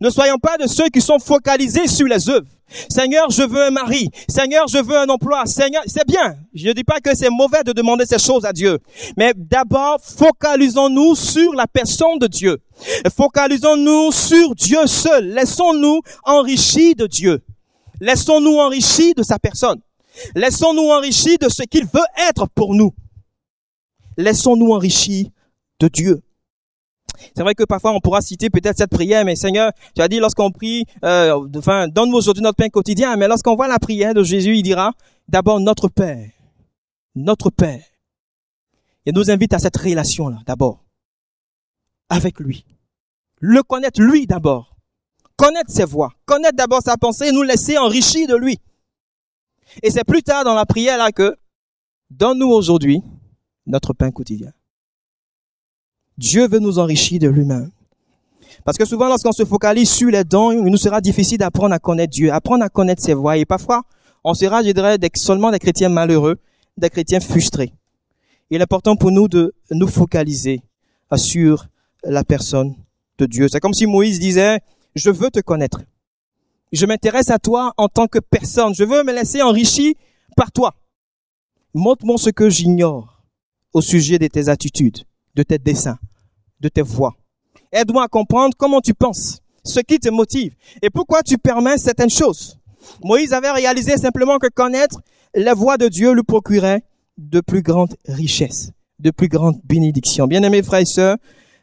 Ne 0.00 0.10
soyons 0.10 0.38
pas 0.38 0.58
de 0.58 0.66
ceux 0.66 0.88
qui 0.88 1.00
sont 1.00 1.18
focalisés 1.18 1.88
sur 1.88 2.06
les 2.06 2.28
œuvres. 2.28 2.46
Seigneur, 2.88 3.30
je 3.30 3.42
veux 3.42 3.64
un 3.64 3.70
mari. 3.70 4.08
Seigneur, 4.28 4.66
je 4.68 4.78
veux 4.78 4.96
un 4.96 5.08
emploi. 5.08 5.46
Seigneur, 5.46 5.82
c'est 5.86 6.06
bien. 6.06 6.36
Je 6.54 6.68
ne 6.68 6.72
dis 6.72 6.84
pas 6.84 7.00
que 7.00 7.14
c'est 7.14 7.30
mauvais 7.30 7.62
de 7.64 7.72
demander 7.72 8.06
ces 8.06 8.18
choses 8.18 8.44
à 8.44 8.52
Dieu. 8.52 8.78
Mais 9.16 9.32
d'abord, 9.36 9.98
focalisons-nous 10.00 11.14
sur 11.14 11.52
la 11.54 11.66
personne 11.66 12.18
de 12.18 12.26
Dieu. 12.26 12.58
Focalisons-nous 13.16 14.12
sur 14.12 14.54
Dieu 14.54 14.86
seul. 14.86 15.28
Laissons-nous 15.28 16.00
enrichir 16.24 16.94
de 16.96 17.06
Dieu. 17.06 17.42
Laissons-nous 18.00 18.58
enrichir 18.58 19.14
de 19.16 19.22
sa 19.22 19.38
personne. 19.38 19.80
Laissons-nous 20.34 20.90
enrichir 20.90 21.38
de 21.40 21.48
ce 21.48 21.62
qu'il 21.62 21.84
veut 21.84 22.00
être 22.28 22.46
pour 22.54 22.74
nous. 22.74 22.92
Laissons-nous 24.16 24.72
enrichir 24.72 25.26
de 25.80 25.88
Dieu. 25.88 26.22
C'est 27.36 27.42
vrai 27.42 27.54
que 27.54 27.64
parfois 27.64 27.92
on 27.92 28.00
pourra 28.00 28.20
citer 28.20 28.50
peut-être 28.50 28.78
cette 28.78 28.90
prière, 28.90 29.24
mais 29.24 29.36
Seigneur, 29.36 29.72
tu 29.94 30.02
as 30.02 30.08
dit 30.08 30.18
lorsqu'on 30.18 30.50
prie, 30.50 30.84
euh, 31.04 31.48
enfin, 31.56 31.88
donne-nous 31.88 32.16
aujourd'hui 32.16 32.42
notre 32.42 32.56
pain 32.56 32.68
quotidien, 32.68 33.16
mais 33.16 33.28
lorsqu'on 33.28 33.56
voit 33.56 33.68
la 33.68 33.78
prière 33.78 34.14
de 34.14 34.22
Jésus, 34.22 34.56
il 34.56 34.62
dira 34.62 34.92
d'abord 35.28 35.60
notre 35.60 35.88
Père, 35.88 36.30
notre 37.14 37.50
Père. 37.50 37.82
Il 39.04 39.14
nous 39.14 39.30
invite 39.30 39.52
à 39.52 39.58
cette 39.58 39.76
relation-là, 39.76 40.38
d'abord, 40.46 40.84
avec 42.08 42.38
lui. 42.38 42.64
Le 43.40 43.62
connaître 43.62 44.00
lui 44.00 44.26
d'abord. 44.26 44.76
Connaître 45.36 45.70
ses 45.70 45.84
voix. 45.84 46.12
Connaître 46.24 46.56
d'abord 46.56 46.82
sa 46.82 46.96
pensée 46.96 47.32
nous 47.32 47.42
laisser 47.42 47.76
enrichir 47.78 48.28
de 48.28 48.36
lui. 48.36 48.58
Et 49.82 49.90
c'est 49.90 50.04
plus 50.04 50.22
tard 50.22 50.44
dans 50.44 50.54
la 50.54 50.66
prière 50.66 50.98
là 50.98 51.10
que, 51.10 51.36
donne-nous 52.10 52.48
aujourd'hui 52.48 53.02
notre 53.66 53.92
pain 53.92 54.10
quotidien. 54.10 54.52
Dieu 56.18 56.48
veut 56.48 56.58
nous 56.58 56.78
enrichir 56.78 57.18
de 57.18 57.28
lui-même. 57.28 57.70
Parce 58.64 58.78
que 58.78 58.84
souvent, 58.84 59.08
lorsqu'on 59.08 59.32
se 59.32 59.44
focalise 59.44 59.90
sur 59.90 60.10
les 60.10 60.24
dons, 60.24 60.52
il 60.52 60.62
nous 60.62 60.76
sera 60.76 61.00
difficile 61.00 61.38
d'apprendre 61.38 61.74
à 61.74 61.78
connaître 61.78 62.12
Dieu, 62.12 62.32
apprendre 62.32 62.64
à 62.64 62.68
connaître 62.68 63.02
ses 63.02 63.14
voies. 63.14 63.36
Et 63.36 63.44
parfois, 63.44 63.82
on 64.24 64.34
sera, 64.34 64.62
je 64.62 64.70
dirais, 64.70 64.98
seulement 65.16 65.50
des 65.50 65.58
chrétiens 65.58 65.88
malheureux, 65.88 66.38
des 66.76 66.90
chrétiens 66.90 67.20
frustrés. 67.20 67.72
Il 68.50 68.60
est 68.60 68.62
important 68.62 68.96
pour 68.96 69.10
nous 69.10 69.28
de 69.28 69.54
nous 69.70 69.88
focaliser 69.88 70.62
sur 71.16 71.66
la 72.04 72.24
personne 72.24 72.74
de 73.18 73.26
Dieu. 73.26 73.48
C'est 73.48 73.60
comme 73.60 73.74
si 73.74 73.86
Moïse 73.86 74.20
disait, 74.20 74.60
je 74.94 75.10
veux 75.10 75.30
te 75.30 75.40
connaître. 75.40 75.80
Je 76.70 76.86
m'intéresse 76.86 77.30
à 77.30 77.38
toi 77.38 77.72
en 77.76 77.88
tant 77.88 78.06
que 78.06 78.18
personne. 78.18 78.74
Je 78.74 78.84
veux 78.84 79.02
me 79.02 79.12
laisser 79.12 79.42
enrichir 79.42 79.94
par 80.36 80.52
toi. 80.52 80.74
Montre-moi 81.74 82.16
ce 82.18 82.30
que 82.30 82.48
j'ignore 82.48 83.22
au 83.72 83.80
sujet 83.80 84.18
de 84.18 84.26
tes 84.26 84.48
attitudes, 84.48 84.98
de 85.34 85.42
tes 85.42 85.58
desseins, 85.58 85.98
de 86.62 86.68
tes 86.68 86.82
voix. 86.82 87.14
Aide-moi 87.72 88.04
à 88.04 88.08
comprendre 88.08 88.54
comment 88.56 88.80
tu 88.80 88.94
penses, 88.94 89.40
ce 89.64 89.80
qui 89.80 89.98
te 89.98 90.08
motive 90.08 90.54
et 90.80 90.88
pourquoi 90.88 91.22
tu 91.22 91.36
permets 91.36 91.76
certaines 91.76 92.10
choses. 92.10 92.58
Moïse 93.04 93.32
avait 93.32 93.50
réalisé 93.50 93.96
simplement 93.96 94.38
que 94.38 94.48
connaître 94.48 95.00
la 95.34 95.54
voix 95.54 95.76
de 95.76 95.88
Dieu 95.88 96.12
lui 96.12 96.22
procurait 96.22 96.82
de 97.18 97.40
plus 97.40 97.62
grandes 97.62 97.94
richesses, 98.06 98.72
de 98.98 99.10
plus 99.10 99.28
grandes 99.28 99.60
bénédictions. 99.64 100.26
Bien-aimés 100.26 100.62
frères 100.62 100.80
et 100.80 100.86
sœurs, 100.86 101.16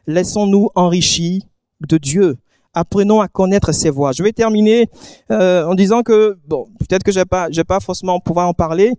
laissons-nous 0.06 0.70
enrichir 0.74 1.42
de 1.86 1.98
Dieu. 1.98 2.36
Apprenons 2.72 3.20
à 3.20 3.28
connaître 3.28 3.72
ses 3.72 3.90
voix. 3.90 4.12
Je 4.12 4.22
vais 4.22 4.32
terminer 4.32 4.88
euh, 5.30 5.64
en 5.66 5.74
disant 5.74 6.02
que 6.02 6.38
bon, 6.46 6.68
peut-être 6.78 7.02
que 7.02 7.10
je 7.10 7.18
vais 7.18 7.24
pas, 7.24 7.50
je 7.50 7.56
vais 7.56 7.64
pas 7.64 7.80
forcément 7.80 8.20
pouvoir 8.20 8.48
en 8.48 8.54
parler, 8.54 8.92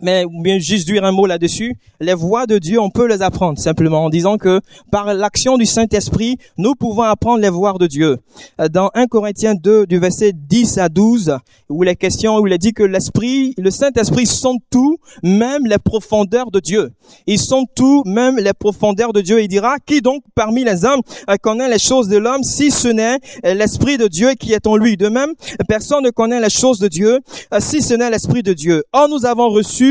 mais 0.00 0.24
bien 0.42 0.58
juste 0.58 0.86
dire 0.86 1.04
un 1.04 1.12
mot 1.12 1.26
là-dessus, 1.26 1.76
les 2.00 2.14
voies 2.14 2.46
de 2.46 2.58
Dieu, 2.58 2.80
on 2.80 2.90
peut 2.90 3.06
les 3.06 3.22
apprendre 3.22 3.58
simplement 3.58 4.04
en 4.04 4.10
disant 4.10 4.38
que 4.38 4.60
par 4.90 5.12
l'action 5.12 5.58
du 5.58 5.66
Saint-Esprit, 5.66 6.38
nous 6.56 6.74
pouvons 6.74 7.02
apprendre 7.02 7.40
les 7.40 7.50
voies 7.50 7.74
de 7.78 7.86
Dieu. 7.86 8.18
Euh, 8.60 8.68
dans 8.68 8.90
1 8.94 9.06
Corinthiens 9.06 9.54
2, 9.54 9.86
du 9.86 9.98
verset 9.98 10.32
10 10.32 10.78
à 10.78 10.88
12, 10.88 11.36
où 11.68 11.82
les 11.82 11.94
questions, 11.94 12.38
où 12.38 12.46
il 12.46 12.52
est 12.52 12.58
dit 12.58 12.72
que 12.72 12.82
l'Esprit, 12.82 13.54
le 13.58 13.70
Saint-Esprit 13.70 14.26
sont 14.26 14.58
tout, 14.70 14.96
même 15.22 15.66
les 15.66 15.78
profondeurs 15.78 16.50
de 16.50 16.60
Dieu. 16.60 16.90
Ils 17.26 17.38
sont 17.38 17.66
tout, 17.74 18.02
même 18.06 18.38
les 18.38 18.52
profondeurs 18.52 19.12
de 19.12 19.20
Dieu. 19.20 19.40
Il 19.42 19.48
dira, 19.48 19.76
qui 19.78 20.00
donc 20.00 20.22
parmi 20.34 20.64
les 20.64 20.84
hommes 20.84 21.02
euh, 21.28 21.36
connaît 21.40 21.68
les 21.68 21.78
choses 21.78 22.08
de 22.08 22.16
l'homme 22.16 22.42
si 22.42 22.70
ce 22.70 22.88
n'est 22.88 23.18
euh, 23.44 23.54
l'Esprit 23.54 23.98
de 23.98 24.08
Dieu 24.08 24.32
qui 24.34 24.52
est 24.52 24.66
en 24.66 24.76
lui? 24.76 24.96
De 24.96 25.08
même, 25.08 25.32
personne 25.68 26.02
ne 26.02 26.10
connaît 26.10 26.40
les 26.40 26.50
choses 26.50 26.78
de 26.78 26.88
Dieu 26.88 27.20
si 27.58 27.82
ce 27.82 27.94
n'est 27.94 28.10
l'Esprit 28.10 28.42
de 28.42 28.52
Dieu. 28.52 28.84
Or, 28.92 29.08
nous 29.08 29.26
avons 29.26 29.48
reçu 29.48 29.81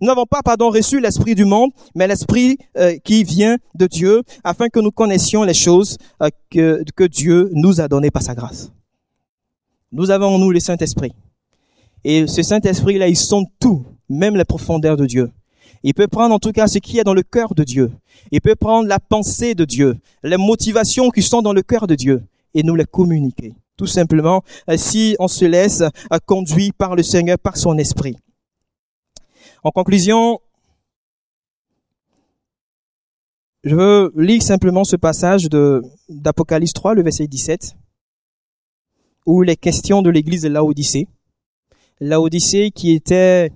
nous 0.00 0.06
n'avons 0.06 0.26
pas, 0.26 0.42
pardon, 0.42 0.70
reçu 0.70 1.00
l'esprit 1.00 1.34
du 1.34 1.44
monde, 1.44 1.70
mais 1.94 2.06
l'esprit 2.06 2.58
euh, 2.76 2.96
qui 3.04 3.24
vient 3.24 3.56
de 3.74 3.86
Dieu, 3.86 4.22
afin 4.44 4.68
que 4.68 4.80
nous 4.80 4.90
connaissions 4.90 5.42
les 5.42 5.54
choses 5.54 5.96
euh, 6.22 6.28
que, 6.50 7.06
Dieu 7.06 7.50
nous 7.52 7.80
a 7.80 7.88
données 7.88 8.10
par 8.10 8.22
sa 8.22 8.34
grâce. 8.34 8.70
Nous 9.92 10.10
avons 10.10 10.34
en 10.34 10.38
nous 10.38 10.50
le 10.50 10.60
Saint-Esprit. 10.60 11.12
Et 12.04 12.26
ce 12.26 12.42
Saint-Esprit-là, 12.42 13.08
il 13.08 13.16
sonde 13.16 13.46
tout, 13.58 13.84
même 14.08 14.36
les 14.36 14.44
profondeurs 14.44 14.96
de 14.96 15.06
Dieu. 15.06 15.30
Il 15.82 15.94
peut 15.94 16.08
prendre 16.08 16.34
en 16.34 16.38
tout 16.38 16.52
cas 16.52 16.66
ce 16.66 16.78
qui 16.78 16.98
est 16.98 17.04
dans 17.04 17.14
le 17.14 17.22
cœur 17.22 17.54
de 17.54 17.64
Dieu. 17.64 17.90
Il 18.30 18.40
peut 18.40 18.56
prendre 18.56 18.88
la 18.88 18.98
pensée 18.98 19.54
de 19.54 19.64
Dieu, 19.64 19.96
les 20.22 20.36
motivations 20.36 21.10
qui 21.10 21.22
sont 21.22 21.42
dans 21.42 21.52
le 21.52 21.62
cœur 21.62 21.86
de 21.86 21.94
Dieu 21.94 22.22
et 22.54 22.62
nous 22.62 22.74
les 22.74 22.84
communiquer. 22.84 23.54
Tout 23.76 23.86
simplement, 23.86 24.42
euh, 24.68 24.76
si 24.76 25.16
on 25.20 25.28
se 25.28 25.44
laisse 25.44 25.84
conduire 26.26 26.72
par 26.76 26.96
le 26.96 27.02
Seigneur, 27.02 27.38
par 27.38 27.56
son 27.56 27.78
esprit. 27.78 28.16
En 29.64 29.72
conclusion, 29.72 30.38
je 33.64 33.74
veux 33.74 34.12
lire 34.16 34.40
simplement 34.40 34.84
ce 34.84 34.94
passage 34.94 35.48
d'Apocalypse 36.08 36.72
3, 36.72 36.94
le 36.94 37.02
verset 37.02 37.26
17, 37.26 37.74
où 39.26 39.42
les 39.42 39.56
questions 39.56 40.00
de 40.00 40.10
l'église 40.10 40.42
de 40.42 40.48
Laodicée. 40.48 41.08
Laodicée 41.98 42.70
qui 42.70 42.92
était 42.92 43.50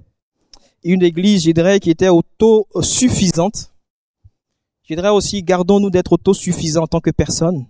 une 0.83 1.03
église, 1.03 1.45
je 1.45 1.53
dirais, 1.53 1.79
qui 1.79 1.91
était 1.91 2.09
autosuffisante. 2.09 3.73
Je 4.89 4.97
dirais 4.97 5.11
aussi, 5.11 5.45
gardons-nous 5.45 5.91
d'être 5.91 6.15
autosuffisants 6.15 6.83
en 6.83 6.89
tant 6.89 7.01
que 7.01 7.11
personne. 7.11 7.65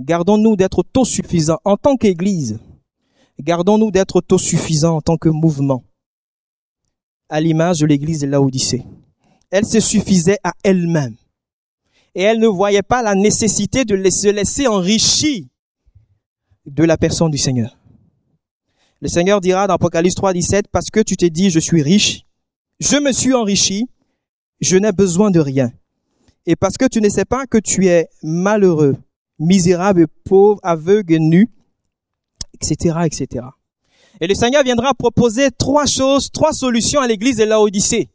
Gardons-nous 0.00 0.56
d'être 0.56 0.78
autosuffisants 0.78 1.60
en 1.64 1.76
tant 1.76 1.96
qu'église. 1.96 2.60
Gardons-nous 3.38 3.90
d'être 3.90 4.16
autosuffisants 4.16 4.96
en 4.96 5.00
tant 5.02 5.18
que 5.18 5.28
mouvement 5.28 5.82
à 7.28 7.40
l'image 7.40 7.80
de 7.80 7.86
l'église 7.86 8.20
de 8.20 8.26
Laodicée. 8.26 8.84
Elle 9.50 9.66
se 9.66 9.80
suffisait 9.80 10.38
à 10.44 10.52
elle-même. 10.62 11.16
Et 12.14 12.22
elle 12.22 12.38
ne 12.40 12.48
voyait 12.48 12.82
pas 12.82 13.02
la 13.02 13.14
nécessité 13.14 13.84
de 13.84 13.96
se 14.10 14.28
laisser 14.28 14.66
enrichir 14.66 15.44
de 16.66 16.84
la 16.84 16.96
personne 16.96 17.30
du 17.30 17.38
Seigneur. 17.38 17.78
Le 19.00 19.08
Seigneur 19.08 19.40
dira 19.40 19.66
dans 19.66 19.74
Apocalypse 19.74 20.16
3, 20.16 20.32
17, 20.32 20.68
parce 20.68 20.90
que 20.90 21.00
tu 21.00 21.16
t'es 21.16 21.30
dit, 21.30 21.50
je 21.50 21.60
suis 21.60 21.82
riche, 21.82 22.24
je 22.80 22.96
me 22.96 23.12
suis 23.12 23.32
enrichi, 23.32 23.88
je 24.60 24.76
n'ai 24.76 24.92
besoin 24.92 25.30
de 25.30 25.40
rien. 25.40 25.72
Et 26.46 26.56
parce 26.56 26.76
que 26.76 26.86
tu 26.86 27.00
ne 27.00 27.08
sais 27.08 27.24
pas 27.24 27.46
que 27.46 27.58
tu 27.58 27.86
es 27.86 28.08
malheureux, 28.22 28.96
misérable, 29.38 30.08
pauvre, 30.24 30.58
aveugle, 30.62 31.18
nu, 31.18 31.48
etc., 32.54 32.98
etc. 33.04 33.46
Et 34.20 34.26
le 34.26 34.34
Seigneur 34.34 34.64
viendra 34.64 34.94
proposer 34.94 35.50
trois 35.50 35.86
choses, 35.86 36.30
trois 36.32 36.52
solutions 36.52 37.00
à 37.00 37.06
l'église 37.06 37.36
de 37.36 37.44
Laodicée. 37.44 38.08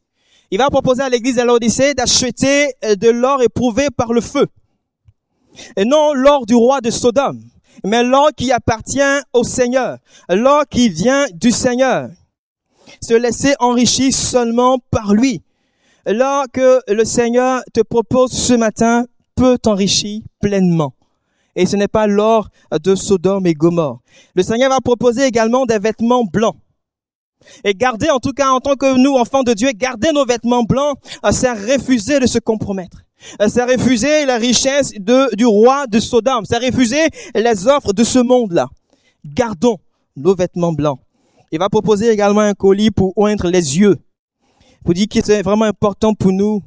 Il 0.52 0.58
va 0.58 0.70
proposer 0.70 1.02
à 1.02 1.10
l'église 1.10 1.38
de 1.38 1.42
Laodicée 1.42 1.94
d'acheter 1.94 2.74
euh, 2.84 2.96
de 2.96 3.10
l'or 3.10 3.42
éprouvé 3.42 3.88
par 3.96 4.12
le 4.12 4.22
feu. 4.22 4.48
Et 5.78 5.86
non 5.86 6.14
l'or 6.14 6.46
du 6.46 6.56
roi 6.56 6.82
de 6.82 6.90
Sodome, 6.90 7.42
mais 7.86 8.04
l'or 8.04 8.32
qui 8.36 8.52
appartient 8.52 9.00
au 9.34 9.44
Seigneur, 9.44 9.98
l'or 10.30 10.66
qui 10.70 10.90
vient 10.90 11.26
du 11.34 11.52
Seigneur. 11.52 12.10
Se 13.02 13.14
laisser 13.14 13.54
enrichir 13.60 14.14
seulement 14.14 14.80
par 14.92 15.14
lui. 15.14 15.42
L'or 16.06 16.46
que 16.52 16.82
le 16.88 17.06
Seigneur 17.06 17.62
te 17.74 17.82
propose 17.82 18.32
ce 18.32 18.54
matin 18.54 19.06
peut 19.36 19.58
t'enrichir 19.58 20.22
pleinement 20.42 20.94
et 21.56 21.66
ce 21.66 21.76
n'est 21.76 21.88
pas 21.88 22.08
l'or 22.08 22.50
de 22.84 22.96
Sodome 22.96 23.46
et 23.48 23.54
Gomorre. 23.54 24.00
Le 24.36 24.44
Seigneur 24.44 24.70
va 24.70 24.80
proposer 24.82 25.26
également 25.26 25.66
des 25.66 25.80
vêtements 25.80 26.24
blancs. 26.24 26.56
Et 27.64 27.74
garder, 27.74 28.10
en 28.10 28.20
tout 28.20 28.32
cas, 28.32 28.52
en 28.52 28.60
tant 28.60 28.76
que 28.76 28.98
nous, 28.98 29.16
enfants 29.16 29.44
de 29.44 29.54
Dieu, 29.54 29.72
garder 29.74 30.12
nos 30.14 30.26
vêtements 30.26 30.64
blancs, 30.64 30.98
euh, 31.26 31.32
c'est 31.32 31.52
refuser 31.52 32.20
de 32.20 32.26
se 32.26 32.40
compromettre. 32.40 33.04
Euh, 33.42 33.48
c'est 33.50 33.64
refuser 33.64 34.26
la 34.26 34.38
richesse 34.38 34.94
du 34.94 35.46
roi 35.46 35.86
de 35.88 36.00
Sodome. 36.00 36.46
C'est 36.46 36.58
refuser 36.58 37.08
les 37.36 37.68
offres 37.68 37.94
de 37.94 38.04
ce 38.04 38.20
monde-là. 38.20 38.70
Gardons 39.26 39.78
nos 40.16 40.36
vêtements 40.36 40.72
blancs. 40.72 41.00
Il 41.52 41.60
va 41.60 41.70
proposer 41.70 42.10
également 42.10 42.42
un 42.42 42.54
colis 42.54 42.92
pour 42.92 43.14
oindre 43.18 43.50
les 43.50 43.78
yeux. 43.78 43.98
Pour 44.84 44.94
dire 44.94 45.08
que 45.08 45.20
c'est 45.24 45.42
vraiment 45.42 45.66
important 45.66 46.14
pour 46.14 46.32
nous 46.32 46.64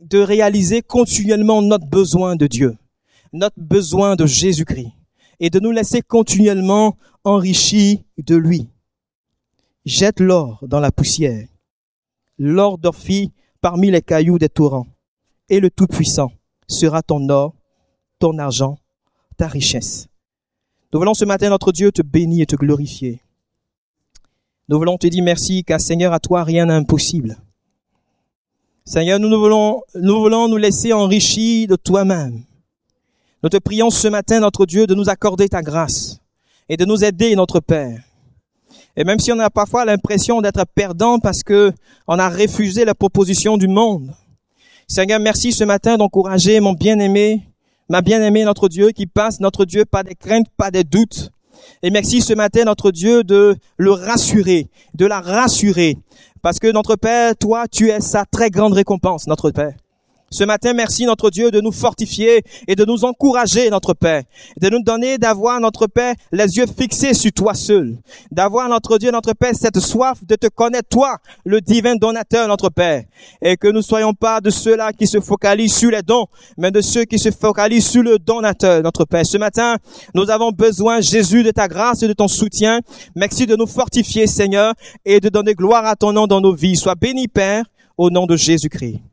de 0.00 0.18
réaliser 0.18 0.82
continuellement 0.82 1.62
notre 1.62 1.86
besoin 1.86 2.36
de 2.36 2.46
Dieu 2.46 2.76
notre 3.32 3.60
besoin 3.60 4.16
de 4.16 4.26
Jésus-Christ 4.26 4.92
et 5.40 5.50
de 5.50 5.60
nous 5.60 5.70
laisser 5.70 6.02
continuellement 6.02 6.96
enrichir 7.24 7.98
de 8.18 8.36
lui. 8.36 8.68
Jette 9.84 10.20
l'or 10.20 10.64
dans 10.66 10.80
la 10.80 10.92
poussière, 10.92 11.48
l'or 12.38 12.78
d'Orphie 12.78 13.32
parmi 13.60 13.90
les 13.90 14.02
cailloux 14.02 14.38
des 14.38 14.48
torrents, 14.48 14.86
et 15.48 15.60
le 15.60 15.70
Tout-Puissant 15.70 16.32
sera 16.68 17.02
ton 17.02 17.28
or, 17.28 17.54
ton 18.18 18.38
argent, 18.38 18.78
ta 19.36 19.48
richesse. 19.48 20.08
Nous 20.92 20.98
voulons 20.98 21.14
ce 21.14 21.24
matin, 21.24 21.48
notre 21.50 21.72
Dieu, 21.72 21.90
te 21.90 22.02
bénir 22.02 22.42
et 22.42 22.46
te 22.46 22.56
glorifier. 22.56 23.22
Nous 24.68 24.78
voulons 24.78 24.98
te 24.98 25.06
dire 25.06 25.24
merci, 25.24 25.64
car 25.64 25.80
Seigneur, 25.80 26.12
à 26.12 26.20
toi, 26.20 26.44
rien 26.44 26.66
n'est 26.66 26.74
impossible. 26.74 27.38
Seigneur, 28.84 29.18
nous, 29.18 29.28
nous, 29.28 29.38
voulons, 29.38 29.82
nous 29.94 30.20
voulons 30.20 30.48
nous 30.48 30.56
laisser 30.56 30.92
enrichir 30.92 31.68
de 31.68 31.76
toi-même. 31.76 32.44
Nous 33.42 33.48
te 33.48 33.56
prions 33.56 33.90
ce 33.90 34.06
matin, 34.06 34.38
notre 34.38 34.66
Dieu, 34.66 34.86
de 34.86 34.94
nous 34.94 35.10
accorder 35.10 35.48
ta 35.48 35.62
grâce 35.62 36.20
et 36.68 36.76
de 36.76 36.84
nous 36.84 37.02
aider, 37.02 37.34
notre 37.34 37.58
Père. 37.58 38.00
Et 38.96 39.02
même 39.02 39.18
si 39.18 39.32
on 39.32 39.38
a 39.40 39.50
parfois 39.50 39.84
l'impression 39.84 40.40
d'être 40.40 40.64
perdant 40.76 41.18
parce 41.18 41.42
que 41.42 41.72
on 42.06 42.20
a 42.20 42.28
refusé 42.28 42.84
la 42.84 42.94
proposition 42.94 43.56
du 43.56 43.66
monde. 43.66 44.14
Seigneur, 44.86 45.18
merci 45.18 45.50
ce 45.50 45.64
matin 45.64 45.96
d'encourager 45.96 46.60
mon 46.60 46.72
bien-aimé, 46.72 47.42
ma 47.88 48.00
bien-aimée, 48.00 48.44
notre 48.44 48.68
Dieu, 48.68 48.90
qui 48.90 49.06
passe, 49.06 49.40
notre 49.40 49.64
Dieu, 49.64 49.84
pas 49.86 50.04
des 50.04 50.14
craintes, 50.14 50.46
pas 50.56 50.70
des 50.70 50.84
doutes. 50.84 51.30
Et 51.82 51.90
merci 51.90 52.20
ce 52.20 52.34
matin, 52.34 52.62
notre 52.64 52.92
Dieu, 52.92 53.24
de 53.24 53.56
le 53.76 53.90
rassurer, 53.90 54.68
de 54.94 55.06
la 55.06 55.20
rassurer. 55.20 55.96
Parce 56.42 56.60
que 56.60 56.70
notre 56.70 56.94
Père, 56.94 57.36
toi, 57.36 57.66
tu 57.66 57.88
es 57.88 58.00
sa 58.00 58.24
très 58.24 58.50
grande 58.50 58.74
récompense, 58.74 59.26
notre 59.26 59.50
Père. 59.50 59.74
Ce 60.32 60.44
matin, 60.44 60.72
merci 60.72 61.04
notre 61.04 61.28
Dieu 61.28 61.50
de 61.50 61.60
nous 61.60 61.72
fortifier 61.72 62.42
et 62.66 62.74
de 62.74 62.86
nous 62.86 63.04
encourager, 63.04 63.68
notre 63.68 63.92
Père, 63.92 64.22
de 64.58 64.70
nous 64.70 64.82
donner 64.82 65.18
d'avoir, 65.18 65.60
notre 65.60 65.86
Père, 65.86 66.14
les 66.32 66.56
yeux 66.56 66.64
fixés 66.66 67.12
sur 67.12 67.30
toi 67.32 67.52
seul, 67.52 67.98
d'avoir, 68.30 68.66
notre 68.70 68.96
Dieu, 68.96 69.10
notre 69.10 69.34
Père, 69.34 69.52
cette 69.54 69.78
soif 69.78 70.24
de 70.26 70.34
te 70.34 70.46
connaître, 70.46 70.88
toi, 70.88 71.18
le 71.44 71.60
divin 71.60 71.96
donateur, 71.96 72.48
notre 72.48 72.70
Père, 72.70 73.04
et 73.42 73.58
que 73.58 73.68
nous 73.68 73.82
soyons 73.82 74.14
pas 74.14 74.40
de 74.40 74.48
ceux-là 74.48 74.94
qui 74.94 75.06
se 75.06 75.20
focalisent 75.20 75.76
sur 75.76 75.90
les 75.90 76.00
dons, 76.00 76.24
mais 76.56 76.70
de 76.70 76.80
ceux 76.80 77.04
qui 77.04 77.18
se 77.18 77.30
focalisent 77.30 77.90
sur 77.90 78.02
le 78.02 78.18
donateur, 78.18 78.82
notre 78.82 79.04
Père. 79.04 79.26
Ce 79.26 79.36
matin, 79.36 79.76
nous 80.14 80.30
avons 80.30 80.50
besoin, 80.50 81.02
Jésus, 81.02 81.42
de 81.42 81.50
ta 81.50 81.68
grâce 81.68 82.02
et 82.02 82.08
de 82.08 82.14
ton 82.14 82.28
soutien. 82.28 82.80
Merci 83.14 83.44
de 83.44 83.54
nous 83.54 83.66
fortifier, 83.66 84.26
Seigneur, 84.26 84.72
et 85.04 85.20
de 85.20 85.28
donner 85.28 85.52
gloire 85.52 85.84
à 85.84 85.94
ton 85.94 86.14
nom 86.14 86.26
dans 86.26 86.40
nos 86.40 86.54
vies. 86.54 86.76
Sois 86.76 86.94
béni, 86.94 87.28
Père, 87.28 87.66
au 87.98 88.08
nom 88.08 88.24
de 88.24 88.34
Jésus-Christ. 88.34 89.11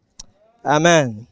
Amen. 0.65 1.27